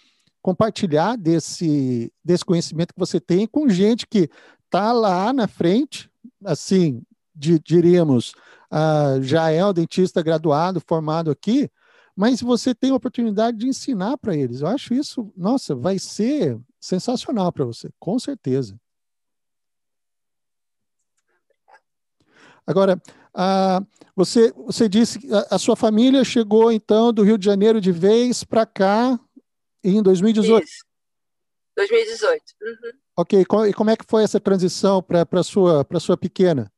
compartilhar 0.41 1.15
desse, 1.15 2.11
desse 2.23 2.45
conhecimento 2.45 2.93
que 2.93 2.99
você 2.99 3.19
tem 3.19 3.47
com 3.47 3.67
gente 3.69 4.05
que 4.05 4.29
está 4.65 4.91
lá 4.91 5.33
na 5.33 5.47
frente, 5.47 6.09
assim, 6.43 7.01
de, 7.33 7.57
diríamos, 7.59 8.33
uh, 8.71 9.21
já 9.21 9.49
é 9.49 9.65
um 9.65 9.73
dentista 9.73 10.21
graduado, 10.21 10.81
formado 10.85 11.31
aqui, 11.31 11.69
mas 12.15 12.41
você 12.41 12.75
tem 12.75 12.91
a 12.91 12.95
oportunidade 12.95 13.57
de 13.57 13.67
ensinar 13.67 14.17
para 14.17 14.35
eles. 14.35 14.61
Eu 14.61 14.67
acho 14.67 14.93
isso, 14.93 15.33
nossa, 15.35 15.75
vai 15.75 15.97
ser 15.97 16.59
sensacional 16.79 17.51
para 17.51 17.65
você, 17.65 17.89
com 17.99 18.19
certeza. 18.19 18.79
Agora, 22.67 23.01
uh, 23.35 23.85
você, 24.15 24.51
você 24.53 24.87
disse 24.89 25.19
que 25.19 25.33
a, 25.33 25.47
a, 25.51 25.59
sua 25.59 25.75
família 25.75 26.23
chegou 26.23 26.71
então 26.71 27.11
do 27.11 27.23
Rio 27.23 27.37
de 27.37 27.45
Janeiro 27.45 27.81
de 27.81 27.91
vez 27.91 28.43
para 28.43 28.65
cá 28.65 29.19
em 29.83 30.01
2018. 30.01 30.63
Isso. 30.63 30.85
2018. 31.75 32.43
Uhum. 32.61 32.91
Ok, 33.17 33.41
e 33.41 33.73
como 33.73 33.89
é 33.89 33.97
que 33.97 34.05
foi 34.07 34.23
essa 34.23 34.39
transição 34.39 35.03
para 35.03 35.27
a 35.31 35.43
sua, 35.43 35.85
sua 35.99 36.17
pequena? 36.17 36.71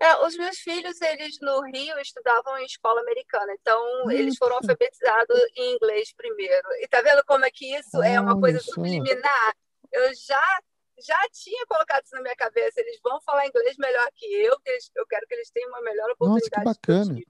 É, 0.00 0.26
os 0.26 0.36
meus 0.36 0.58
filhos, 0.58 1.00
eles 1.00 1.38
no 1.40 1.62
Rio 1.62 1.98
estudavam 1.98 2.58
em 2.58 2.66
escola 2.66 3.00
americana, 3.00 3.54
então 3.58 4.10
eles 4.10 4.36
foram 4.36 4.56
alfabetizados 4.56 5.38
em 5.56 5.76
inglês 5.76 6.12
primeiro. 6.14 6.68
E 6.80 6.88
tá 6.88 7.00
vendo 7.00 7.24
como 7.24 7.44
é 7.44 7.50
que 7.50 7.74
isso 7.74 8.02
é 8.02 8.20
uma 8.20 8.38
coisa 8.38 8.60
subliminar? 8.60 9.56
Eu 9.92 10.10
já 10.14 10.58
já 10.98 11.18
tinha 11.32 11.66
colocado 11.66 12.04
isso 12.04 12.14
na 12.14 12.22
minha 12.22 12.36
cabeça. 12.36 12.80
Eles 12.80 13.00
vão 13.02 13.20
falar 13.22 13.46
inglês 13.46 13.76
melhor 13.78 14.08
que 14.14 14.26
eu, 14.26 14.58
que 14.60 14.70
eles, 14.70 14.90
eu 14.94 15.06
quero 15.06 15.26
que 15.26 15.34
eles 15.34 15.50
tenham 15.50 15.68
uma 15.70 15.82
melhor 15.82 16.10
oportunidade. 16.10 16.64
Nossa, 16.64 16.80
que 16.80 16.92
bacana. 16.92 17.20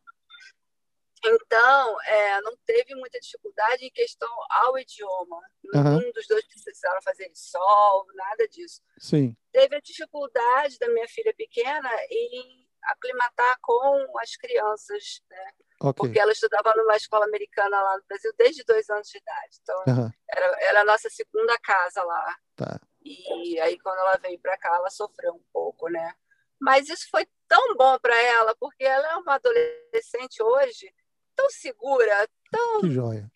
Então, 1.27 2.03
é, 2.03 2.41
não 2.43 2.55
teve 2.67 2.95
muita 2.95 3.19
dificuldade 3.19 3.87
em 3.87 3.91
questão 3.91 4.29
ao 4.51 4.79
idioma. 4.79 5.41
Uhum. 5.75 5.99
Nenhum 5.99 6.13
dos 6.13 6.27
dois 6.27 6.47
precisaram 6.47 7.01
fazer 7.03 7.31
sol, 7.35 8.07
nada 8.15 8.47
disso. 8.49 8.83
Sim. 8.99 9.35
Teve 9.51 9.77
a 9.77 9.81
dificuldade 9.81 10.79
da 10.79 10.89
minha 10.89 11.09
filha 11.09 11.33
pequena 11.35 11.91
em 12.11 12.69
aclimatar 12.83 13.57
com 13.63 14.19
as 14.19 14.37
crianças, 14.37 15.23
né? 15.31 15.53
Okay. 15.81 15.93
Porque 15.95 16.21
ela 16.21 16.33
estudava 16.33 16.75
numa 16.77 16.97
escola 16.97 17.25
americana 17.25 17.81
lá 17.81 17.97
no 17.97 18.05
Brasil 18.07 18.33
desde 18.37 18.63
dois 18.65 18.89
anos 18.91 19.09
de 19.09 19.19
idade. 19.19 19.59
Então, 19.63 19.83
uhum. 19.89 20.11
era, 20.31 20.61
era 20.61 20.81
a 20.83 20.85
nossa 20.85 21.09
segunda 21.09 21.59
casa 21.59 22.03
lá. 22.03 22.37
Tá. 22.55 22.81
E 23.05 23.61
aí, 23.61 23.79
quando 23.79 23.99
ela 23.99 24.17
veio 24.17 24.39
para 24.39 24.57
cá, 24.57 24.77
ela 24.77 24.91
sofreu 24.91 25.35
um 25.35 25.45
pouco, 25.53 25.89
né? 25.89 26.15
Mas 26.61 26.89
isso 26.89 27.09
foi 27.11 27.27
tão 27.47 27.77
bom 27.77 27.99
para 27.99 28.17
ela, 28.17 28.55
porque 28.57 28.85
ela 28.85 29.13
é 29.13 29.17
uma 29.17 29.35
adolescente 29.35 30.43
hoje 30.43 30.93
tão 31.35 31.51
segura, 31.51 32.29
tão 32.51 32.81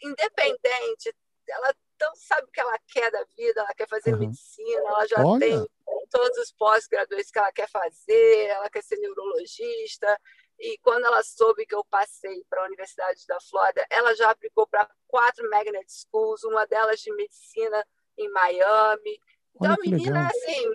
independente, 0.02 1.14
ela 1.48 1.74
tão 1.98 2.14
sabe 2.14 2.46
o 2.46 2.50
que 2.50 2.60
ela 2.60 2.78
quer 2.86 3.10
da 3.10 3.24
vida, 3.36 3.60
ela 3.60 3.74
quer 3.74 3.88
fazer 3.88 4.14
uhum. 4.14 4.20
medicina, 4.20 4.80
ela 4.86 5.06
já 5.06 5.24
Olha. 5.24 5.40
tem 5.40 5.68
todos 6.10 6.38
os 6.38 6.52
pós-graduados 6.52 7.30
que 7.30 7.38
ela 7.38 7.52
quer 7.52 7.68
fazer, 7.68 8.46
ela 8.46 8.70
quer 8.70 8.82
ser 8.82 8.96
neurologista. 8.98 10.18
E 10.58 10.78
quando 10.78 11.04
ela 11.04 11.22
soube 11.22 11.66
que 11.66 11.74
eu 11.74 11.84
passei 11.84 12.44
para 12.48 12.62
a 12.62 12.66
Universidade 12.66 13.26
da 13.26 13.38
Flórida, 13.40 13.86
ela 13.90 14.14
já 14.14 14.30
aplicou 14.30 14.66
para 14.66 14.88
quatro 15.06 15.48
magnet 15.50 15.86
schools, 15.88 16.42
uma 16.44 16.66
delas 16.66 17.00
de 17.00 17.12
medicina 17.14 17.86
em 18.16 18.28
Miami. 18.30 19.20
Então, 19.60 19.74
a 19.74 19.76
menina, 19.78 20.26
assim, 20.26 20.72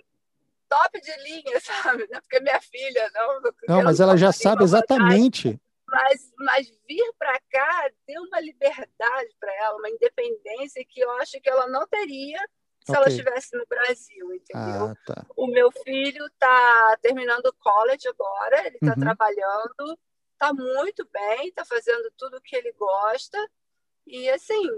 top 0.68 1.00
de 1.00 1.16
linha, 1.22 1.60
sabe? 1.60 2.06
Não 2.10 2.18
é 2.18 2.20
porque 2.20 2.40
minha 2.40 2.60
filha, 2.60 3.10
não. 3.14 3.40
Não, 3.68 3.82
mas 3.82 4.00
ela 4.00 4.16
já 4.16 4.32
sabe 4.32 4.64
exatamente. 4.64 5.58
Mas, 5.86 6.32
mas 6.38 6.68
vir 6.88 7.12
para 7.18 7.38
cá 7.50 7.90
deu 8.06 8.22
uma 8.22 8.40
liberdade 8.40 9.30
para 9.38 9.54
ela, 9.62 9.76
uma 9.76 9.90
independência 9.90 10.84
que 10.88 11.00
eu 11.00 11.10
acho 11.18 11.40
que 11.40 11.48
ela 11.48 11.68
não 11.68 11.86
teria 11.86 12.38
se 12.84 12.90
okay. 12.90 12.96
ela 12.96 13.08
estivesse 13.08 13.56
no 13.56 13.64
Brasil, 13.66 14.34
entendeu? 14.34 14.86
Ah, 14.86 14.96
tá. 15.06 15.26
O 15.36 15.46
meu 15.46 15.70
filho 15.70 16.26
está 16.26 16.98
terminando 17.00 17.46
o 17.46 17.54
college 17.54 18.08
agora, 18.08 18.66
ele 18.66 18.76
está 18.76 18.92
uhum. 18.94 19.00
trabalhando, 19.00 19.98
está 20.32 20.52
muito 20.52 21.08
bem, 21.10 21.48
está 21.48 21.64
fazendo 21.64 22.12
tudo 22.18 22.36
o 22.36 22.42
que 22.42 22.56
ele 22.56 22.72
gosta. 22.72 23.38
E 24.06 24.28
assim, 24.28 24.68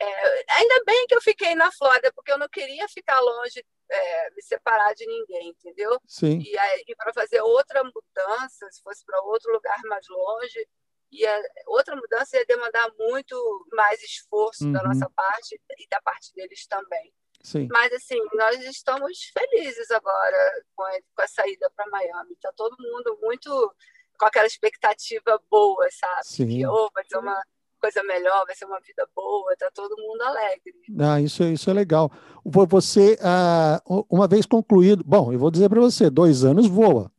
é, 0.00 0.44
ainda 0.54 0.82
bem 0.86 1.06
que 1.06 1.14
eu 1.14 1.20
fiquei 1.20 1.54
na 1.54 1.70
Flórida, 1.72 2.10
porque 2.14 2.32
eu 2.32 2.38
não 2.38 2.48
queria 2.48 2.88
ficar 2.88 3.20
longe, 3.20 3.64
é, 3.90 4.30
me 4.30 4.42
separar 4.42 4.94
de 4.94 5.06
ninguém, 5.06 5.50
entendeu? 5.50 6.00
Sim. 6.06 6.38
E, 6.40 6.56
e 6.88 6.96
para 6.96 7.12
fazer 7.12 7.42
outra 7.42 7.82
mudança, 7.84 8.66
se 8.70 8.82
fosse 8.82 9.04
para 9.04 9.20
outro 9.22 9.52
lugar 9.52 9.78
mais 9.84 10.06
longe, 10.08 10.66
ia, 11.12 11.42
outra 11.66 11.94
mudança 11.94 12.38
ia 12.38 12.46
demandar 12.46 12.90
muito 12.98 13.66
mais 13.72 14.02
esforço 14.02 14.64
uhum. 14.64 14.72
da 14.72 14.82
nossa 14.82 15.08
parte 15.10 15.60
e 15.78 15.88
da 15.88 16.00
parte 16.00 16.32
deles 16.34 16.66
também. 16.66 17.12
Sim. 17.42 17.68
Mas, 17.70 17.92
assim, 17.92 18.18
nós 18.34 18.58
estamos 18.64 19.30
felizes 19.32 19.90
agora 19.90 20.64
com 20.74 20.82
a, 20.82 20.92
com 21.14 21.22
a 21.22 21.28
saída 21.28 21.70
para 21.74 21.88
Miami. 21.90 22.32
Está 22.32 22.52
todo 22.52 22.76
mundo 22.78 23.18
muito 23.20 23.74
com 24.18 24.26
aquela 24.26 24.46
expectativa 24.46 25.40
boa, 25.50 25.88
sabe? 25.90 26.24
Sim. 26.24 26.48
Que 26.48 26.66
oh, 26.66 26.90
vai 26.94 27.04
ser 27.04 27.18
uma 27.18 27.42
coisa 27.80 28.02
melhor, 28.04 28.44
vai 28.46 28.54
ser 28.54 28.66
uma 28.66 28.78
vida 28.80 29.06
boa, 29.14 29.56
tá 29.58 29.70
todo 29.74 29.96
mundo 29.96 30.22
alegre. 30.22 30.74
Ah, 30.98 31.20
isso, 31.20 31.42
isso 31.44 31.70
é 31.70 31.72
legal. 31.72 32.10
Você, 32.44 33.18
ah, 33.22 33.82
uma 34.08 34.28
vez 34.28 34.46
concluído, 34.46 35.02
bom, 35.04 35.32
eu 35.32 35.38
vou 35.38 35.50
dizer 35.50 35.68
para 35.68 35.80
você, 35.80 36.10
dois 36.10 36.44
anos 36.44 36.66
voa. 36.66 37.10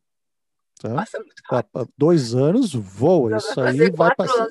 Tá? 0.80 0.94
Passa 0.94 1.18
muito 1.18 1.42
rápido. 1.48 1.88
Dois 1.96 2.34
anos 2.34 2.74
voa, 2.74 3.36
isso 3.36 3.60
aí 3.60 3.90
vai 3.90 4.14
passar. 4.14 4.48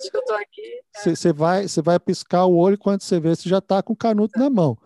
Você 1.04 1.30
é. 1.30 1.34
vai, 1.34 1.68
você 1.68 1.82
vai 1.82 2.00
piscar 2.00 2.46
o 2.46 2.56
olho 2.56 2.78
quando 2.78 3.02
você 3.02 3.20
vê, 3.20 3.36
você 3.36 3.50
já 3.50 3.58
está 3.58 3.82
com 3.84 3.94
o 3.94 3.98
canuto 3.98 4.40
na 4.40 4.50
mão. 4.50 4.78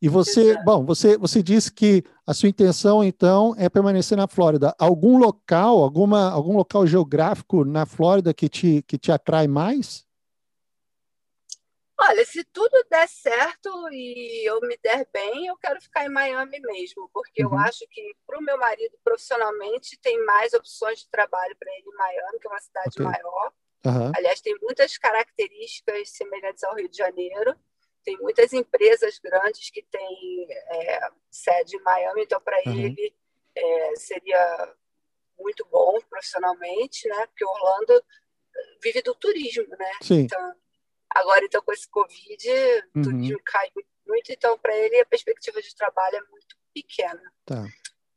E 0.00 0.08
você, 0.08 0.50
Exato. 0.50 0.64
bom, 0.64 0.84
você, 0.84 1.16
você 1.16 1.42
disse 1.42 1.72
que 1.72 2.04
a 2.26 2.34
sua 2.34 2.48
intenção, 2.48 3.02
então, 3.02 3.54
é 3.56 3.68
permanecer 3.68 4.16
na 4.16 4.28
Flórida. 4.28 4.74
Algum 4.78 5.18
local, 5.18 5.82
alguma, 5.82 6.30
algum 6.30 6.56
local 6.56 6.86
geográfico 6.86 7.64
na 7.64 7.86
Flórida 7.86 8.34
que 8.34 8.48
te, 8.48 8.84
que 8.86 8.98
te 8.98 9.10
atrai 9.10 9.48
mais? 9.48 10.03
Olha, 12.00 12.24
se 12.24 12.42
tudo 12.44 12.84
der 12.90 13.08
certo 13.08 13.70
e 13.92 14.48
eu 14.48 14.60
me 14.62 14.76
der 14.82 15.06
bem, 15.12 15.46
eu 15.46 15.56
quero 15.56 15.80
ficar 15.80 16.04
em 16.04 16.08
Miami 16.08 16.60
mesmo, 16.60 17.08
porque 17.12 17.44
uhum. 17.44 17.52
eu 17.52 17.58
acho 17.58 17.86
que 17.88 18.16
para 18.26 18.38
o 18.38 18.42
meu 18.42 18.58
marido, 18.58 18.98
profissionalmente, 19.04 19.98
tem 20.00 20.22
mais 20.24 20.52
opções 20.54 21.00
de 21.00 21.08
trabalho 21.08 21.56
para 21.56 21.72
ele 21.72 21.88
em 21.88 21.96
Miami, 21.96 22.38
que 22.40 22.48
é 22.48 22.50
uma 22.50 22.60
cidade 22.60 22.90
okay. 22.94 23.04
maior. 23.04 23.52
Uhum. 23.86 24.12
Aliás, 24.16 24.40
tem 24.40 24.56
muitas 24.60 24.98
características 24.98 26.10
semelhantes 26.10 26.64
ao 26.64 26.74
Rio 26.74 26.88
de 26.88 26.96
Janeiro. 26.96 27.54
Tem 28.02 28.18
muitas 28.18 28.52
empresas 28.52 29.18
grandes 29.18 29.70
que 29.70 29.82
têm 29.82 30.46
é, 30.50 31.08
sede 31.30 31.76
em 31.76 31.82
Miami, 31.82 32.22
então 32.22 32.40
para 32.40 32.60
uhum. 32.66 32.72
ele 32.72 33.14
é, 33.54 33.96
seria 33.96 34.74
muito 35.38 35.64
bom 35.70 35.98
profissionalmente, 36.08 37.08
né? 37.08 37.26
Porque 37.26 37.44
Orlando 37.44 38.04
vive 38.82 39.02
do 39.02 39.14
turismo, 39.14 39.68
né? 39.76 39.90
Sim. 40.02 40.20
Então, 40.20 40.54
Agora, 41.14 41.44
então, 41.44 41.62
com 41.62 41.72
esse 41.72 41.88
Covid, 41.88 42.48
uhum. 42.96 43.02
turismo 43.02 43.40
cai 43.44 43.70
muito, 44.06 44.32
então, 44.32 44.58
para 44.58 44.76
ele, 44.76 45.00
a 45.00 45.06
perspectiva 45.06 45.62
de 45.62 45.74
trabalho 45.74 46.16
é 46.16 46.30
muito 46.30 46.56
pequena. 46.74 47.32
Tá. 47.44 47.64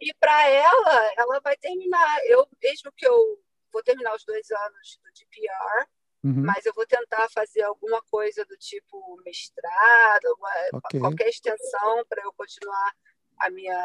E 0.01 0.13
para 0.19 0.49
ela, 0.49 1.11
ela 1.15 1.39
vai 1.39 1.55
terminar. 1.57 2.25
Eu, 2.25 2.47
mesmo 2.61 2.91
que 2.91 3.07
eu 3.07 3.39
vou 3.71 3.83
terminar 3.83 4.15
os 4.15 4.23
dois 4.25 4.49
anos 4.49 4.99
do 5.03 5.11
DPR, 5.11 5.87
uhum. 6.23 6.43
mas 6.45 6.65
eu 6.65 6.73
vou 6.73 6.85
tentar 6.85 7.29
fazer 7.29 7.61
alguma 7.61 8.01
coisa 8.03 8.43
do 8.45 8.57
tipo 8.57 9.21
mestrado, 9.23 10.37
okay. 10.73 10.99
qualquer 10.99 11.29
extensão 11.29 12.05
para 12.09 12.23
eu 12.23 12.33
continuar 12.33 12.95
a 13.39 13.49
minha 13.51 13.77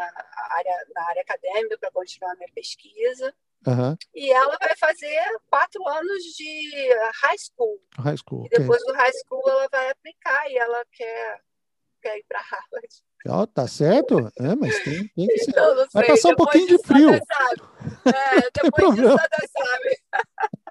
área 0.50 0.86
na 0.94 1.08
área 1.08 1.22
acadêmica, 1.22 1.78
para 1.78 1.90
continuar 1.90 2.32
a 2.32 2.36
minha 2.36 2.52
pesquisa. 2.54 3.34
Uhum. 3.66 3.96
E 4.14 4.32
ela 4.32 4.56
vai 4.60 4.76
fazer 4.76 5.22
quatro 5.48 5.86
anos 5.88 6.22
de 6.36 6.88
high 7.22 7.38
school. 7.38 7.80
High 7.98 8.16
school. 8.16 8.46
E 8.46 8.58
depois 8.58 8.82
okay. 8.82 8.92
do 8.92 8.98
high 8.98 9.12
school 9.12 9.42
ela 9.46 9.68
vai 9.70 9.90
aplicar 9.90 10.50
e 10.50 10.58
ela 10.58 10.84
quer, 10.92 11.40
quer 12.02 12.18
ir 12.18 12.24
para 12.28 12.40
Harvard. 12.40 12.88
Oh, 13.28 13.46
tá 13.46 13.68
certo? 13.68 14.32
É, 14.36 14.54
mas 14.56 14.82
tem, 14.82 15.06
tem 15.08 15.26
que 15.28 15.38
ser. 15.44 15.50
Então, 15.50 15.86
vai 15.92 16.06
passar 16.06 16.30
um 16.30 16.36
pouquinho 16.36 16.66
de 16.66 16.78
frio. 16.78 17.14
É, 17.14 17.20
depois 18.62 18.94
disso, 18.96 19.16
sabe. 19.52 19.98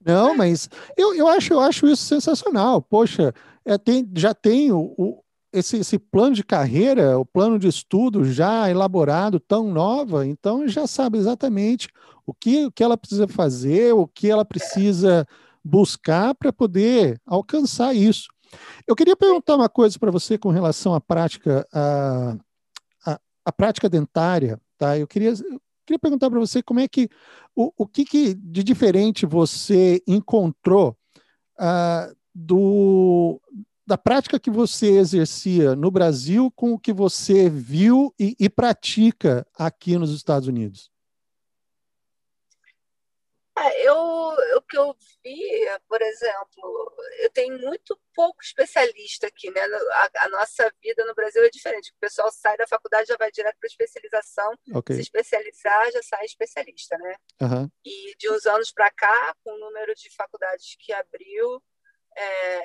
Não, 0.00 0.36
mas 0.36 0.68
eu, 0.96 1.12
eu, 1.14 1.26
acho, 1.26 1.52
eu 1.52 1.60
acho 1.60 1.88
isso 1.88 2.04
sensacional. 2.04 2.80
Poxa, 2.80 3.34
é, 3.64 3.76
tem, 3.76 4.08
já 4.14 4.32
tem 4.32 4.70
o, 4.70 4.94
o 4.96 5.24
esse, 5.58 5.78
esse 5.78 5.98
plano 5.98 6.34
de 6.34 6.44
carreira, 6.44 7.18
o 7.18 7.24
plano 7.24 7.58
de 7.58 7.68
estudo 7.68 8.24
já 8.24 8.70
elaborado, 8.70 9.40
tão 9.40 9.72
nova, 9.72 10.26
então 10.26 10.68
já 10.68 10.86
sabe 10.86 11.18
exatamente 11.18 11.88
o 12.26 12.34
que, 12.34 12.66
o 12.66 12.72
que 12.72 12.82
ela 12.82 12.96
precisa 12.96 13.26
fazer, 13.26 13.94
o 13.94 14.06
que 14.06 14.30
ela 14.30 14.44
precisa 14.44 15.26
buscar 15.64 16.34
para 16.34 16.52
poder 16.52 17.20
alcançar 17.24 17.94
isso. 17.94 18.28
Eu 18.86 18.94
queria 18.94 19.16
perguntar 19.16 19.56
uma 19.56 19.68
coisa 19.68 19.98
para 19.98 20.10
você 20.10 20.38
com 20.38 20.50
relação 20.50 20.94
à 20.94 21.00
prática, 21.00 21.66
à, 21.72 22.36
à, 23.04 23.20
à, 23.44 23.52
prática 23.52 23.88
dentária, 23.88 24.60
tá? 24.78 24.96
Eu 24.98 25.06
queria, 25.06 25.30
eu 25.30 25.60
queria 25.84 25.98
perguntar 25.98 26.30
para 26.30 26.38
você 26.38 26.62
como 26.62 26.80
é 26.80 26.86
que 26.86 27.08
o, 27.54 27.72
o 27.76 27.86
que, 27.86 28.04
que 28.04 28.34
de 28.34 28.62
diferente 28.62 29.26
você 29.26 30.02
encontrou 30.06 30.96
uh, 31.58 32.14
do 32.34 33.40
da 33.86 33.96
prática 33.96 34.40
que 34.40 34.50
você 34.50 34.98
exercia 34.98 35.76
no 35.76 35.90
Brasil 35.90 36.50
com 36.50 36.72
o 36.72 36.78
que 36.78 36.92
você 36.92 37.48
viu 37.48 38.12
e, 38.18 38.34
e 38.38 38.48
pratica 38.48 39.46
aqui 39.56 39.96
nos 39.96 40.12
Estados 40.12 40.48
Unidos? 40.48 40.90
É, 43.58 43.88
eu, 43.88 43.96
o 43.96 44.62
que 44.68 44.76
eu 44.76 44.94
vi, 45.24 45.40
por 45.88 46.02
exemplo, 46.02 46.94
eu 47.20 47.30
tenho 47.30 47.58
muito 47.58 47.98
pouco 48.14 48.42
especialista 48.42 49.28
aqui, 49.28 49.50
né? 49.50 49.60
A, 49.62 50.24
a, 50.24 50.28
nossa 50.28 50.70
vida 50.82 51.06
no 51.06 51.14
Brasil 51.14 51.42
é 51.42 51.48
diferente. 51.48 51.90
O 51.90 51.98
pessoal 51.98 52.30
sai 52.30 52.54
da 52.58 52.66
faculdade 52.66 53.08
já 53.08 53.16
vai 53.16 53.30
direto 53.30 53.56
para 53.58 53.66
especialização, 53.66 54.52
okay. 54.74 54.96
se 54.96 55.02
especializar 55.02 55.90
já 55.90 56.02
sai 56.02 56.26
especialista, 56.26 56.98
né? 56.98 57.16
Uhum. 57.40 57.70
E 57.82 58.14
de 58.18 58.30
uns 58.30 58.44
anos 58.44 58.70
para 58.70 58.90
cá, 58.90 59.34
com 59.42 59.54
o 59.54 59.58
número 59.58 59.94
de 59.94 60.14
faculdades 60.14 60.76
que 60.78 60.92
abriu, 60.92 61.62
é, 62.14 62.60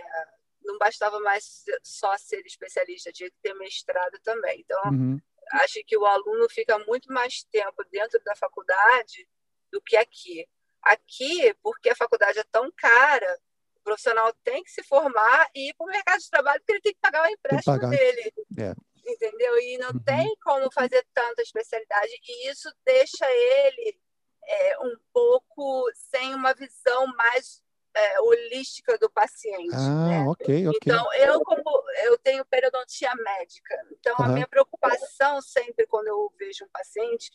não 0.63 0.77
bastava 0.77 1.19
mais 1.19 1.63
só 1.83 2.17
ser 2.17 2.45
especialista, 2.45 3.11
tinha 3.11 3.29
que 3.29 3.37
ter 3.41 3.53
mestrado 3.55 4.19
também. 4.23 4.61
Então, 4.61 4.81
uhum. 4.85 5.19
acho 5.53 5.83
que 5.85 5.97
o 5.97 6.05
aluno 6.05 6.47
fica 6.49 6.77
muito 6.79 7.11
mais 7.11 7.43
tempo 7.51 7.83
dentro 7.91 8.21
da 8.23 8.35
faculdade 8.35 9.27
do 9.71 9.81
que 9.81 9.95
aqui. 9.95 10.47
Aqui, 10.81 11.53
porque 11.61 11.89
a 11.89 11.95
faculdade 11.95 12.39
é 12.39 12.43
tão 12.51 12.71
cara, 12.75 13.39
o 13.75 13.81
profissional 13.81 14.33
tem 14.43 14.63
que 14.63 14.71
se 14.71 14.83
formar 14.83 15.49
e 15.55 15.69
ir 15.69 15.73
para 15.73 15.85
o 15.85 15.89
mercado 15.89 16.19
de 16.19 16.29
trabalho 16.29 16.59
porque 16.59 16.73
ele 16.73 16.81
tem 16.81 16.93
que 16.93 16.99
pagar 16.99 17.23
o 17.23 17.31
empréstimo 17.31 17.79
pagar. 17.79 17.89
dele. 17.89 18.33
É. 18.59 18.73
Entendeu? 19.03 19.57
E 19.59 19.77
não 19.77 19.89
uhum. 19.89 20.03
tem 20.03 20.35
como 20.43 20.71
fazer 20.71 21.05
tanta 21.13 21.41
especialidade, 21.41 22.11
e 22.23 22.49
isso 22.49 22.71
deixa 22.85 23.25
ele 23.29 23.99
é, 24.43 24.79
um 24.79 24.95
pouco 25.11 25.91
sem 25.93 26.33
uma 26.35 26.53
visão 26.53 27.07
mais 27.15 27.63
é, 27.93 28.21
holística 28.21 28.97
do 28.97 29.09
paciente. 29.09 29.73
Ah, 29.73 30.07
né? 30.07 30.25
ok, 30.27 30.67
ok. 30.67 30.79
Então, 30.83 31.13
eu, 31.13 31.41
como 31.41 31.63
eu 32.03 32.17
tenho 32.17 32.45
periodontia 32.45 33.13
médica, 33.15 33.75
então 33.99 34.15
uhum. 34.19 34.25
a 34.25 34.29
minha 34.29 34.47
preocupação 34.47 35.41
sempre 35.41 35.85
quando 35.87 36.07
eu 36.07 36.31
vejo 36.37 36.65
um 36.65 36.69
paciente, 36.69 37.31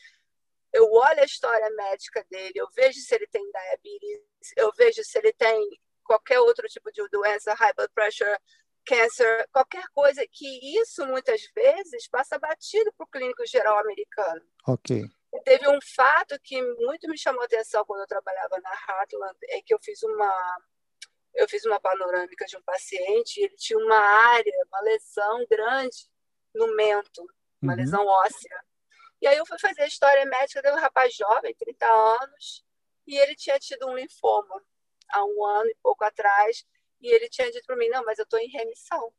eu 0.73 0.91
olho 0.93 1.21
a 1.21 1.25
história 1.25 1.71
médica 1.71 2.25
dele, 2.31 2.53
eu 2.55 2.69
vejo 2.75 3.01
se 3.01 3.15
ele 3.15 3.27
tem 3.27 3.43
diabetes, 3.51 4.53
eu 4.57 4.73
vejo 4.77 5.03
se 5.05 5.19
ele 5.19 5.33
tem 5.33 5.81
qualquer 6.05 6.39
outro 6.41 6.67
tipo 6.69 6.91
de 6.93 7.07
doença, 7.09 7.55
high 7.55 7.73
blood 7.75 7.93
pressure, 7.95 8.39
câncer, 8.85 9.49
qualquer 9.53 9.85
coisa, 9.93 10.25
que 10.31 10.79
isso 10.81 11.05
muitas 11.07 11.41
vezes 11.55 12.09
passa 12.09 12.39
batido 12.39 12.93
para 12.97 13.05
o 13.05 13.09
clínico 13.09 13.45
geral 13.47 13.79
americano. 13.79 14.43
Ok. 14.67 15.05
Teve 15.47 15.69
um 15.69 15.79
fato 15.81 16.37
que 16.43 16.61
muito 16.61 17.09
me 17.09 17.17
chamou 17.17 17.41
a 17.41 17.45
atenção 17.45 17.85
quando 17.85 18.01
eu 18.01 18.07
trabalhava 18.09 18.59
na 18.61 18.71
Heartland, 18.71 19.39
é 19.45 19.63
que 19.63 19.73
eu 19.73 19.79
fiz 19.79 20.03
uma 20.03 20.61
eu 21.35 21.49
fiz 21.49 21.65
uma 21.65 21.79
panorâmica 21.79 22.47
de 22.47 22.57
um 22.57 22.63
paciente, 22.63 23.41
ele 23.41 23.55
tinha 23.57 23.79
uma 23.79 23.97
área, 23.97 24.53
uma 24.67 24.81
lesão 24.81 25.47
grande 25.49 26.09
no 26.53 26.75
mento, 26.75 27.25
uma 27.63 27.75
uhum. 27.75 27.79
lesão 27.79 28.05
óssea. 28.05 28.65
E 29.21 29.27
aí 29.29 29.37
eu 29.37 29.47
fui 29.47 29.59
fazer 29.61 29.83
a 29.83 29.87
história 29.87 30.25
médica 30.25 30.61
de 30.63 30.71
um 30.73 30.81
rapaz 30.81 31.15
jovem, 31.15 31.55
30 31.55 31.87
anos, 31.87 32.65
e 33.07 33.17
ele 33.17 33.37
tinha 33.37 33.57
tido 33.61 33.87
um 33.87 33.95
linfoma 33.95 34.61
há 35.11 35.25
um 35.25 35.45
ano 35.45 35.71
e 35.71 35.77
pouco 35.81 36.03
atrás, 36.03 36.65
e 37.01 37.07
ele 37.15 37.29
tinha 37.29 37.53
dito 37.53 37.67
para 37.67 37.77
mim, 37.77 37.89
não, 37.89 38.05
mas 38.05 38.19
eu 38.19 38.25
estou 38.25 38.41
em 38.41 38.49
remissão. 38.49 39.13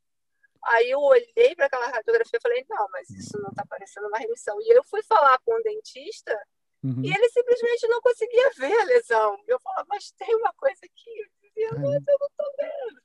Aí 0.66 0.89
eu 0.89 0.99
olhei 0.99 1.55
para 1.55 1.66
aquela 1.66 1.88
radiografia 1.88 2.38
e 2.38 2.41
falei, 2.41 2.66
não, 2.70 2.88
mas 2.91 3.10
isso 3.10 3.39
não 3.39 3.49
está 3.49 3.66
parecendo 3.68 4.08
uma 4.08 4.18
remissão. 4.18 4.60
E 4.62 4.78
eu 4.78 4.84
fui 4.84 5.01
falar 5.03 5.38
com 5.39 5.53
o 5.53 5.64
dentista 5.64 6.38
uhum. 6.84 7.03
e 7.03 7.14
ele 7.14 7.30
simplesmente 7.30 7.88
não 7.88 8.01
conseguia 8.01 8.49
ver 8.58 8.80
a 8.80 8.84
lesão. 8.86 9.38
Eu 9.47 9.60
falava, 9.60 9.86
mas 9.89 10.12
tem 10.12 10.36
uma 10.36 10.53
coisa 10.53 10.80
aqui. 10.84 11.20
Eu 11.20 11.28
dizia, 11.41 11.70
mas 11.74 12.08
eu 12.08 12.18
não 12.20 12.28
estou 12.28 12.53
vendo. 12.58 13.01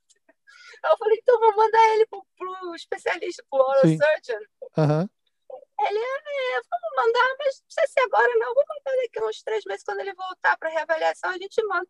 Aí 0.83 0.91
eu 0.91 0.97
falei, 0.97 1.17
então 1.21 1.39
vou 1.39 1.55
mandar 1.55 1.93
ele 1.93 2.05
para 2.07 2.69
o 2.69 2.75
especialista, 2.75 3.43
para 3.49 3.59
o 3.59 3.69
oral 3.69 3.81
Sim. 3.83 3.97
surgeon. 3.97 4.43
Uhum. 4.77 5.09
Ele, 5.79 5.99
é, 5.99 6.61
vamos 6.69 6.95
mandar, 6.95 7.35
mas 7.39 7.61
não 7.61 7.69
sei 7.69 7.87
se 7.87 7.99
agora 8.01 8.33
não, 8.35 8.53
vou 8.53 8.63
mandar 8.67 9.01
daqui 9.01 9.23
uns 9.23 9.43
três 9.43 9.63
meses, 9.65 9.83
quando 9.83 9.99
ele 9.99 10.13
voltar 10.13 10.57
para 10.57 10.69
reavaliação, 10.69 11.31
a 11.31 11.37
gente 11.37 11.61
manda 11.65 11.87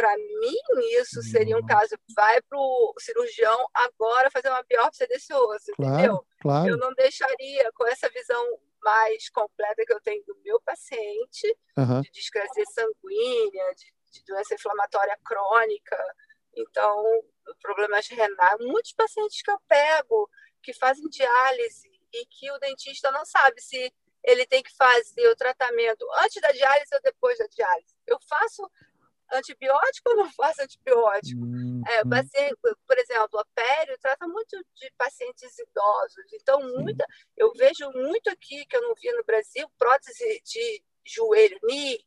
para 0.00 0.16
mim, 0.16 0.56
isso 0.98 1.22
seria 1.22 1.58
um 1.58 1.66
caso. 1.66 1.94
Vai 2.16 2.40
para 2.40 2.58
o 2.58 2.94
cirurgião 2.98 3.68
agora 3.74 4.30
fazer 4.30 4.48
uma 4.48 4.62
biópsia 4.62 5.06
desse 5.06 5.30
osso, 5.34 5.72
claro, 5.76 5.94
entendeu? 5.94 6.26
Claro. 6.40 6.70
Eu 6.70 6.76
não 6.78 6.94
deixaria 6.94 7.70
com 7.74 7.86
essa 7.86 8.08
visão 8.08 8.42
mais 8.82 9.28
completa 9.28 9.84
que 9.84 9.92
eu 9.92 10.00
tenho 10.00 10.24
do 10.24 10.34
meu 10.42 10.58
paciente, 10.62 11.54
uhum. 11.76 12.00
de 12.00 12.10
discrasia 12.12 12.64
sanguínea, 12.72 13.74
de, 13.74 13.92
de, 14.10 14.24
doença 14.24 14.54
inflamatória 14.54 15.18
crônica, 15.22 15.98
então, 16.56 17.04
problemas 17.60 18.08
renais. 18.08 18.56
Muitos 18.58 18.94
pacientes 18.94 19.42
que 19.42 19.50
eu 19.50 19.60
pego 19.68 20.30
que 20.62 20.72
fazem 20.72 21.06
diálise 21.10 21.90
e 22.10 22.24
que 22.24 22.50
o 22.50 22.58
dentista 22.58 23.10
não 23.10 23.26
sabe 23.26 23.60
se 23.60 23.92
ele 24.24 24.46
tem 24.46 24.62
que 24.62 24.74
fazer 24.74 25.28
o 25.28 25.36
tratamento 25.36 26.06
antes 26.22 26.40
da 26.40 26.52
diálise 26.52 26.94
ou 26.94 27.02
depois 27.02 27.36
da 27.36 27.46
diálise. 27.48 27.94
Eu 28.06 28.18
faço 28.26 28.70
antibiótico 29.32 30.10
ou 30.10 30.16
não 30.16 30.30
faço 30.32 30.62
antibiótico? 30.62 31.42
Uhum. 31.42 31.82
É, 31.86 32.04
paciente, 32.04 32.56
por 32.62 32.98
exemplo, 32.98 33.38
a 33.38 33.44
Pério 33.54 33.96
trata 34.00 34.26
muito 34.26 34.56
de 34.74 34.92
pacientes 34.96 35.58
idosos. 35.58 36.32
Então, 36.34 36.60
muita, 36.78 37.04
eu 37.36 37.52
vejo 37.54 37.90
muito 37.92 38.28
aqui 38.30 38.64
que 38.66 38.76
eu 38.76 38.82
não 38.82 38.94
via 38.94 39.16
no 39.16 39.24
Brasil, 39.24 39.70
prótese 39.78 40.42
de 40.44 40.82
joelho, 41.04 41.58
knee, 41.62 41.98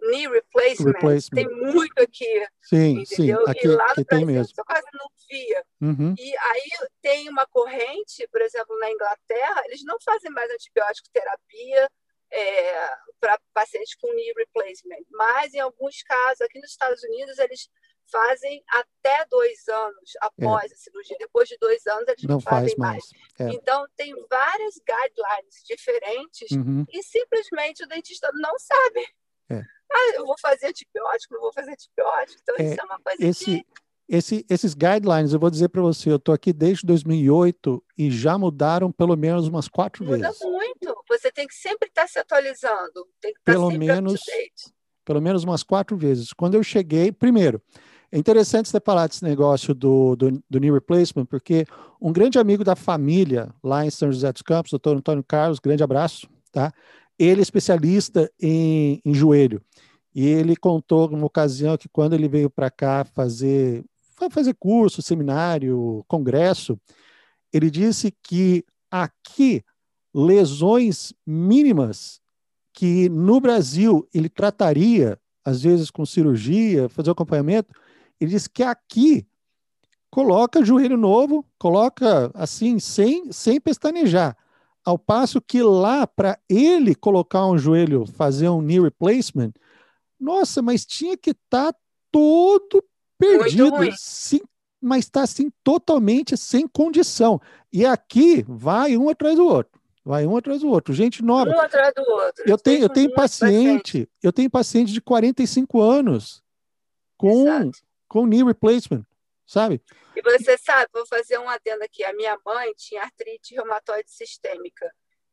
knee 0.00 0.28
replacement. 0.28 0.92
replacement. 0.92 1.34
Tem 1.34 1.48
muito 1.48 1.98
aqui. 1.98 2.46
Sim, 2.62 3.00
entendeu? 3.00 3.44
sim. 3.44 3.50
Aqui, 3.50 3.66
e 3.66 3.68
lá 3.68 3.88
no 3.88 4.04
Brasil, 4.04 4.04
tem 4.06 4.24
mesmo. 4.24 4.52
eu 4.56 4.64
quase 4.64 4.86
não 4.94 5.08
via. 5.28 5.64
Uhum. 5.80 6.14
E 6.18 6.36
aí 6.36 6.70
tem 7.02 7.28
uma 7.28 7.46
corrente, 7.46 8.26
por 8.28 8.40
exemplo, 8.40 8.78
na 8.78 8.90
Inglaterra, 8.90 9.62
eles 9.66 9.84
não 9.84 9.98
fazem 10.00 10.30
mais 10.30 10.50
antibiótico 10.50 11.08
terapia, 11.12 11.88
é, 12.32 12.88
para 13.20 13.38
pacientes 13.52 13.94
com 13.96 14.12
knee 14.12 14.32
replacement. 14.36 15.04
Mas, 15.10 15.54
em 15.54 15.60
alguns 15.60 16.02
casos, 16.02 16.40
aqui 16.40 16.60
nos 16.60 16.70
Estados 16.70 17.02
Unidos, 17.02 17.38
eles 17.38 17.68
fazem 18.10 18.62
até 18.68 19.24
dois 19.26 19.68
anos 19.68 20.12
após 20.20 20.70
é. 20.70 20.74
a 20.74 20.78
cirurgia. 20.78 21.16
Depois 21.18 21.48
de 21.48 21.56
dois 21.58 21.86
anos, 21.86 22.08
eles 22.08 22.22
não, 22.24 22.36
não 22.36 22.40
fazem 22.40 22.76
faz 22.76 22.78
mais. 22.78 23.04
mais. 23.38 23.50
É. 23.50 23.54
Então, 23.54 23.86
tem 23.96 24.14
várias 24.28 24.74
guidelines 24.76 25.62
diferentes 25.66 26.50
uhum. 26.52 26.84
e 26.90 27.02
simplesmente 27.02 27.84
o 27.84 27.88
dentista 27.88 28.30
não 28.34 28.58
sabe. 28.58 29.06
É. 29.50 29.62
Ah, 29.90 30.12
eu 30.14 30.26
vou 30.26 30.36
fazer 30.38 30.66
antibiótico, 30.66 31.34
não 31.34 31.40
vou 31.40 31.52
fazer 31.52 31.70
antibiótico. 31.70 32.40
Então, 32.42 32.56
é, 32.58 32.62
isso 32.62 32.80
é 32.80 32.84
uma 32.84 33.00
coisa 33.00 33.26
esse, 33.26 33.44
que 33.44 33.66
esse, 34.08 34.46
esses 34.48 34.72
guidelines, 34.72 35.32
eu 35.32 35.38
vou 35.38 35.50
dizer 35.50 35.68
para 35.68 35.82
você, 35.82 36.10
eu 36.10 36.16
estou 36.16 36.34
aqui 36.34 36.52
desde 36.52 36.86
2008 36.86 37.84
e 37.96 38.10
já 38.10 38.38
mudaram 38.38 38.90
pelo 38.90 39.14
menos 39.16 39.46
umas 39.46 39.68
quatro 39.68 40.04
Muda 40.04 40.16
vezes. 40.16 40.40
Muda 40.40 40.50
muito. 40.50 41.04
Você 41.10 41.30
tem 41.30 41.46
que 41.46 41.54
sempre 41.54 41.88
estar 41.88 42.02
tá 42.02 42.08
se 42.08 42.18
atualizando. 42.18 43.06
Tem 43.20 43.32
que 43.34 43.40
estar 43.40 43.52
tá 43.52 43.58
pelo 43.58 43.70
sempre 43.70 43.86
menos, 43.86 44.20
Pelo 45.04 45.20
menos 45.20 45.44
umas 45.44 45.62
quatro 45.62 45.96
vezes. 45.96 46.32
Quando 46.32 46.54
eu 46.54 46.62
cheguei, 46.62 47.12
primeiro, 47.12 47.60
é 48.10 48.16
interessante 48.16 48.70
você 48.70 48.80
falar 48.80 49.06
desse 49.06 49.22
negócio 49.22 49.74
do, 49.74 50.16
do, 50.16 50.42
do 50.48 50.58
knee 50.58 50.72
replacement, 50.72 51.26
porque 51.26 51.66
um 52.00 52.10
grande 52.10 52.38
amigo 52.38 52.64
da 52.64 52.74
família 52.74 53.54
lá 53.62 53.84
em 53.84 53.90
São 53.90 54.10
José 54.10 54.32
dos 54.32 54.42
Campos, 54.42 54.70
doutor 54.70 54.96
Antônio 54.96 55.22
Carlos, 55.22 55.58
grande 55.58 55.82
abraço, 55.82 56.26
tá? 56.50 56.72
Ele 57.18 57.40
é 57.40 57.42
especialista 57.42 58.30
em, 58.40 59.02
em 59.04 59.12
joelho. 59.12 59.60
E 60.14 60.26
ele 60.26 60.56
contou 60.56 61.08
numa 61.10 61.26
ocasião 61.26 61.76
que 61.76 61.88
quando 61.88 62.14
ele 62.14 62.26
veio 62.26 62.48
para 62.48 62.70
cá 62.70 63.04
fazer 63.04 63.84
foi 64.18 64.30
fazer 64.30 64.54
curso, 64.54 65.00
seminário, 65.00 66.04
congresso, 66.08 66.78
ele 67.52 67.70
disse 67.70 68.12
que 68.22 68.64
aqui 68.90 69.64
lesões 70.12 71.12
mínimas 71.26 72.20
que 72.72 73.08
no 73.08 73.40
Brasil 73.40 74.08
ele 74.12 74.28
trataria, 74.28 75.18
às 75.44 75.62
vezes 75.62 75.90
com 75.90 76.04
cirurgia, 76.04 76.88
fazer 76.88 77.10
acompanhamento, 77.10 77.72
ele 78.20 78.30
disse 78.30 78.50
que 78.50 78.62
aqui 78.62 79.26
coloca 80.10 80.64
joelho 80.64 80.96
novo, 80.96 81.44
coloca 81.58 82.30
assim, 82.34 82.78
sem, 82.78 83.30
sem 83.32 83.60
pestanejar. 83.60 84.36
Ao 84.84 84.98
passo 84.98 85.40
que 85.40 85.62
lá, 85.62 86.06
para 86.06 86.38
ele 86.48 86.94
colocar 86.94 87.46
um 87.46 87.58
joelho, 87.58 88.06
fazer 88.06 88.48
um 88.48 88.62
knee 88.62 88.80
replacement, 88.80 89.52
nossa, 90.18 90.62
mas 90.62 90.84
tinha 90.84 91.16
que 91.16 91.30
estar 91.30 91.72
tá 91.72 91.78
todo 92.10 92.82
perdido. 93.18 93.76
Sim, 93.96 94.40
mas 94.80 95.04
está 95.04 95.22
assim 95.22 95.50
totalmente 95.62 96.36
sem 96.36 96.66
condição. 96.66 97.40
E 97.72 97.84
aqui 97.84 98.44
vai 98.48 98.96
um 98.96 99.08
atrás 99.08 99.36
do 99.36 99.46
outro. 99.46 99.78
Vai 100.04 100.24
um 100.26 100.36
atrás 100.36 100.60
do 100.60 100.68
outro. 100.68 100.94
Gente 100.94 101.22
nova. 101.22 101.50
Um 101.50 101.60
atrás 101.60 101.92
do 101.94 102.02
outro. 102.02 102.44
Eu 102.46 102.56
tenho, 102.56 102.82
eu 102.82 102.88
tenho 102.88 103.12
paciente, 103.12 104.08
eu 104.22 104.32
tenho 104.32 104.48
paciente 104.48 104.92
de 104.92 105.00
45 105.00 105.82
anos 105.82 106.42
com, 107.16 107.70
com 108.08 108.24
knee 108.26 108.44
replacement, 108.44 109.04
sabe? 109.46 109.82
E 110.16 110.22
você 110.22 110.56
sabe, 110.56 110.88
vou 110.92 111.06
fazer 111.06 111.38
um 111.38 111.48
adendo 111.48 111.84
aqui. 111.84 112.02
A 112.04 112.14
minha 112.14 112.38
mãe 112.44 112.72
tinha 112.74 113.02
artrite 113.02 113.54
reumatoide 113.54 114.10
sistêmica 114.10 114.90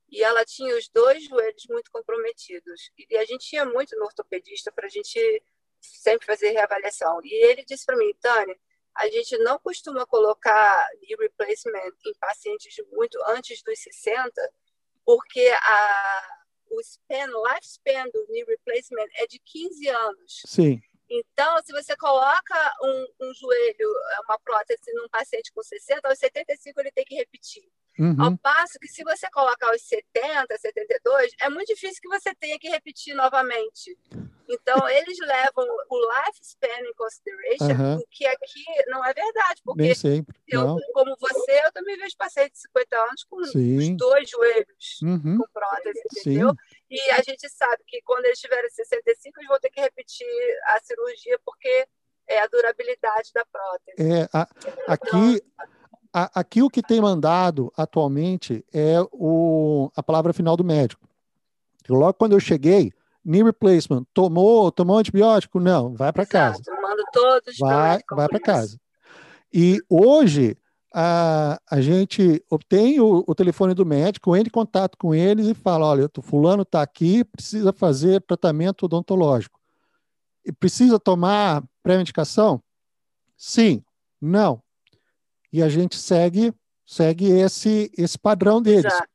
e 0.09 0.21
ela 0.21 0.43
tinha 0.43 0.75
os 0.77 0.89
dois 0.89 1.23
joelhos 1.23 1.65
muito 1.69 1.89
comprometidos. 1.91 2.91
E 3.09 3.17
a 3.17 3.25
gente 3.25 3.53
ia 3.53 3.65
muito 3.65 3.95
no 3.97 4.05
ortopedista 4.05 4.71
para 4.71 4.87
a 4.87 4.89
gente 4.89 5.41
sempre 5.85 6.25
fazer 6.25 6.51
reavaliação. 6.51 7.19
E 7.23 7.33
ele 7.45 7.63
disse 7.65 7.85
para 7.85 7.97
mim, 7.97 8.13
Tânia, 8.21 8.57
a 8.95 9.07
gente 9.09 9.37
não 9.39 9.59
costuma 9.59 10.05
colocar 10.05 10.87
knee 11.01 11.15
replacement 11.19 11.91
em 12.05 12.13
pacientes 12.19 12.75
muito 12.91 13.17
antes 13.27 13.61
dos 13.61 13.77
60, 13.79 14.31
porque 15.05 15.51
a, 15.61 16.27
o 16.71 16.79
span, 16.81 17.27
lifespan 17.27 18.09
do 18.13 18.25
knee 18.29 18.45
replacement 18.45 19.07
é 19.15 19.27
de 19.27 19.39
15 19.39 19.87
anos. 19.89 20.41
Sim. 20.45 20.81
Então, 21.09 21.61
se 21.63 21.71
você 21.71 21.95
coloca 21.95 22.73
um, 22.81 23.07
um 23.21 23.33
joelho, 23.33 23.89
uma 24.27 24.39
prótese 24.39 24.91
num 24.93 25.07
paciente 25.09 25.51
com 25.53 25.61
60, 25.61 26.07
aos 26.07 26.17
75 26.17 26.79
ele 26.79 26.91
tem 26.91 27.05
que 27.05 27.15
repetir. 27.15 27.63
Uhum. 27.99 28.15
Ao 28.19 28.37
passo 28.37 28.79
que 28.79 28.87
se 28.87 29.03
você 29.03 29.29
colocar 29.29 29.69
aos 29.69 29.81
70, 29.81 30.57
72, 30.57 31.31
é 31.41 31.49
muito 31.49 31.67
difícil 31.67 32.01
que 32.01 32.09
você 32.09 32.33
tenha 32.35 32.57
que 32.57 32.69
repetir 32.69 33.13
novamente. 33.13 33.97
Então, 34.47 34.87
eles 34.89 35.17
levam 35.19 35.65
o 35.89 35.99
lifespan 35.99 36.87
in 36.87 36.93
consideration, 36.95 37.83
uhum. 37.83 37.95
o 37.97 38.07
que 38.09 38.25
aqui 38.25 38.63
não 38.87 39.03
é 39.03 39.13
verdade. 39.13 39.61
Porque 39.63 39.81
Nem 39.81 39.95
sempre. 39.95 40.35
Eu, 40.47 40.77
como 40.93 41.15
você, 41.19 41.65
eu 41.65 41.71
também 41.71 41.97
vejo 41.97 42.15
pacientes 42.17 42.61
de 42.61 42.67
50 42.67 42.97
anos 42.97 43.23
com 43.23 43.43
Sim. 43.45 43.77
os 43.77 43.97
dois 43.97 44.29
joelhos 44.29 44.99
uhum. 45.01 45.37
com 45.37 45.45
prótese, 45.51 46.01
entendeu? 46.11 46.49
Sim. 46.49 46.55
E 46.89 47.11
a 47.11 47.21
gente 47.21 47.49
sabe 47.49 47.83
que 47.87 48.01
quando 48.03 48.25
eles 48.25 48.39
tiverem 48.39 48.69
65, 48.69 49.39
eles 49.39 49.49
vão 49.49 49.59
ter 49.59 49.69
que 49.69 49.81
repetir 49.81 50.27
a 50.67 50.79
cirurgia 50.81 51.39
porque 51.43 51.87
é 52.27 52.39
a 52.39 52.47
durabilidade 52.47 53.31
da 53.33 53.45
prótese. 53.45 54.13
É, 54.13 54.29
a, 54.31 54.47
aqui, 54.87 55.09
então, 55.17 55.67
a, 56.13 56.39
aqui 56.39 56.61
o 56.61 56.69
que 56.69 56.81
tem 56.81 57.01
mandado 57.01 57.71
atualmente 57.75 58.63
é 58.73 58.97
o, 59.11 59.91
a 59.95 60.03
palavra 60.03 60.33
final 60.33 60.55
do 60.55 60.63
médico. 60.63 61.07
Logo 61.87 62.13
quando 62.13 62.33
eu 62.33 62.39
cheguei, 62.39 62.91
knee 63.25 63.43
replacement, 63.43 64.05
tomou, 64.13 64.71
tomou 64.71 64.97
antibiótico? 64.97 65.59
Não, 65.59 65.93
vai 65.93 66.13
para 66.13 66.25
casa. 66.25 66.61
Tomando 66.63 67.03
todos. 67.11 67.57
Vai, 67.57 67.99
vai 68.11 68.27
para 68.27 68.39
casa. 68.39 68.77
E 69.53 69.81
hoje 69.89 70.57
a, 70.93 71.59
a 71.69 71.81
gente 71.81 72.43
obtém 72.49 72.99
o, 72.99 73.23
o, 73.27 73.35
telefone 73.35 73.73
do 73.73 73.85
médico, 73.85 74.35
entra 74.35 74.49
em 74.49 74.51
contato 74.51 74.97
com 74.97 75.13
eles 75.13 75.47
e 75.47 75.53
fala, 75.53 75.87
olha, 75.87 76.09
o 76.17 76.21
fulano 76.21 76.61
está 76.61 76.81
aqui, 76.81 77.23
precisa 77.23 77.73
fazer 77.73 78.21
tratamento 78.21 78.85
odontológico. 78.85 79.59
E 80.45 80.51
precisa 80.51 80.99
tomar 80.99 81.63
pré-medicação? 81.81 82.61
Sim. 83.35 83.83
Não 84.21 84.61
e 85.55 85.63
a 85.63 85.69
gente 85.69 85.95
segue 85.95 86.53
segue 86.85 87.31
esse 87.31 87.89
esse 87.97 88.19
padrão 88.19 88.61
deles. 88.61 88.91
Exato, 88.91 89.09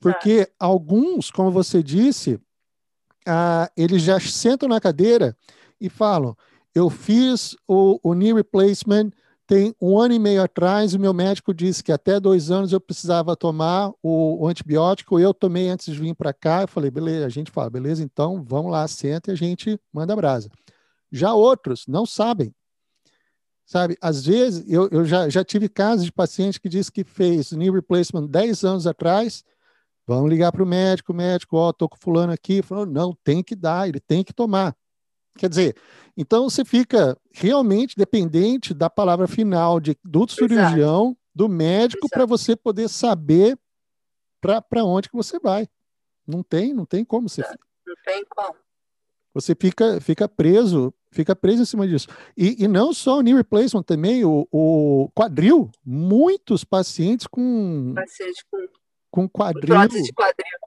Porque 0.00 0.48
alguns, 0.56 1.32
como 1.32 1.50
você 1.50 1.82
disse, 1.82 2.40
ah, 3.26 3.70
eles 3.76 4.02
já 4.02 4.18
sentam 4.18 4.68
na 4.68 4.80
cadeira 4.80 5.36
e 5.80 5.88
falam: 5.88 6.36
eu 6.74 6.88
fiz 6.90 7.56
o, 7.66 7.98
o 8.02 8.14
knee 8.14 8.32
replacement 8.32 9.10
tem 9.50 9.74
um 9.82 9.98
ano 9.98 10.14
e 10.14 10.18
meio 10.20 10.44
atrás, 10.44 10.94
o 10.94 10.98
meu 11.00 11.12
médico 11.12 11.52
disse 11.52 11.82
que 11.82 11.90
até 11.90 12.20
dois 12.20 12.52
anos 12.52 12.72
eu 12.72 12.80
precisava 12.80 13.34
tomar 13.34 13.90
o, 14.00 14.44
o 14.44 14.46
antibiótico. 14.46 15.18
Eu 15.18 15.34
tomei 15.34 15.68
antes 15.68 15.92
de 15.92 16.00
vir 16.00 16.14
para 16.14 16.32
cá. 16.32 16.62
Eu 16.62 16.68
falei, 16.68 16.88
beleza. 16.88 17.26
A 17.26 17.28
gente 17.28 17.50
fala, 17.50 17.68
beleza, 17.68 18.00
então 18.00 18.44
vamos 18.44 18.70
lá, 18.70 18.86
senta 18.86 19.28
e 19.28 19.34
a 19.34 19.36
gente 19.36 19.76
manda 19.92 20.14
brasa. 20.14 20.48
Já 21.10 21.34
outros 21.34 21.84
não 21.88 22.06
sabem. 22.06 22.54
Sabe, 23.66 23.96
às 24.00 24.24
vezes, 24.24 24.64
eu, 24.68 24.88
eu 24.92 25.04
já, 25.04 25.28
já 25.28 25.42
tive 25.42 25.68
casos 25.68 26.04
de 26.04 26.12
paciente 26.12 26.60
que 26.60 26.68
disse 26.68 26.92
que 26.92 27.02
fez 27.02 27.50
knee 27.50 27.72
replacement 27.72 28.28
10 28.28 28.62
anos 28.62 28.86
atrás, 28.86 29.44
vamos 30.10 30.28
ligar 30.28 30.50
para 30.50 30.64
o 30.64 30.66
médico, 30.66 31.12
o 31.12 31.14
médico, 31.14 31.56
ó, 31.56 31.68
oh, 31.68 31.70
estou 31.70 31.88
com 31.88 31.96
fulano 31.96 32.32
aqui, 32.32 32.62
falou, 32.62 32.84
não, 32.84 33.16
tem 33.22 33.44
que 33.44 33.54
dar, 33.54 33.88
ele 33.88 34.00
tem 34.00 34.24
que 34.24 34.32
tomar. 34.32 34.76
Quer 35.38 35.48
dizer, 35.48 35.76
então 36.16 36.50
você 36.50 36.64
fica 36.64 37.16
realmente 37.32 37.96
dependente 37.96 38.74
da 38.74 38.90
palavra 38.90 39.28
final 39.28 39.78
de, 39.78 39.96
do 40.04 40.28
cirurgião, 40.28 41.04
Exato. 41.04 41.18
do 41.32 41.48
médico, 41.48 42.08
para 42.10 42.26
você 42.26 42.56
poder 42.56 42.88
saber 42.88 43.56
para 44.40 44.84
onde 44.84 45.08
que 45.08 45.16
você 45.16 45.38
vai. 45.38 45.68
Não 46.26 46.42
tem, 46.42 46.74
não 46.74 46.84
tem 46.84 47.04
como 47.04 47.28
você. 47.28 47.42
Não 47.42 47.94
tem 48.04 48.24
como. 48.28 48.56
Você 49.32 49.54
fica, 49.54 50.00
fica 50.00 50.28
preso 50.28 50.92
fica 51.12 51.34
preso 51.36 51.62
em 51.62 51.66
cima 51.66 51.86
disso. 51.86 52.08
E, 52.36 52.64
e 52.64 52.68
não 52.68 52.92
só 52.92 53.18
o 53.18 53.22
knee 53.22 53.34
replacement, 53.34 53.82
também 53.82 54.24
o, 54.24 54.46
o 54.50 55.10
quadril. 55.14 55.70
Muitos 55.84 56.64
pacientes 56.64 57.26
com. 57.26 57.92
Paciente 57.94 58.44
com, 58.50 58.58
com 59.10 59.28
quadril. 59.28 59.76
de 60.02 60.12
quadril. 60.12 60.58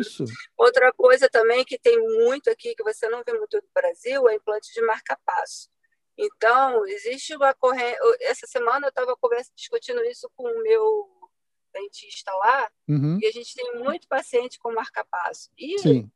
Isso. 0.00 0.24
Outra 0.56 0.92
coisa 0.92 1.28
também 1.28 1.64
que 1.64 1.78
tem 1.78 1.98
muito 1.98 2.48
aqui, 2.48 2.74
que 2.74 2.82
você 2.82 3.08
não 3.08 3.22
vê 3.24 3.32
muito 3.34 3.56
no 3.56 3.68
Brasil, 3.74 4.28
é 4.28 4.34
implante 4.34 4.72
de 4.72 4.80
marca-passo. 4.82 5.68
Então, 6.16 6.86
existe 6.86 7.36
uma 7.36 7.54
corrente. 7.54 7.98
Essa 8.20 8.46
semana 8.46 8.86
eu 8.86 8.88
estava 8.88 9.16
discutindo 9.54 10.02
isso 10.04 10.30
com 10.34 10.44
o 10.44 10.62
meu 10.62 11.08
dentista 11.72 12.32
lá, 12.32 12.70
uhum. 12.88 13.18
e 13.20 13.26
a 13.26 13.30
gente 13.30 13.54
tem 13.54 13.74
muito 13.74 14.08
paciente 14.08 14.58
com 14.58 14.72
marca-passo. 14.72 15.50
E 15.56 15.78
Sim 15.78 16.10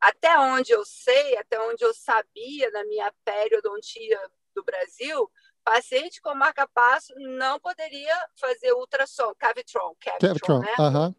até 0.00 0.38
onde 0.38 0.72
eu 0.72 0.84
sei, 0.84 1.36
até 1.36 1.60
onde 1.60 1.84
eu 1.84 1.92
sabia 1.94 2.70
na 2.70 2.84
minha 2.84 3.12
periodontia 3.24 4.18
do 4.54 4.62
Brasil, 4.62 5.30
paciente 5.66 6.20
com 6.20 6.32
marca-passo 6.32 7.12
não 7.18 7.58
poderia 7.58 8.16
fazer 8.36 8.72
ultrassom, 8.72 9.34
cavitron, 9.34 9.96
cavitron, 9.98 10.60
né? 10.60 10.72
Uh 10.78 10.82
-huh. 10.82 11.14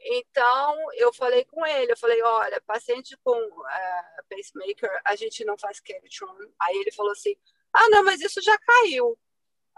Então, 0.00 0.76
eu 0.94 1.12
falei 1.12 1.44
com 1.44 1.64
ele, 1.64 1.92
eu 1.92 1.96
falei, 1.96 2.20
olha, 2.20 2.60
paciente 2.66 3.16
com 3.22 3.38
uh, 3.38 4.24
pacemaker, 4.28 5.00
a 5.04 5.14
gente 5.14 5.44
não 5.44 5.56
faz 5.56 5.78
cavitron. 5.78 6.36
Aí 6.60 6.76
ele 6.76 6.90
falou 6.90 7.12
assim, 7.12 7.36
ah, 7.72 7.88
não, 7.88 8.02
mas 8.02 8.20
isso 8.20 8.42
já 8.42 8.58
caiu. 8.58 9.16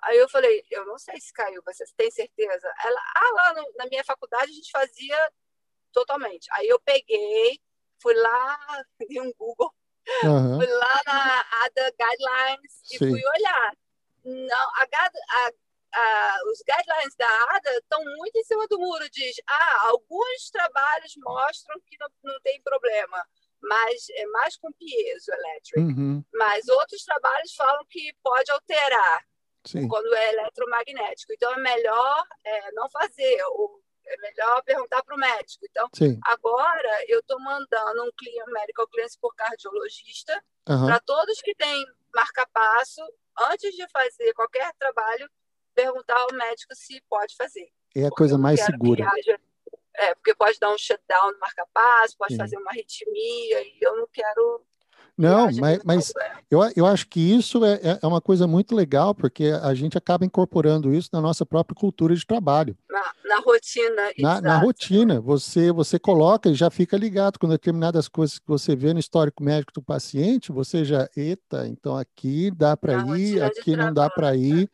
Aí 0.03 0.17
eu 0.17 0.29
falei, 0.31 0.65
eu 0.71 0.87
não 0.87 0.99
sei 0.99 1.21
se 1.21 1.33
caiu, 1.33 1.63
você 1.65 1.85
tem 1.95 2.11
certeza? 2.11 2.73
Ela, 2.85 3.01
ah, 3.17 3.31
lá 3.35 3.55
no, 3.55 3.73
na 3.77 3.87
minha 3.87 4.03
faculdade 4.03 4.51
a 4.51 4.55
gente 4.55 4.71
fazia 4.71 5.33
totalmente. 5.93 6.49
Aí 6.53 6.67
eu 6.69 6.81
peguei, 6.81 7.61
fui 8.01 8.15
lá, 8.15 8.59
dei 8.99 9.21
um 9.21 9.33
Google, 9.35 9.73
uhum. 10.25 10.57
fui 10.57 10.67
lá 10.67 11.03
na 11.05 11.41
ADA 11.65 11.91
Guidelines 11.91 12.81
Sim. 12.83 12.95
e 12.95 12.99
fui 12.99 13.23
olhar. 13.27 13.77
Não, 14.27 14.57
a, 14.57 14.83
a, 14.83 15.51
a, 15.95 16.39
os 16.51 16.59
guidelines 16.67 17.15
da 17.17 17.29
ADA 17.55 17.71
estão 17.79 18.03
muito 18.05 18.37
em 18.37 18.45
cima 18.45 18.67
do 18.69 18.79
muro. 18.79 19.09
Diz, 19.11 19.37
ah, 19.49 19.87
alguns 19.87 20.51
trabalhos 20.51 21.13
mostram 21.19 21.81
que 21.87 21.97
não, 21.99 22.09
não 22.25 22.41
tem 22.41 22.61
problema, 22.61 23.25
mas 23.63 24.09
é 24.11 24.27
mais 24.27 24.57
com 24.57 24.73
piezo 24.73 25.31
elétrico. 25.33 25.81
Uhum. 25.81 26.25
Mas 26.35 26.69
outros 26.69 27.05
trabalhos 27.05 27.55
falam 27.55 27.85
que 27.89 28.13
pode 28.23 28.51
alterar 28.51 29.25
Sim. 29.65 29.87
quando 29.87 30.13
é 30.13 30.33
eletromagnético. 30.33 31.33
Então 31.33 31.53
é 31.53 31.59
melhor 31.61 32.25
é, 32.45 32.73
não 32.73 32.91
fazer. 32.91 33.39
É 34.09 34.17
melhor 34.19 34.63
perguntar 34.63 35.03
para 35.03 35.17
o 35.17 35.19
médico. 35.19 35.67
Então, 35.69 35.89
Sim. 35.93 36.19
agora 36.25 37.05
eu 37.09 37.21
estou 37.21 37.41
mandando 37.41 38.05
um 38.05 38.11
client, 38.17 38.47
medical 38.49 38.87
clearance 38.89 39.19
por 39.19 39.35
cardiologista 39.35 40.41
uhum. 40.69 40.87
para 40.87 41.01
todos 41.01 41.41
que 41.41 41.55
têm 41.57 41.85
marca-passo, 42.15 43.03
antes 43.51 43.75
de 43.75 43.87
fazer 43.89 44.33
qualquer 44.35 44.73
trabalho, 44.79 45.29
perguntar 45.75 46.19
ao 46.19 46.33
médico 46.33 46.75
se 46.75 47.01
pode 47.09 47.37
fazer. 47.37 47.69
É 47.95 48.07
a 48.07 48.11
coisa 48.11 48.39
mais 48.39 48.65
segura. 48.65 49.07
Haja, 49.09 49.41
é, 49.95 50.15
porque 50.15 50.35
pode 50.35 50.59
dar 50.59 50.73
um 50.73 50.79
shutdown 50.79 51.33
no 51.33 51.39
marca-passo, 51.39 52.17
pode 52.17 52.37
fazer 52.37 52.57
uma 52.59 52.71
arritmia, 52.71 53.63
e 53.63 53.79
eu 53.81 53.97
não 53.97 54.07
quero 54.13 54.67
não, 55.17 55.49
mas, 55.59 55.81
mas 55.83 56.13
eu, 56.51 56.61
eu 56.77 56.85
acho 56.87 57.09
que 57.09 57.19
isso 57.21 57.65
é, 57.65 57.75
é, 57.83 57.99
é 58.03 58.07
uma 58.07 58.21
coisa 58.21 58.47
muito 58.47 58.75
legal, 58.75 59.15
porque 59.15 59.47
a 59.63 59.73
gente 59.73 59.97
acaba 59.97 60.27
incorporando 60.27 60.93
isso 60.93 61.09
na 61.13 61.21
nossa 61.21 61.47
própria 61.47 61.75
cultura 61.75 62.15
de 62.15 62.27
trabalho. 62.27 62.77
Na, 62.91 63.13
na 63.25 63.41
rotina. 63.41 64.03
Na, 64.19 64.41
na, 64.43 64.59
rotina. 64.59 65.21
Você, 65.21 65.73
você 65.73 65.99
coloca 65.99 66.51
e 66.51 66.55
já 66.55 66.71
fica 66.71 66.99
ligado 66.99 67.39
com 67.39 67.49
determinadas 67.49 68.09
coisas 68.09 68.39
que 68.39 68.47
você 68.47 68.77
vê 68.77 68.93
no 68.93 69.01
histórico 69.01 69.43
médico 69.43 69.73
do 69.73 69.83
paciente, 69.83 70.53
você 70.53 70.85
já, 70.85 71.09
eita, 71.17 71.67
então 71.67 71.97
aqui 71.97 72.51
dá 72.51 72.77
para 72.77 73.17
ir, 73.17 73.43
aqui 73.43 73.75
não 73.75 73.93
dá 73.93 74.11
para 74.11 74.37
ir. 74.37 74.71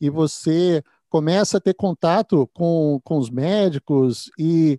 E 0.00 0.10
você 0.10 0.82
começa 1.08 1.58
a 1.58 1.60
ter 1.60 1.74
contato 1.74 2.48
com, 2.52 3.00
com 3.04 3.16
os 3.16 3.30
médicos 3.30 4.30
e 4.38 4.78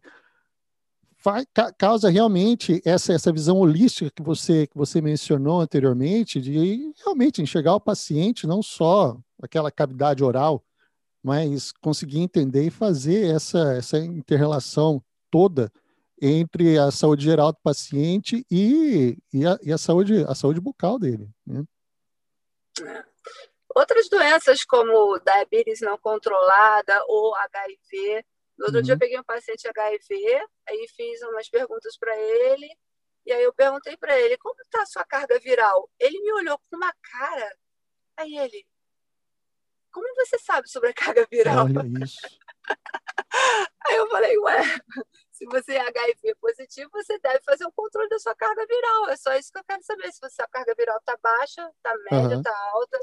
faz, 1.19 1.45
causa 1.77 2.09
realmente 2.09 2.81
essa, 2.85 3.13
essa 3.13 3.31
visão 3.31 3.57
holística 3.57 4.09
que 4.09 4.23
você, 4.23 4.65
que 4.65 4.77
você 4.77 5.01
mencionou 5.01 5.61
anteriormente, 5.61 6.41
de 6.41 6.93
realmente 7.03 7.41
enxergar 7.41 7.75
o 7.75 7.81
paciente 7.81 8.47
não 8.47 8.63
só 8.63 9.17
aquela 9.41 9.71
cavidade 9.71 10.23
oral, 10.23 10.63
mas 11.21 11.71
conseguir 11.73 12.19
entender 12.19 12.63
e 12.63 12.71
fazer 12.71 13.35
essa, 13.35 13.73
essa 13.73 13.99
interrelação 13.99 15.03
toda 15.29 15.71
entre 16.21 16.77
a 16.77 16.91
saúde 16.91 17.23
geral 17.23 17.51
do 17.51 17.59
paciente 17.61 18.45
e, 18.49 19.17
e, 19.33 19.45
a, 19.45 19.57
e 19.61 19.71
a, 19.71 19.77
saúde, 19.77 20.23
a 20.27 20.35
saúde 20.35 20.59
bucal 20.59 20.97
dele. 20.97 21.29
Né? 21.45 21.63
Outras 23.75 24.09
doenças 24.09 24.65
como 24.65 25.19
diabetes 25.19 25.79
não 25.81 25.97
controlada 25.97 27.03
ou 27.07 27.35
HIV. 27.35 28.25
No 28.59 28.65
outro 28.65 28.79
uhum. 28.79 28.83
dia 28.83 28.93
eu 28.95 28.99
peguei 28.99 29.17
um 29.17 29.23
paciente 29.23 29.69
HIV, 29.69 30.45
aí 30.67 30.87
fiz 30.93 31.21
umas 31.21 31.49
perguntas 31.49 31.97
para 31.97 32.13
ele, 32.17 32.69
e 33.25 33.31
aí 33.31 33.41
eu 33.41 33.53
perguntei 33.53 33.95
para 33.95 34.19
ele, 34.19 34.37
como 34.37 34.61
está 34.61 34.81
a 34.81 34.85
sua 34.85 35.05
carga 35.05 35.39
viral? 35.39 35.89
Ele 35.97 36.19
me 36.19 36.33
olhou 36.33 36.59
com 36.59 36.75
uma 36.75 36.93
cara, 37.01 37.57
aí 38.17 38.37
ele, 38.37 38.67
como 39.93 40.13
você 40.15 40.37
sabe 40.39 40.69
sobre 40.69 40.89
a 40.89 40.93
carga 40.93 41.25
viral? 41.31 41.67
Olha 41.67 42.03
isso. 42.03 42.19
aí 43.87 43.95
eu 43.95 44.09
falei, 44.09 44.37
ué, 44.39 44.61
se 45.31 45.45
você 45.45 45.75
é 45.75 45.87
HIV 45.87 46.35
positivo, 46.41 46.89
você 46.91 47.17
deve 47.19 47.39
fazer 47.45 47.63
o 47.63 47.69
um 47.69 47.71
controle 47.71 48.09
da 48.09 48.19
sua 48.19 48.35
carga 48.35 48.65
viral. 48.67 49.09
É 49.09 49.15
só 49.15 49.33
isso 49.35 49.53
que 49.53 49.59
eu 49.59 49.63
quero 49.63 49.81
saber. 49.83 50.11
Se 50.11 50.25
a 50.25 50.29
sua 50.29 50.47
carga 50.49 50.75
viral 50.77 50.97
está 50.97 51.15
baixa, 51.23 51.65
está 51.77 51.95
média, 52.11 52.35
está 52.35 52.51
uhum. 52.51 52.79
alta. 52.79 52.97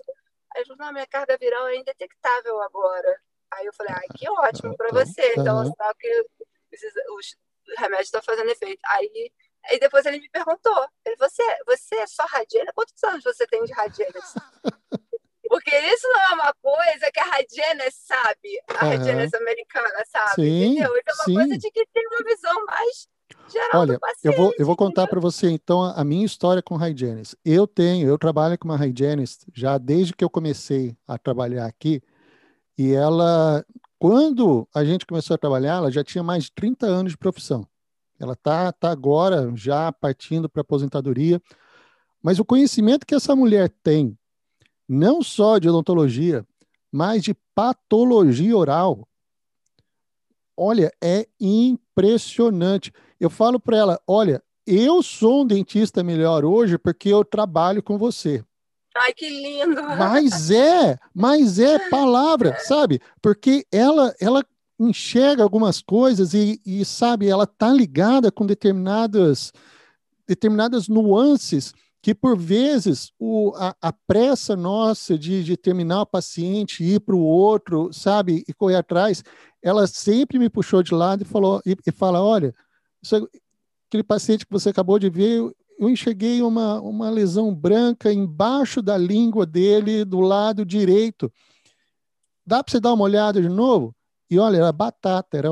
Aí 0.55 0.61
ele 0.61 0.67
falou, 0.67 0.85
não, 0.85 0.93
minha 0.93 1.07
carga 1.07 1.39
viral 1.39 1.67
é 1.69 1.77
indetectável 1.77 2.61
agora. 2.61 3.23
Aí 3.53 3.67
eu 3.67 3.73
falei, 3.75 3.95
ai, 3.95 4.07
que 4.17 4.29
ótimo 4.29 4.77
para 4.77 4.89
então, 4.89 5.05
você. 5.05 5.33
Então, 5.37 5.59
uhum. 5.59 5.73
sinal 5.73 5.95
que 5.99 6.27
os 7.17 7.37
remédios 7.79 8.09
estão 8.09 8.23
fazendo 8.23 8.51
efeito. 8.51 8.81
Aí, 8.87 9.33
aí 9.65 9.79
depois 9.79 10.05
ele 10.07 10.21
me 10.21 10.29
perguntou, 10.31 10.89
ele, 11.05 11.17
você, 11.17 11.43
você 11.67 11.97
é 11.97 12.07
só 12.07 12.25
radiana? 12.27 12.73
Quantos 12.75 13.03
anos 13.05 13.25
você 13.25 13.47
tem 13.47 13.65
de 13.65 13.73
radiana? 13.73 14.13
Porque 15.49 15.77
isso 15.79 16.09
não 16.09 16.21
é 16.21 16.35
uma 16.35 16.55
coisa 16.55 17.11
que 17.13 17.21
a 17.21 17.25
Radienes 17.25 17.95
sabe, 17.95 18.61
a 18.69 18.85
uhum. 18.85 19.41
Americana 19.41 20.05
sabe, 20.07 20.35
sim, 20.35 20.65
entendeu? 20.65 20.97
Isso 20.97 21.09
é 21.09 21.13
uma 21.13 21.25
sim. 21.25 21.35
coisa 21.35 21.59
de 21.59 21.71
que 21.71 21.87
tem 21.93 22.07
uma 22.09 22.29
visão 22.29 22.65
mais 22.67 23.09
geral 23.51 23.81
Olha, 23.83 23.99
eu 24.25 24.33
vou, 24.33 24.53
eu 24.59 24.67
vou 24.67 24.77
contar 24.77 25.07
para 25.07 25.21
você 25.21 25.49
então 25.49 25.83
a, 25.83 26.05
minha 26.05 26.27
história 26.27 26.63
com 26.63 26.77
Radienes. 26.77 27.37
Eu 27.45 27.67
tenho, 27.67 28.09
eu 28.09 28.19
trabalho 28.19 28.59
com 28.59 28.67
uma 28.67 28.77
Radienes 28.77 29.39
já 29.55 29.79
desde 29.79 30.13
que 30.15 30.25
eu 30.25 30.31
comecei 30.31 30.97
a 31.07 31.17
trabalhar 31.19 31.67
aqui, 31.67 32.03
e 32.79 32.93
ela, 32.93 33.65
quando 33.99 34.69
a 34.75 34.85
gente 34.85 35.07
começou 35.07 35.35
a 35.35 35.39
trabalhar, 35.39 35.77
ela 35.77 35.91
já 35.91 36.05
tinha 36.05 36.23
mais 36.23 36.45
de 36.45 36.53
30 36.53 36.87
anos 36.87 37.13
de 37.13 37.19
profissão. 37.19 37.67
Ela 38.19 38.33
está 38.33 38.73
tá 38.73 38.91
agora 38.91 39.53
já 39.55 39.93
partindo 39.93 40.49
para 40.49 40.63
aposentadoria, 40.63 41.41
mas 42.23 42.39
o 42.39 42.45
conhecimento 42.45 43.07
que 43.07 43.15
essa 43.15 43.37
mulher 43.37 43.69
tem 43.83 44.17
não 44.89 45.23
só 45.23 45.59
de 45.59 45.69
odontologia, 45.69 46.47
mas 46.93 47.23
de 47.23 47.35
patologia 47.55 48.57
oral. 48.57 49.07
Olha, 50.57 50.93
é 51.03 51.27
impressionante. 51.41 52.93
Eu 53.21 53.29
falo 53.29 53.61
para 53.61 53.77
ela: 53.77 54.01
olha, 54.07 54.43
eu 54.67 55.03
sou 55.03 55.43
um 55.43 55.47
dentista 55.47 56.03
melhor 56.03 56.45
hoje 56.45 56.79
porque 56.79 57.09
eu 57.09 57.25
trabalho 57.25 57.83
com 57.83 57.99
você. 57.99 58.45
Ai, 59.01 59.13
que 59.13 59.29
lindo! 59.29 59.83
Mas 59.99 60.51
é, 60.51 60.99
mas 61.15 61.59
é 61.59 61.89
palavra, 61.89 62.57
sabe? 62.61 63.01
Porque 63.21 63.67
ela, 63.71 64.15
ela 64.21 64.45
enxerga 64.79 65.43
algumas 65.43 65.81
coisas 65.81 66.35
e, 66.35 66.61
e 66.65 66.85
sabe, 66.85 67.29
ela 67.29 67.47
tá 67.47 67.73
ligada 67.73 68.31
com 68.31 68.47
determinadas, 68.47 69.53
determinadas 70.27 70.89
nuances 70.89 71.73
que 72.07 72.15
por 72.15 72.39
vezes 72.39 73.11
o, 73.19 73.53
a, 73.57 73.75
a 73.83 73.93
pressa 73.93 74.55
nossa 74.55 75.19
de, 75.19 75.43
de, 75.43 75.57
terminar 75.57 76.03
o 76.03 76.07
paciente, 76.07 76.85
ir 76.85 77.01
para 77.01 77.17
o 77.17 77.21
outro, 77.21 77.93
sabe, 77.93 78.45
e 78.47 78.55
correr 78.55 78.77
atrás, 78.77 79.25
ela 79.61 79.89
sempre 79.89 80.39
me 80.39 80.49
puxou 80.49 80.85
de 80.85 80.95
lado 80.95 81.23
e 81.23 81.25
falou 81.25 81.61
e, 81.67 81.77
e 81.85 81.91
fala, 81.91 82.23
olha, 82.23 82.55
isso, 83.03 83.17
é, 83.17 83.21
aquele 83.89 84.05
paciente 84.05 84.47
que 84.47 84.53
você 84.53 84.69
acabou 84.69 85.01
de 85.01 85.11
ver, 85.11 85.51
eu, 85.79 85.89
enxerguei 85.89 86.43
uma, 86.43 86.81
uma 86.81 87.11
lesão 87.11 87.55
branca 87.55 88.13
embaixo 88.13 88.83
da 88.83 88.97
língua 88.97 89.47
dele, 89.47 90.05
do 90.05 90.21
lado 90.21 90.65
direito. 90.65 91.33
Dá 92.47 92.63
para 92.63 92.71
você 92.71 92.81
dar 92.81 92.93
uma 92.93 93.05
olhada 93.05 93.41
de 93.41 93.49
novo? 93.49 93.95
E 94.31 94.39
olha, 94.39 94.59
era 94.59 94.73
batata, 94.73 95.37
era 95.37 95.49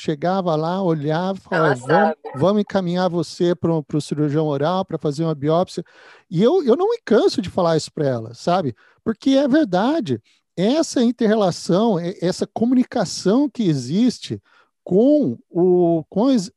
chegava 0.00 0.56
lá, 0.56 0.82
olhava, 0.82 1.38
falava, 1.38 1.74
vamos, 1.74 2.14
vamos, 2.36 2.60
encaminhar 2.62 3.10
você 3.10 3.54
para 3.54 3.70
o 3.72 4.00
cirurgião 4.00 4.46
oral 4.46 4.84
para 4.84 4.98
fazer 4.98 5.24
uma 5.24 5.34
biópsia. 5.34 5.84
E 6.30 6.42
eu, 6.42 6.64
eu 6.64 6.74
não 6.76 6.88
me 6.88 6.98
canso 7.04 7.42
de 7.42 7.50
falar 7.50 7.76
isso 7.76 7.92
para 7.92 8.06
ela, 8.06 8.34
sabe? 8.34 8.74
Porque 9.04 9.30
é 9.30 9.46
verdade. 9.46 10.20
Essa 10.56 11.02
interrelação, 11.02 11.98
essa 12.20 12.46
comunicação 12.46 13.48
que 13.48 13.62
existe 13.62 14.42
com 14.82 15.38
o. 15.48 16.04
Com 16.08 16.28
as, 16.28 16.50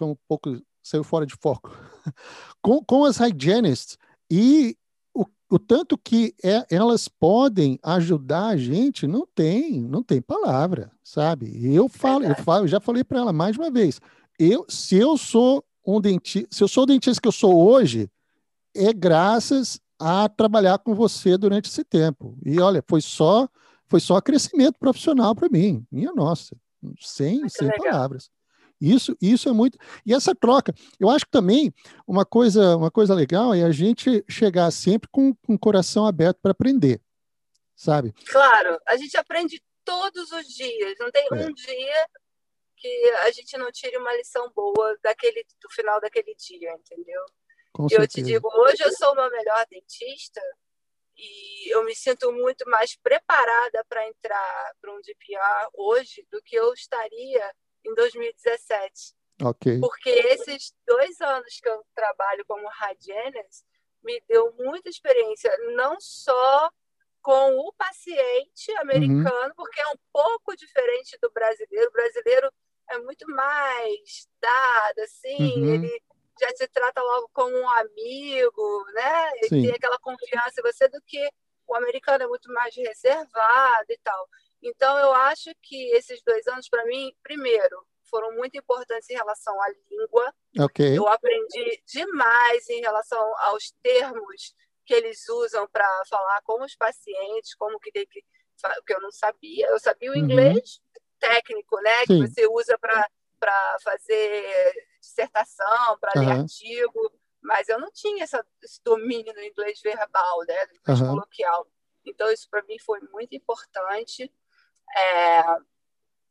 um 0.00 0.16
pouco, 0.28 0.60
saiu 0.88 1.04
fora 1.04 1.26
de 1.26 1.34
foco. 1.36 1.70
com, 2.62 2.82
com 2.84 3.04
as 3.04 3.18
hygienists 3.18 3.96
e 4.30 4.76
o 5.50 5.58
tanto 5.58 5.96
que 5.96 6.34
é, 6.44 6.66
elas 6.70 7.08
podem 7.08 7.78
ajudar 7.82 8.48
a 8.48 8.56
gente, 8.56 9.06
não 9.06 9.26
tem, 9.34 9.80
não 9.80 10.02
tem 10.02 10.20
palavra, 10.20 10.92
sabe? 11.02 11.74
Eu 11.74 11.88
falo, 11.88 12.24
eu 12.24 12.34
falo, 12.36 12.64
eu 12.64 12.68
já 12.68 12.80
falei 12.80 13.02
para 13.02 13.18
ela 13.18 13.32
mais 13.32 13.56
uma 13.56 13.70
vez. 13.70 14.00
Eu, 14.38 14.66
se 14.68 14.96
eu 14.96 15.16
sou 15.16 15.64
um 15.86 16.00
dentista, 16.00 16.48
se 16.50 16.62
eu 16.62 16.68
sou 16.68 16.82
o 16.82 16.86
dentista 16.86 17.20
que 17.20 17.28
eu 17.28 17.32
sou 17.32 17.56
hoje, 17.56 18.10
é 18.76 18.92
graças 18.92 19.80
a 19.98 20.28
trabalhar 20.28 20.78
com 20.78 20.94
você 20.94 21.38
durante 21.38 21.70
esse 21.70 21.82
tempo. 21.82 22.36
E 22.44 22.60
olha, 22.60 22.84
foi 22.86 23.00
só, 23.00 23.48
foi 23.86 24.00
só 24.00 24.20
crescimento 24.20 24.78
profissional 24.78 25.34
para 25.34 25.48
mim, 25.48 25.84
minha 25.90 26.12
nossa, 26.12 26.54
sem, 27.00 27.48
sem 27.48 27.68
palavras. 27.78 28.30
Isso, 28.80 29.16
isso 29.20 29.48
é 29.48 29.52
muito. 29.52 29.76
E 30.06 30.14
essa 30.14 30.34
troca, 30.34 30.72
eu 31.00 31.10
acho 31.10 31.24
que 31.24 31.30
também 31.30 31.72
uma 32.06 32.24
coisa, 32.24 32.76
uma 32.76 32.90
coisa 32.90 33.14
legal 33.14 33.52
é 33.52 33.62
a 33.62 33.72
gente 33.72 34.24
chegar 34.28 34.70
sempre 34.70 35.08
com, 35.10 35.34
com 35.34 35.54
o 35.54 35.58
coração 35.58 36.06
aberto 36.06 36.38
para 36.40 36.52
aprender, 36.52 37.00
sabe? 37.74 38.12
Claro, 38.26 38.78
a 38.86 38.96
gente 38.96 39.16
aprende 39.16 39.62
todos 39.84 40.30
os 40.30 40.46
dias. 40.46 40.94
Não 41.00 41.10
tem 41.10 41.26
é. 41.32 41.34
um 41.34 41.52
dia 41.52 42.08
que 42.76 43.10
a 43.22 43.30
gente 43.32 43.56
não 43.58 43.72
tire 43.72 43.96
uma 43.96 44.14
lição 44.14 44.50
boa 44.54 44.96
daquele 45.02 45.44
do 45.60 45.70
final 45.70 46.00
daquele 46.00 46.34
dia, 46.36 46.72
entendeu? 46.74 47.24
Com 47.72 47.86
eu 47.90 48.06
te 48.06 48.22
digo, 48.22 48.48
hoje 48.54 48.82
eu 48.84 48.92
sou 48.92 49.12
uma 49.12 49.28
melhor 49.28 49.66
dentista 49.68 50.40
e 51.16 51.74
eu 51.74 51.84
me 51.84 51.94
sinto 51.94 52.30
muito 52.32 52.68
mais 52.70 52.96
preparada 52.96 53.84
para 53.88 54.06
entrar 54.06 54.72
para 54.80 54.92
um 54.92 55.00
DPR 55.00 55.68
hoje 55.74 56.26
do 56.30 56.40
que 56.42 56.56
eu 56.56 56.72
estaria 56.72 57.52
em 57.84 57.94
2017. 57.94 59.14
Ok. 59.42 59.80
Porque 59.80 60.10
esses 60.10 60.74
dois 60.86 61.20
anos 61.20 61.60
que 61.60 61.68
eu 61.68 61.84
trabalho 61.94 62.44
como 62.46 62.68
Radienes 62.68 63.64
me 64.02 64.20
deu 64.28 64.52
muita 64.58 64.88
experiência, 64.88 65.50
não 65.74 65.96
só 66.00 66.70
com 67.20 67.56
o 67.58 67.72
paciente 67.74 68.70
americano, 68.78 69.48
uhum. 69.48 69.54
porque 69.56 69.80
é 69.80 69.88
um 69.88 69.98
pouco 70.12 70.56
diferente 70.56 71.18
do 71.20 71.30
brasileiro. 71.30 71.88
O 71.88 71.92
brasileiro 71.92 72.52
é 72.90 72.98
muito 72.98 73.26
mais 73.28 74.28
dado, 74.40 75.00
assim, 75.00 75.60
uhum. 75.60 75.74
ele 75.74 76.02
já 76.40 76.48
se 76.56 76.68
trata 76.68 77.02
logo 77.02 77.28
como 77.32 77.56
um 77.56 77.68
amigo, 77.68 78.84
né? 78.94 79.30
Ele 79.36 79.48
Sim. 79.48 79.62
tem 79.62 79.72
aquela 79.72 79.98
confiança 79.98 80.60
em 80.60 80.62
você 80.62 80.88
do 80.88 81.00
que 81.02 81.28
o 81.66 81.74
americano 81.74 82.24
é 82.24 82.26
muito 82.26 82.50
mais 82.52 82.74
reservado 82.74 83.86
e 83.90 83.98
tal. 84.02 84.28
Então, 84.62 84.98
eu 84.98 85.12
acho 85.12 85.50
que 85.62 85.90
esses 85.92 86.20
dois 86.22 86.46
anos, 86.46 86.68
para 86.68 86.84
mim, 86.84 87.12
primeiro, 87.22 87.86
foram 88.08 88.32
muito 88.32 88.56
importantes 88.56 89.08
em 89.10 89.14
relação 89.14 89.60
à 89.62 89.68
língua. 89.90 90.34
Okay. 90.58 90.98
Eu 90.98 91.06
aprendi 91.06 91.82
demais 91.86 92.68
em 92.68 92.80
relação 92.80 93.20
aos 93.38 93.70
termos 93.82 94.54
que 94.84 94.94
eles 94.94 95.28
usam 95.28 95.68
para 95.68 95.86
falar 96.08 96.40
com 96.42 96.64
os 96.64 96.74
pacientes, 96.74 97.54
como 97.54 97.78
que, 97.78 97.90
que, 97.92 98.06
que 98.06 98.94
eu 98.94 99.00
não 99.00 99.12
sabia. 99.12 99.68
Eu 99.68 99.78
sabia 99.78 100.10
o 100.10 100.14
uhum. 100.14 100.20
inglês 100.20 100.80
técnico, 101.18 101.80
né, 101.80 102.06
Sim. 102.06 102.06
que 102.06 102.28
você 102.28 102.46
usa 102.46 102.78
para 102.78 103.78
fazer 103.82 104.86
dissertação, 105.00 105.98
para 106.00 106.12
uhum. 106.16 106.26
ler 106.26 106.32
artigo, 106.40 107.12
mas 107.42 107.68
eu 107.68 107.78
não 107.78 107.90
tinha 107.92 108.24
essa, 108.24 108.44
esse 108.62 108.82
domínio 108.82 109.32
do 109.32 109.42
inglês 109.42 109.80
verbal, 109.80 110.44
né, 110.46 110.66
do 110.66 110.76
inglês 110.76 111.00
uhum. 111.00 111.08
coloquial. 111.08 111.66
Então, 112.04 112.30
isso 112.30 112.48
para 112.48 112.62
mim 112.62 112.78
foi 112.78 113.00
muito 113.12 113.34
importante. 113.34 114.32
É, 114.96 115.42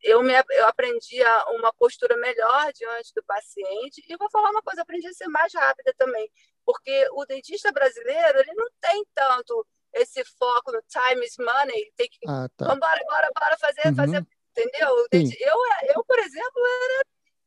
eu, 0.01 0.21
me, 0.23 0.33
eu 0.51 0.67
aprendi 0.67 1.21
uma 1.49 1.73
postura 1.73 2.15
melhor 2.17 2.71
diante 2.73 3.13
do 3.13 3.23
paciente 3.23 4.03
e 4.07 4.17
vou 4.17 4.29
falar 4.29 4.51
uma 4.51 4.61
coisa, 4.61 4.81
aprendi 4.81 5.07
a 5.07 5.13
ser 5.13 5.27
mais 5.27 5.53
rápida 5.53 5.93
também, 5.97 6.29
porque 6.65 7.07
o 7.13 7.25
dentista 7.25 7.71
brasileiro 7.71 8.39
ele 8.39 8.53
não 8.53 8.67
tem 8.79 9.05
tanto 9.13 9.65
esse 9.93 10.23
foco 10.37 10.71
no 10.71 10.81
time 10.87 11.25
is 11.25 11.35
money, 11.39 11.91
tem 11.95 12.07
que 12.09 12.19
ah, 12.27 12.47
tá. 12.55 12.65
vamos 12.65 12.79
bora, 12.79 13.01
bora, 13.07 13.29
bora 13.39 13.57
fazer, 13.57 13.87
uhum. 13.87 13.95
fazer, 13.95 14.27
entendeu? 14.51 15.07
Eu, 15.11 15.57
eu, 15.95 16.03
por 16.05 16.19
exemplo, 16.19 16.61
era 16.83 17.03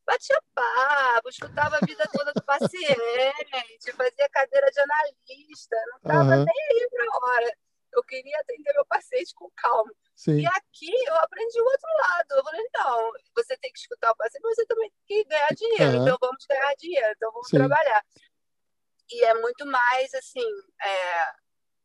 batia 0.07 0.43
papo, 0.55 1.29
escutava 1.29 1.77
a 1.77 1.87
vida 1.87 2.05
toda 2.13 2.33
do 2.33 2.43
paciente, 2.43 3.93
fazia 3.97 4.29
cadeira 4.31 4.71
de 4.71 4.81
analista, 4.81 5.77
não 5.91 5.97
estava 5.99 6.37
uhum. 6.37 6.45
nem 6.45 6.65
aí 6.71 6.89
para 6.91 7.19
hora. 7.19 7.57
Eu 7.93 8.03
queria 8.05 8.39
atender 8.41 8.73
meu 8.73 8.85
paciente 8.87 9.35
com 9.35 9.51
calma. 9.57 9.93
Sim. 10.15 10.39
E 10.39 10.47
aqui 10.47 10.93
eu 11.07 11.15
aprendi 11.17 11.61
o 11.61 11.65
outro 11.65 11.89
lado. 11.99 12.27
Eu 12.31 12.45
falei, 12.45 12.69
não, 12.75 13.13
você 13.35 13.57
tem 13.57 13.73
que 13.73 13.79
escutar 13.79 14.13
o 14.13 14.17
paciente, 14.17 14.43
mas 14.43 14.57
você 14.57 14.67
também 14.67 14.93
tem 15.09 15.23
que 15.23 15.29
ganhar 15.29 15.49
dinheiro. 15.49 15.97
Uhum. 15.97 16.03
Então 16.03 16.19
vamos 16.21 16.47
ganhar 16.47 16.75
dinheiro, 16.77 17.13
então 17.17 17.33
vamos 17.33 17.49
Sim. 17.49 17.57
trabalhar. 17.57 18.05
E 19.11 19.25
é 19.25 19.35
muito 19.35 19.67
mais 19.67 20.15
assim, 20.15 20.47
é, 20.83 21.25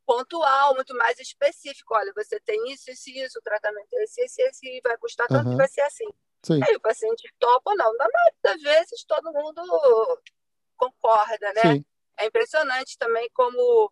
pontual, 0.06 0.76
muito 0.76 0.94
mais 0.96 1.20
específico. 1.20 1.96
Olha, 1.96 2.14
você 2.16 2.40
tem 2.42 2.72
isso, 2.72 2.92
isso, 2.92 3.10
isso, 3.10 3.40
o 3.40 3.42
tratamento 3.42 3.94
é 3.94 4.04
esse, 4.04 4.22
esse, 4.22 4.42
esse, 4.42 4.82
vai 4.84 4.98
custar 4.98 5.28
tanto, 5.28 5.50
uhum. 5.50 5.58
vai 5.58 5.68
ser 5.68 5.82
assim. 5.82 6.08
Sim. 6.44 6.62
Aí 6.64 6.76
o 6.76 6.82
paciente 6.82 7.28
topa 7.40 7.72
ou 7.72 7.78
não. 7.78 7.92
Na 7.98 8.08
maioria 8.08 8.40
das 8.44 8.62
vezes 8.62 9.04
todo 9.06 9.34
mundo 9.34 10.22
concorda, 10.78 11.54
né? 11.54 11.74
Sim. 11.74 11.86
É 12.18 12.26
impressionante 12.28 12.98
também 12.98 13.30
como 13.34 13.92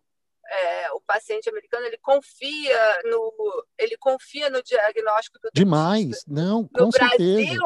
é, 0.50 0.92
o 0.92 1.00
paciente 1.00 1.48
americano 1.48 1.86
ele 1.86 1.98
confia 1.98 3.02
no 3.04 3.66
ele 3.78 3.96
confia 3.96 4.50
no 4.50 4.62
diagnóstico 4.62 5.38
do 5.40 5.50
demais 5.52 6.04
dentista. 6.04 6.30
não 6.32 6.68
com 6.68 6.86
no 6.86 6.92
certeza. 6.92 7.16
Brasil 7.18 7.62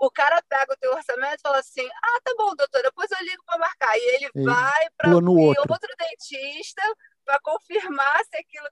o 0.00 0.10
cara 0.10 0.40
pega 0.48 0.72
o 0.72 0.76
teu 0.76 0.92
orçamento 0.92 1.38
e 1.38 1.42
fala 1.42 1.58
assim 1.58 1.86
ah 1.86 2.20
tá 2.24 2.34
bom 2.36 2.54
doutor 2.54 2.82
depois 2.82 3.10
eu 3.10 3.24
ligo 3.24 3.42
para 3.44 3.58
marcar 3.58 3.96
e 3.96 4.00
ele, 4.00 4.30
ele 4.34 4.44
vai 4.44 4.88
para 4.96 5.10
outro. 5.10 5.72
outro 5.72 5.94
dentista 5.98 6.82
para 7.24 7.38
confirmar 7.40 8.24
se 8.24 8.36
aquilo 8.36 8.68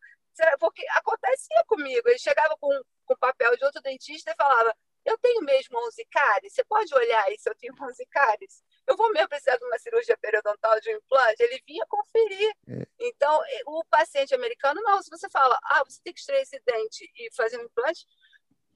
porque 0.58 0.84
acontecia 0.90 1.64
comigo 1.66 2.08
ele 2.08 2.18
chegava 2.18 2.56
com 2.58 2.70
com 3.04 3.16
papel 3.16 3.56
de 3.56 3.64
outro 3.64 3.80
dentista 3.82 4.30
e 4.30 4.36
falava 4.36 4.74
eu 5.04 5.16
tenho 5.18 5.42
mesmo 5.42 5.78
11 5.86 6.06
cáries 6.10 6.52
você 6.52 6.64
pode 6.64 6.92
olhar 6.94 7.24
aí 7.24 7.36
se 7.38 7.48
eu 7.48 7.54
tenho 7.54 7.74
11 7.80 8.06
cáries 8.06 8.62
eu 8.86 8.96
vou 8.96 9.12
mesmo 9.12 9.28
precisar 9.28 9.56
de 9.56 9.64
uma 9.64 9.78
cirurgia 9.78 10.16
periodontal 10.18 10.80
de 10.80 10.90
um 10.90 10.96
implante, 10.96 11.42
ele 11.42 11.62
vinha 11.66 11.84
conferir. 11.88 12.52
É. 12.68 12.86
Então, 13.00 13.40
o 13.66 13.84
paciente 13.90 14.34
americano, 14.34 14.80
não, 14.82 15.02
se 15.02 15.10
você 15.10 15.28
fala, 15.28 15.58
ah, 15.64 15.82
você 15.84 16.00
tem 16.02 16.12
que 16.12 16.20
extrair 16.20 16.42
esse 16.42 16.60
dente 16.64 17.10
e 17.16 17.34
fazer 17.34 17.58
um 17.58 17.64
implante, 17.64 18.06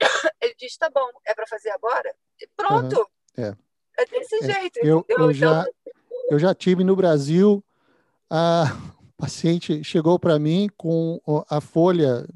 ele 0.40 0.54
diz, 0.58 0.76
tá 0.76 0.90
bom, 0.90 1.08
é 1.24 1.34
para 1.34 1.46
fazer 1.46 1.70
agora? 1.70 2.14
E 2.40 2.48
pronto. 2.56 3.08
Uhum. 3.36 3.44
É. 3.44 3.56
é. 3.98 4.06
desse 4.06 4.36
é. 4.44 4.52
jeito. 4.52 4.80
Eu, 4.82 5.04
eu, 5.08 5.32
já, 5.32 5.62
então... 5.62 5.94
eu 6.30 6.38
já 6.38 6.54
tive 6.54 6.82
no 6.82 6.96
Brasil, 6.96 7.64
a 8.28 8.64
paciente 9.16 9.84
chegou 9.84 10.18
para 10.18 10.38
mim 10.38 10.68
com 10.76 11.20
a 11.48 11.60
folha 11.60 12.26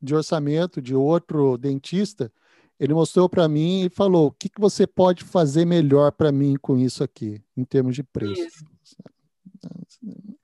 de 0.00 0.14
orçamento 0.14 0.82
de 0.82 0.94
outro 0.94 1.56
dentista, 1.56 2.32
ele 2.82 2.94
mostrou 2.94 3.28
para 3.28 3.46
mim 3.46 3.84
e 3.84 3.88
falou: 3.88 4.26
o 4.26 4.32
que, 4.32 4.48
que 4.48 4.60
você 4.60 4.88
pode 4.88 5.22
fazer 5.22 5.64
melhor 5.64 6.10
para 6.10 6.32
mim 6.32 6.56
com 6.60 6.76
isso 6.76 7.04
aqui, 7.04 7.40
em 7.56 7.64
termos 7.64 7.94
de 7.94 8.02
preço. 8.02 8.64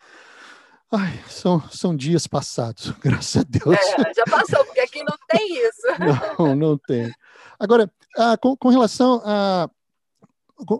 Ai, 0.91 1.21
são, 1.29 1.61
são 1.69 1.95
dias 1.95 2.29
passados, 2.29 2.93
graças 3.03 3.43
a 3.43 3.45
Deus. 3.47 3.77
É, 3.77 4.15
já 4.15 4.25
passou, 4.25 4.65
porque 4.65 4.79
aqui 4.79 5.03
não 5.03 5.17
tem 5.29 5.67
isso. 5.67 5.83
Não, 6.39 6.55
não 6.55 6.79
tem. 6.79 7.13
Agora, 7.59 7.93
ah, 8.17 8.39
com, 8.39 8.57
com, 8.57 8.69
relação 8.69 9.21
a, 9.25 9.69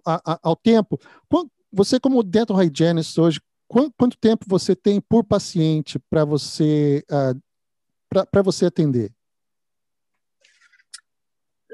a, 0.07 0.33
a, 0.33 0.41
ao 0.45 0.57
tempo, 0.57 0.99
você 1.71 2.01
como 2.01 2.23
dental 2.23 2.57
hygienist 2.57 3.19
hoje, 3.19 3.41
quanto, 3.67 3.93
quanto 3.99 4.17
tempo 4.17 4.47
você 4.49 4.75
tem 4.75 4.99
por 5.01 5.25
paciente 5.25 5.99
para 5.99 6.25
você, 6.25 7.05
uh, 7.11 8.27
para 8.31 8.43
você 8.43 8.67
atender? 8.67 9.13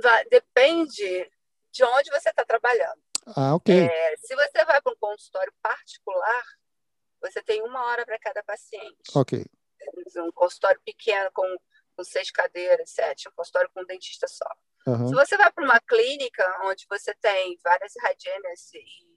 Vai, 0.04 0.24
depende 0.26 1.30
de 1.72 1.84
onde 1.84 2.10
você 2.10 2.30
está 2.30 2.44
trabalhando. 2.44 3.02
Ah, 3.34 3.54
ok. 3.54 3.74
É, 3.74 4.16
se 4.18 4.34
você 4.34 4.64
vai 4.64 4.80
para 4.80 4.92
um 4.92 4.96
consultório 4.96 5.52
particular, 5.62 6.44
você 7.20 7.42
tem 7.42 7.62
uma 7.62 7.84
hora 7.86 8.04
para 8.04 8.18
cada 8.18 8.42
paciente. 8.42 9.10
Ok. 9.14 9.44
Um 10.16 10.30
consultório 10.32 10.80
pequeno 10.84 11.30
com, 11.32 11.56
com 11.96 12.04
seis 12.04 12.30
cadeiras, 12.30 12.90
sete, 12.90 13.28
um 13.28 13.32
consultório 13.34 13.70
com 13.74 13.80
um 13.80 13.86
dentista 13.86 14.28
só. 14.28 14.48
Uhum. 14.86 15.08
Se 15.08 15.14
você 15.14 15.36
vai 15.36 15.50
para 15.50 15.64
uma 15.64 15.80
clínica 15.80 16.44
onde 16.64 16.86
você 16.88 17.14
tem 17.14 17.58
várias 17.64 17.94
higienas 17.96 18.72
e 18.74 19.14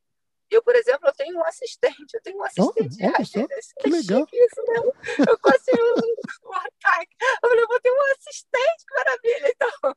eu, 0.50 0.64
por 0.64 0.76
exemplo, 0.76 1.08
eu 1.08 1.14
tenho 1.14 1.38
um 1.38 1.46
assistente, 1.46 2.14
eu 2.14 2.22
tenho 2.22 2.38
um 2.38 2.44
assistente 2.44 2.72
oh, 2.80 2.88
de 2.88 3.06
hygienist. 3.06 3.74
Que 3.80 3.90
legal. 3.90 4.26
Isso, 4.32 4.64
né? 4.68 5.28
Eu 5.30 5.38
quase 5.40 5.72
um, 5.76 6.50
um 6.50 6.54
ataque. 6.54 7.16
Eu 7.44 7.50
falei, 7.50 7.64
eu 7.64 7.68
vou 7.68 7.82
ter 7.82 7.92
um 7.92 8.02
assistente, 8.14 8.86
que 8.88 8.96
maravilha. 8.96 9.50
Então, 9.50 9.96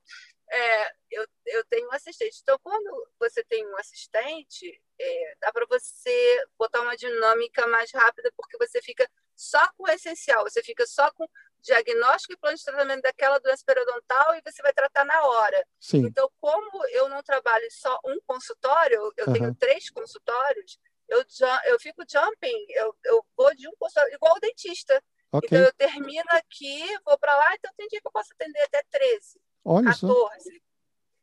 é, 0.51 0.93
eu, 1.13 1.27
eu 1.47 1.65
tenho 1.67 1.89
um 1.89 1.93
assistente. 1.93 2.41
Então, 2.43 2.59
quando 2.63 3.09
você 3.19 3.43
tem 3.45 3.67
um 3.67 3.77
assistente, 3.77 4.83
é, 4.99 5.35
dá 5.41 5.53
para 5.53 5.65
você 5.67 6.45
botar 6.59 6.81
uma 6.83 6.97
dinâmica 6.97 7.67
mais 7.69 7.93
rápida, 7.93 8.33
porque 8.37 8.59
você 8.59 8.83
fica 8.83 9.09
só 9.37 9.61
com 9.77 9.85
o 9.85 9.89
essencial, 9.89 10.43
você 10.43 10.63
fica 10.63 10.87
só 10.87 11.11
com 11.13 11.27
diagnóstico 11.61 12.33
e 12.33 12.37
plano 12.37 12.57
de 12.57 12.65
tratamento 12.65 13.03
daquela 13.03 13.39
doença 13.39 13.63
periodontal 13.65 14.35
e 14.35 14.43
você 14.45 14.63
vai 14.63 14.73
tratar 14.73 15.05
na 15.05 15.23
hora. 15.23 15.67
Sim. 15.79 16.07
Então, 16.07 16.31
como 16.41 16.85
eu 16.89 17.09
não 17.09 17.23
trabalho 17.23 17.67
só 17.71 17.99
um 18.05 18.19
consultório, 18.27 19.13
eu 19.17 19.27
uhum. 19.27 19.33
tenho 19.33 19.55
três 19.55 19.89
consultórios, 19.91 20.79
eu, 21.09 21.25
eu 21.67 21.79
fico 21.79 22.03
jumping, 22.11 22.67
eu, 22.71 22.97
eu 23.05 23.25
vou 23.37 23.55
de 23.55 23.69
um 23.69 23.73
consultório, 23.79 24.15
igual 24.15 24.35
o 24.37 24.41
dentista. 24.41 25.03
Okay. 25.33 25.47
Então, 25.47 25.61
eu 25.61 25.73
termino 25.75 26.29
aqui, 26.31 26.85
vou 27.05 27.17
para 27.19 27.37
lá, 27.37 27.55
então 27.55 27.71
tem 27.77 27.87
dia 27.89 28.01
que 28.01 28.09
eu 28.09 28.13
posso 28.13 28.33
atender 28.33 28.63
até 28.63 28.83
13. 28.91 29.41
Olha 29.65 29.87
14. 29.87 29.99
Só. 29.99 30.31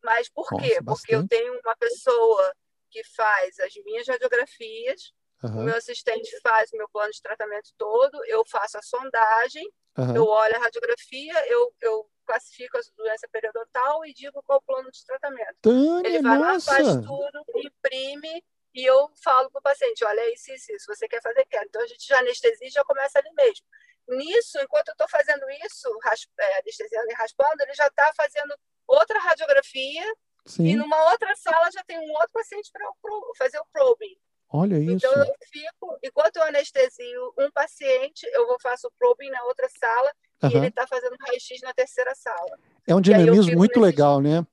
Mas 0.03 0.29
por 0.29 0.47
Nossa, 0.51 0.63
quê? 0.63 0.81
Bastante. 0.81 0.85
Porque 0.85 1.15
eu 1.15 1.27
tenho 1.27 1.59
uma 1.59 1.75
pessoa 1.75 2.53
que 2.89 3.03
faz 3.15 3.59
as 3.59 3.73
minhas 3.83 4.07
radiografias, 4.07 5.13
uhum. 5.43 5.61
o 5.61 5.63
meu 5.63 5.75
assistente 5.75 6.39
faz 6.41 6.71
o 6.71 6.77
meu 6.77 6.88
plano 6.89 7.11
de 7.11 7.21
tratamento 7.21 7.69
todo, 7.77 8.23
eu 8.25 8.43
faço 8.45 8.77
a 8.77 8.81
sondagem, 8.81 9.69
uhum. 9.97 10.15
eu 10.15 10.25
olho 10.25 10.55
a 10.55 10.59
radiografia, 10.59 11.47
eu, 11.47 11.73
eu 11.81 12.09
classifico 12.25 12.77
a 12.77 12.81
doença 12.95 13.27
periodontal 13.31 14.05
e 14.05 14.13
digo 14.13 14.41
qual 14.43 14.59
o 14.59 14.61
plano 14.61 14.89
de 14.91 15.05
tratamento. 15.05 15.55
Tânia, 15.61 16.07
Ele 16.07 16.21
vai 16.21 16.38
nossa. 16.38 16.71
lá, 16.71 16.77
faz 16.77 17.05
tudo, 17.05 17.43
imprime 17.55 18.43
e 18.73 18.85
eu 18.85 19.09
falo 19.23 19.49
para 19.49 19.59
o 19.59 19.63
paciente, 19.63 20.05
olha, 20.05 20.33
isso, 20.33 20.51
isso, 20.51 20.71
isso, 20.71 20.85
você 20.88 21.07
quer 21.07 21.21
fazer, 21.21 21.45
quer. 21.45 21.63
Então 21.65 21.81
a 21.81 21.88
gente 21.88 22.05
já 22.05 22.19
anestesia 22.19 22.67
e 22.67 22.71
já 22.71 22.83
começa 22.83 23.17
ali 23.17 23.31
mesmo. 23.33 23.65
Nisso, 24.07 24.57
enquanto 24.61 24.89
eu 24.89 24.93
estou 24.93 25.09
fazendo 25.09 25.43
isso, 25.65 25.89
é, 26.39 26.59
anestesiando 26.59 27.09
e 27.09 27.13
raspando, 27.13 27.61
ele 27.61 27.73
já 27.73 27.87
está 27.87 28.11
fazendo 28.15 28.55
outra 28.87 29.19
radiografia 29.19 30.05
Sim. 30.45 30.67
e 30.67 30.75
numa 30.75 31.11
outra 31.11 31.35
sala 31.35 31.69
já 31.71 31.83
tem 31.83 31.99
um 31.99 32.11
outro 32.13 32.31
paciente 32.33 32.71
para 32.71 32.85
fazer 33.37 33.59
o 33.59 33.65
probing. 33.71 34.17
Olha 34.49 34.77
isso. 34.77 35.05
Então 35.05 35.11
eu 35.11 35.35
fico, 35.51 35.99
enquanto 36.01 36.37
eu 36.37 36.43
anestesio 36.43 37.33
um 37.37 37.51
paciente, 37.51 38.25
eu 38.31 38.47
vou 38.47 38.57
faço 38.61 38.87
o 38.87 38.91
probing 38.97 39.29
na 39.29 39.43
outra 39.43 39.67
sala 39.77 40.09
uhum. 40.43 40.49
e 40.49 40.55
ele 40.55 40.67
está 40.67 40.87
fazendo 40.87 41.17
raio-x 41.19 41.61
na 41.61 41.73
terceira 41.73 42.15
sala. 42.15 42.57
É 42.87 42.95
um 42.95 43.01
dinamismo 43.01 43.57
muito 43.57 43.79
legal, 43.79 44.21
né? 44.21 44.45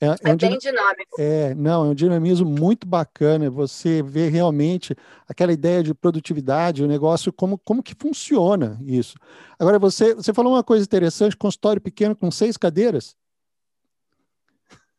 É, 0.00 0.06
é, 0.06 0.16
é 0.30 0.32
um 0.32 0.36
bem 0.36 0.58
dinâmico. 0.58 1.16
É, 1.20 1.54
não, 1.54 1.86
é 1.86 1.88
um 1.88 1.94
dinamismo 1.94 2.48
muito 2.48 2.86
bacana. 2.86 3.50
Você 3.50 4.00
vê 4.02 4.28
realmente 4.28 4.96
aquela 5.28 5.52
ideia 5.52 5.82
de 5.82 5.92
produtividade, 5.92 6.84
o 6.84 6.86
negócio, 6.86 7.32
como, 7.32 7.58
como 7.58 7.82
que 7.82 7.96
funciona 7.98 8.78
isso. 8.84 9.16
Agora, 9.58 9.78
você, 9.78 10.14
você 10.14 10.32
falou 10.32 10.52
uma 10.52 10.62
coisa 10.62 10.84
interessante: 10.84 11.36
consultório 11.36 11.82
pequeno 11.82 12.14
com 12.14 12.30
seis 12.30 12.56
cadeiras. 12.56 13.16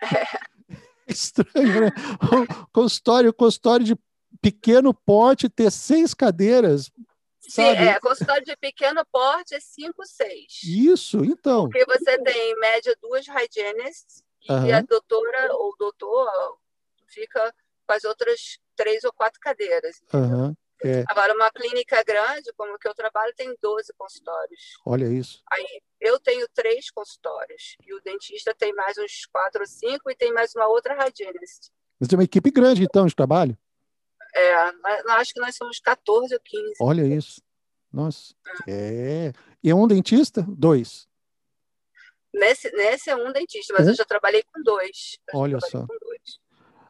É. 0.02 0.50
Estranho, 1.08 1.82
né? 1.82 1.92
consultório, 2.72 3.34
consultório 3.34 3.84
de 3.84 3.96
pequeno 4.42 4.94
porte 4.94 5.50
ter 5.50 5.72
seis 5.72 6.14
cadeiras. 6.14 6.92
Sim, 7.40 7.64
é, 7.64 8.00
consultório 8.00 8.46
de 8.46 8.56
pequeno 8.58 9.02
porte 9.12 9.56
é 9.56 9.60
cinco, 9.60 10.06
seis. 10.06 10.62
Isso, 10.64 11.26
então. 11.26 11.68
Porque 11.68 11.84
você 11.86 12.16
tem, 12.20 12.52
em 12.52 12.60
média, 12.60 12.96
duas 13.02 13.26
hygienists 13.26 14.22
uhum. 14.48 14.66
e 14.68 14.72
a 14.72 14.82
doutora 14.82 15.54
ou 15.54 15.76
doutor 15.78 16.58
fica 17.08 17.54
com 17.86 17.94
as 17.94 18.04
outras 18.04 18.60
três 18.76 19.04
ou 19.04 19.12
quatro 19.12 19.40
cadeiras. 19.40 20.00
Uhum. 20.14 20.56
É. 20.84 21.04
Agora, 21.10 21.34
uma 21.34 21.52
clínica 21.52 22.02
grande, 22.04 22.54
como 22.56 22.78
que 22.80 22.88
eu 22.88 22.94
trabalho, 22.94 23.34
tem 23.36 23.54
12 23.62 23.92
consultórios. 23.98 24.78
Olha 24.86 25.08
isso. 25.08 25.42
Aí, 25.52 25.82
eu 26.00 26.18
tenho 26.20 26.48
três 26.54 26.90
consultórios 26.90 27.76
e 27.86 27.94
o 27.94 28.02
dentista 28.02 28.56
tem 28.58 28.74
mais 28.74 28.98
uns 28.98 29.26
quatro 29.26 29.62
ou 29.62 29.68
cinco 29.68 30.10
e 30.10 30.16
tem 30.16 30.32
mais 30.32 30.56
uma 30.56 30.68
outra 30.68 30.94
hygienist. 30.94 31.70
Mas 32.00 32.08
tem 32.08 32.18
uma 32.18 32.24
equipe 32.24 32.50
grande, 32.50 32.84
então, 32.84 33.06
de 33.06 33.14
trabalho? 33.14 33.58
É, 34.34 34.54
acho 35.14 35.34
que 35.34 35.42
nós 35.42 35.56
somos 35.56 35.80
14 35.80 36.34
ou 36.34 36.40
15. 36.40 36.74
Olha 36.80 37.02
isso. 37.04 37.42
Nossa. 37.92 38.34
É. 38.66 39.32
é. 39.32 39.34
E 39.62 39.70
é 39.70 39.76
um 39.76 39.88
dentista? 39.88 40.46
Dois. 40.48 41.09
Nesse, 42.34 42.72
nesse 42.72 43.10
é 43.10 43.16
um 43.16 43.32
dentista, 43.32 43.74
mas 43.78 43.88
eu 43.88 43.96
já 43.96 44.06
trabalhei 44.06 44.44
com 44.44 44.62
dois. 44.62 45.18
Eu 45.34 45.40
Olha 45.40 45.60
só. 45.60 45.80
Dois. 45.80 46.40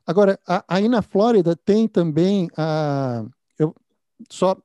Agora, 0.05 0.39
a, 0.47 0.63
aí 0.67 0.87
na 0.87 1.01
Flórida 1.01 1.55
tem 1.55 1.87
também 1.87 2.49
a. 2.57 3.23
Eu, 3.57 3.75
só 4.29 4.57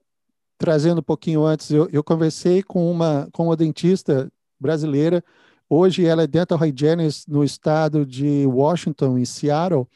trazendo 0.59 1.01
um 1.01 1.03
pouquinho 1.05 1.45
antes, 1.45 1.71
eu, 1.71 1.89
eu 1.93 2.03
conversei 2.03 2.63
com 2.63 2.91
uma, 2.91 3.29
com 3.33 3.45
uma 3.45 3.57
dentista 3.57 4.33
brasileira. 4.59 5.23
Hoje 5.69 6.07
ela 6.07 6.23
é 6.23 6.27
dental 6.27 6.59
hygienist 6.59 7.29
no 7.29 7.45
estado 7.45 8.07
de 8.07 8.47
Washington, 8.47 9.19
em 9.19 9.25
Seattle, 9.25 9.87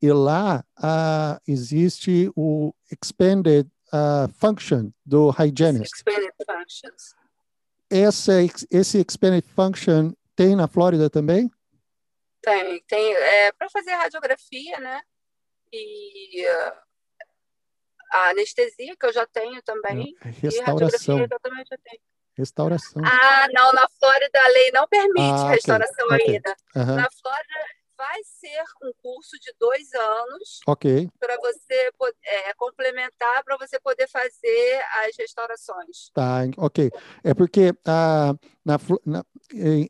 e 0.00 0.12
lá 0.12 0.64
uh, 0.78 1.40
existe 1.46 2.30
o 2.36 2.72
expanded 2.90 3.66
uh, 3.92 4.32
function 4.32 4.90
do 5.04 5.30
hygienist. 5.30 5.94
Expanded 5.94 6.32
functions. 6.46 7.17
Essa, 7.90 8.32
esse 8.70 8.98
expanded 8.98 9.44
function 9.54 10.12
tem 10.34 10.54
na 10.54 10.68
Flórida 10.68 11.10
também? 11.10 11.50
Tem, 12.42 12.82
tem. 12.86 13.14
É, 13.14 13.52
para 13.52 13.68
fazer 13.70 13.92
radiografia, 13.92 14.78
né? 14.80 15.00
E 15.72 16.46
uh, 16.46 16.72
a 18.12 18.28
anestesia, 18.30 18.96
que 18.96 19.06
eu 19.06 19.12
já 19.12 19.26
tenho 19.26 19.60
também. 19.62 20.14
Restauração. 20.22 21.20
E 21.20 21.28
também 21.28 21.64
já 21.68 21.76
tenho. 21.82 22.00
Restauração. 22.36 23.02
Ah, 23.04 23.48
não, 23.52 23.72
na 23.72 23.88
Flórida 23.98 24.40
a 24.40 24.48
lei 24.48 24.70
não 24.70 24.86
permite 24.86 25.20
ah, 25.20 25.50
restauração 25.50 26.06
okay. 26.06 26.34
ainda. 26.34 26.56
Uhum. 26.76 26.96
Na 26.96 27.08
Flórida 27.10 27.54
vai 27.98 28.22
ser 28.22 28.62
um 28.82 28.92
curso 29.02 29.36
de 29.40 29.52
dois 29.58 29.92
anos 29.92 30.60
ok 30.66 31.10
para 31.18 31.36
você 31.36 31.90
é, 32.24 32.54
complementar 32.54 33.42
para 33.44 33.56
você 33.56 33.78
poder 33.80 34.08
fazer 34.08 34.80
as 35.06 35.16
restaurações. 35.16 36.10
Tá, 36.14 36.40
ok. 36.56 36.90
É 37.24 37.34
porque 37.34 37.74
ah, 37.84 38.34
na, 38.64 38.78
na, 39.04 39.24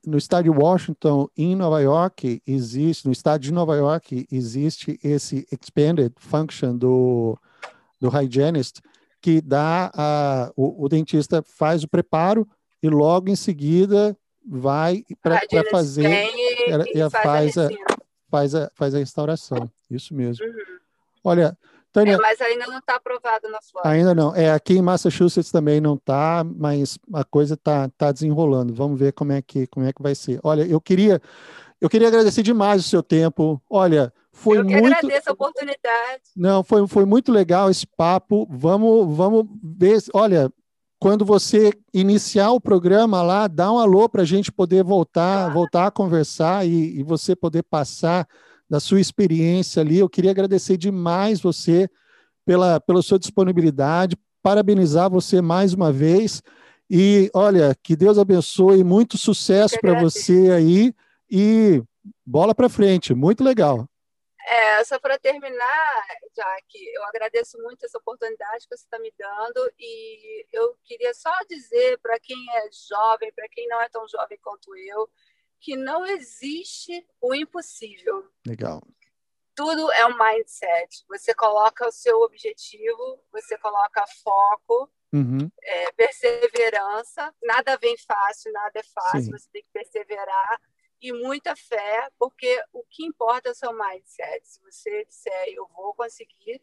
no 0.07 0.19
estado 0.19 0.45
de 0.45 0.51
Washington, 0.51 1.29
em 1.37 1.55
Nova 1.55 1.81
York, 1.81 2.43
existe, 2.47 3.07
no 3.07 3.13
estado 3.13 3.41
de 3.41 3.53
Nova 3.53 3.77
York, 3.77 4.27
existe 4.31 4.99
esse 5.03 5.47
expanded 5.51 6.13
function 6.19 6.77
do, 6.77 7.39
do 8.01 8.09
hygienist, 8.09 8.81
que 9.21 9.41
dá 9.41 9.91
a, 9.95 10.53
o, 10.57 10.85
o 10.85 10.89
dentista 10.89 11.43
faz 11.43 11.83
o 11.83 11.89
preparo 11.89 12.49
e 12.83 12.89
logo 12.89 13.29
em 13.29 13.37
seguida 13.37 14.17
vai 14.47 15.05
para 15.21 15.41
fazer 15.71 16.09
e, 16.09 16.99
e 16.99 17.11
faz, 17.11 17.59
a, 17.59 17.69
faz, 18.31 18.55
a, 18.55 18.71
faz 18.75 18.95
a 18.95 18.99
restauração. 18.99 19.71
Isso 19.91 20.15
mesmo. 20.15 20.45
Uhum. 20.45 20.79
Olha, 21.25 21.57
Tânia. 21.93 22.15
É, 22.15 22.17
mas 22.17 22.41
ainda 22.41 22.67
não 22.67 22.79
está 22.79 22.97
aprovado 22.97 23.49
na 23.49 23.59
Flórida. 23.61 23.95
Ainda 23.95 24.15
não. 24.15 24.35
É, 24.35 24.53
aqui 24.53 24.75
em 24.75 24.83
Massachusetts 24.83 25.51
também 25.51 25.81
não 25.81 25.95
está, 25.95 26.45
mas 26.45 26.99
a 27.13 27.25
coisa 27.25 27.55
está 27.55 27.89
tá 27.97 28.13
desenrolando. 28.13 28.75
Vamos 28.75 28.99
ver 28.99 29.13
como 29.13 29.33
é 29.33 29.43
que 29.43 29.67
como 29.67 29.87
é 29.87 29.93
que 29.93 30.03
vai 30.03 30.15
ser. 30.15 30.39
Olha, 30.43 30.67
eu 30.67 30.81
queria 30.81 31.21
eu 31.81 31.89
queria 31.89 32.09
agradecer 32.09 32.43
demais 32.43 32.85
o 32.85 32.89
seu 32.89 33.03
tempo. 33.03 33.61
Olha, 33.71 34.13
foi 34.33 34.59
eu 34.59 34.67
que 34.67 34.77
muito. 34.77 34.95
agradeço 34.95 35.31
a 35.31 35.33
oportunidade. 35.33 36.23
Não, 36.37 36.63
foi, 36.63 36.87
foi 36.87 37.05
muito 37.05 37.33
legal 37.33 37.71
esse 37.71 37.87
papo. 37.87 38.47
Vamos 38.51 39.17
vamos 39.17 39.47
ver. 39.63 39.99
Olha, 40.13 40.53
quando 40.99 41.25
você 41.25 41.73
iniciar 41.95 42.51
o 42.51 42.61
programa 42.61 43.23
lá, 43.23 43.47
dá 43.47 43.73
um 43.73 43.79
alô 43.79 44.09
para 44.09 44.23
a 44.23 44.25
gente 44.25 44.51
poder 44.51 44.83
voltar, 44.83 45.53
voltar 45.53 45.87
a 45.87 45.91
conversar 45.91 46.67
e, 46.67 46.99
e, 46.99 47.03
você 47.03 47.37
poder 47.37 47.63
passar 47.63 48.27
da 48.69 48.81
sua 48.81 49.01
experiência 49.01 49.81
ali. 49.81 49.99
Eu 49.99 50.09
queria 50.09 50.33
agradecer 50.33 50.77
demais 50.77 51.41
você 51.41 51.89
pela, 52.45 52.81
pela 52.81 53.01
sua 53.01 53.19
disponibilidade, 53.19 54.17
parabenizar 54.43 55.09
você 55.09 55.41
mais 55.41 55.73
uma 55.73 55.93
vez. 55.93 56.43
E 56.91 57.31
olha, 57.33 57.77
que 57.83 57.95
Deus 57.95 58.19
abençoe, 58.19 58.83
muito 58.83 59.17
sucesso 59.17 59.79
para 59.81 60.01
você 60.01 60.51
aí 60.51 60.93
e 61.31 61.83
bola 62.27 62.55
para 62.55 62.69
frente, 62.69 63.15
muito 63.15 63.45
legal. 63.45 63.87
É, 64.51 64.83
só 64.83 64.99
para 64.99 65.19
terminar, 65.19 66.07
Jack, 66.35 66.67
eu 66.95 67.05
agradeço 67.05 67.59
muito 67.59 67.85
essa 67.85 67.99
oportunidade 67.99 68.67
que 68.67 68.75
você 68.75 68.83
está 68.83 68.99
me 68.99 69.13
dando 69.19 69.71
e 69.79 70.47
eu 70.51 70.75
queria 70.85 71.13
só 71.13 71.31
dizer 71.47 71.99
para 71.99 72.19
quem 72.19 72.39
é 72.57 72.71
jovem, 72.89 73.31
para 73.35 73.47
quem 73.51 73.69
não 73.69 73.79
é 73.83 73.91
tão 73.91 74.09
jovem 74.09 74.39
quanto 74.41 74.75
eu, 74.75 75.07
que 75.61 75.77
não 75.77 76.07
existe 76.07 77.07
o 77.21 77.35
impossível. 77.35 78.27
Legal. 78.47 78.83
Tudo 79.55 79.93
é 79.93 80.07
um 80.07 80.17
mindset. 80.17 81.05
Você 81.09 81.35
coloca 81.35 81.87
o 81.87 81.93
seu 81.93 82.19
objetivo, 82.23 83.23
você 83.31 83.59
coloca 83.59 84.07
foco, 84.25 84.91
uhum. 85.13 85.51
é, 85.61 85.93
perseverança. 85.93 87.35
Nada 87.43 87.77
vem 87.77 87.99
fácil, 87.99 88.51
nada 88.53 88.81
é 88.81 88.83
fácil. 88.83 89.25
Sim. 89.25 89.31
Você 89.33 89.51
tem 89.53 89.63
que 89.63 89.71
perseverar 89.75 90.59
e 91.01 91.13
muita 91.13 91.55
fé, 91.55 92.09
porque 92.19 92.63
o 92.73 92.83
que 92.91 93.05
importa 93.05 93.49
é 93.49 93.53
o 93.53 93.55
seu 93.55 93.73
mindset. 93.73 94.41
Se 94.43 94.61
você 94.61 95.05
disser 95.05 95.49
eu 95.49 95.69
vou 95.77 95.95
conseguir, 95.95 96.61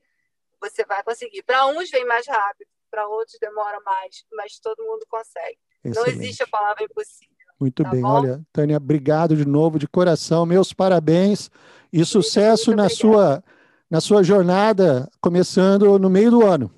você 0.60 0.86
vai 0.86 1.04
conseguir. 1.04 1.44
Para 1.44 1.68
uns 1.68 1.90
vem 1.90 2.06
mais 2.06 2.28
rápido, 2.28 2.70
para 2.90 3.08
outros 3.08 3.38
demora 3.40 3.80
mais, 3.82 4.26
mas 4.34 4.60
todo 4.60 4.84
mundo 4.84 5.06
consegue. 5.08 5.60
Excelente. 5.84 5.96
Não 5.96 6.24
existe 6.24 6.44
a 6.44 6.48
palavra 6.48 6.84
impossível. 6.84 7.36
Muito 7.60 7.84
tá 7.84 7.90
bem, 7.90 8.02
bom? 8.02 8.10
olha, 8.10 8.46
Tânia, 8.52 8.78
obrigado 8.78 9.36
de 9.36 9.46
novo, 9.46 9.80
de 9.80 9.88
coração, 9.88 10.46
meus 10.46 10.74
parabéns 10.74 11.50
e 11.92 11.98
muito, 11.98 12.08
sucesso 12.08 12.72
muito 12.72 12.82
na 12.82 12.90
sua 12.90 13.44
na 13.90 14.02
sua 14.02 14.24
jornada, 14.24 15.10
começando 15.22 15.98
no 16.00 16.10
meio 16.10 16.32
do 16.32 16.46
ano. 16.46 16.74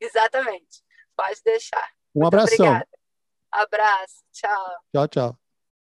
Exatamente, 0.00 0.82
pode 1.14 1.40
deixar. 1.44 1.88
Um 2.14 2.22
muito 2.22 2.34
abração. 2.34 2.66
Obrigada. 2.66 2.88
Abraço, 3.52 4.24
tchau. 4.32 4.66
Tchau, 4.92 5.08
tchau. 5.08 5.45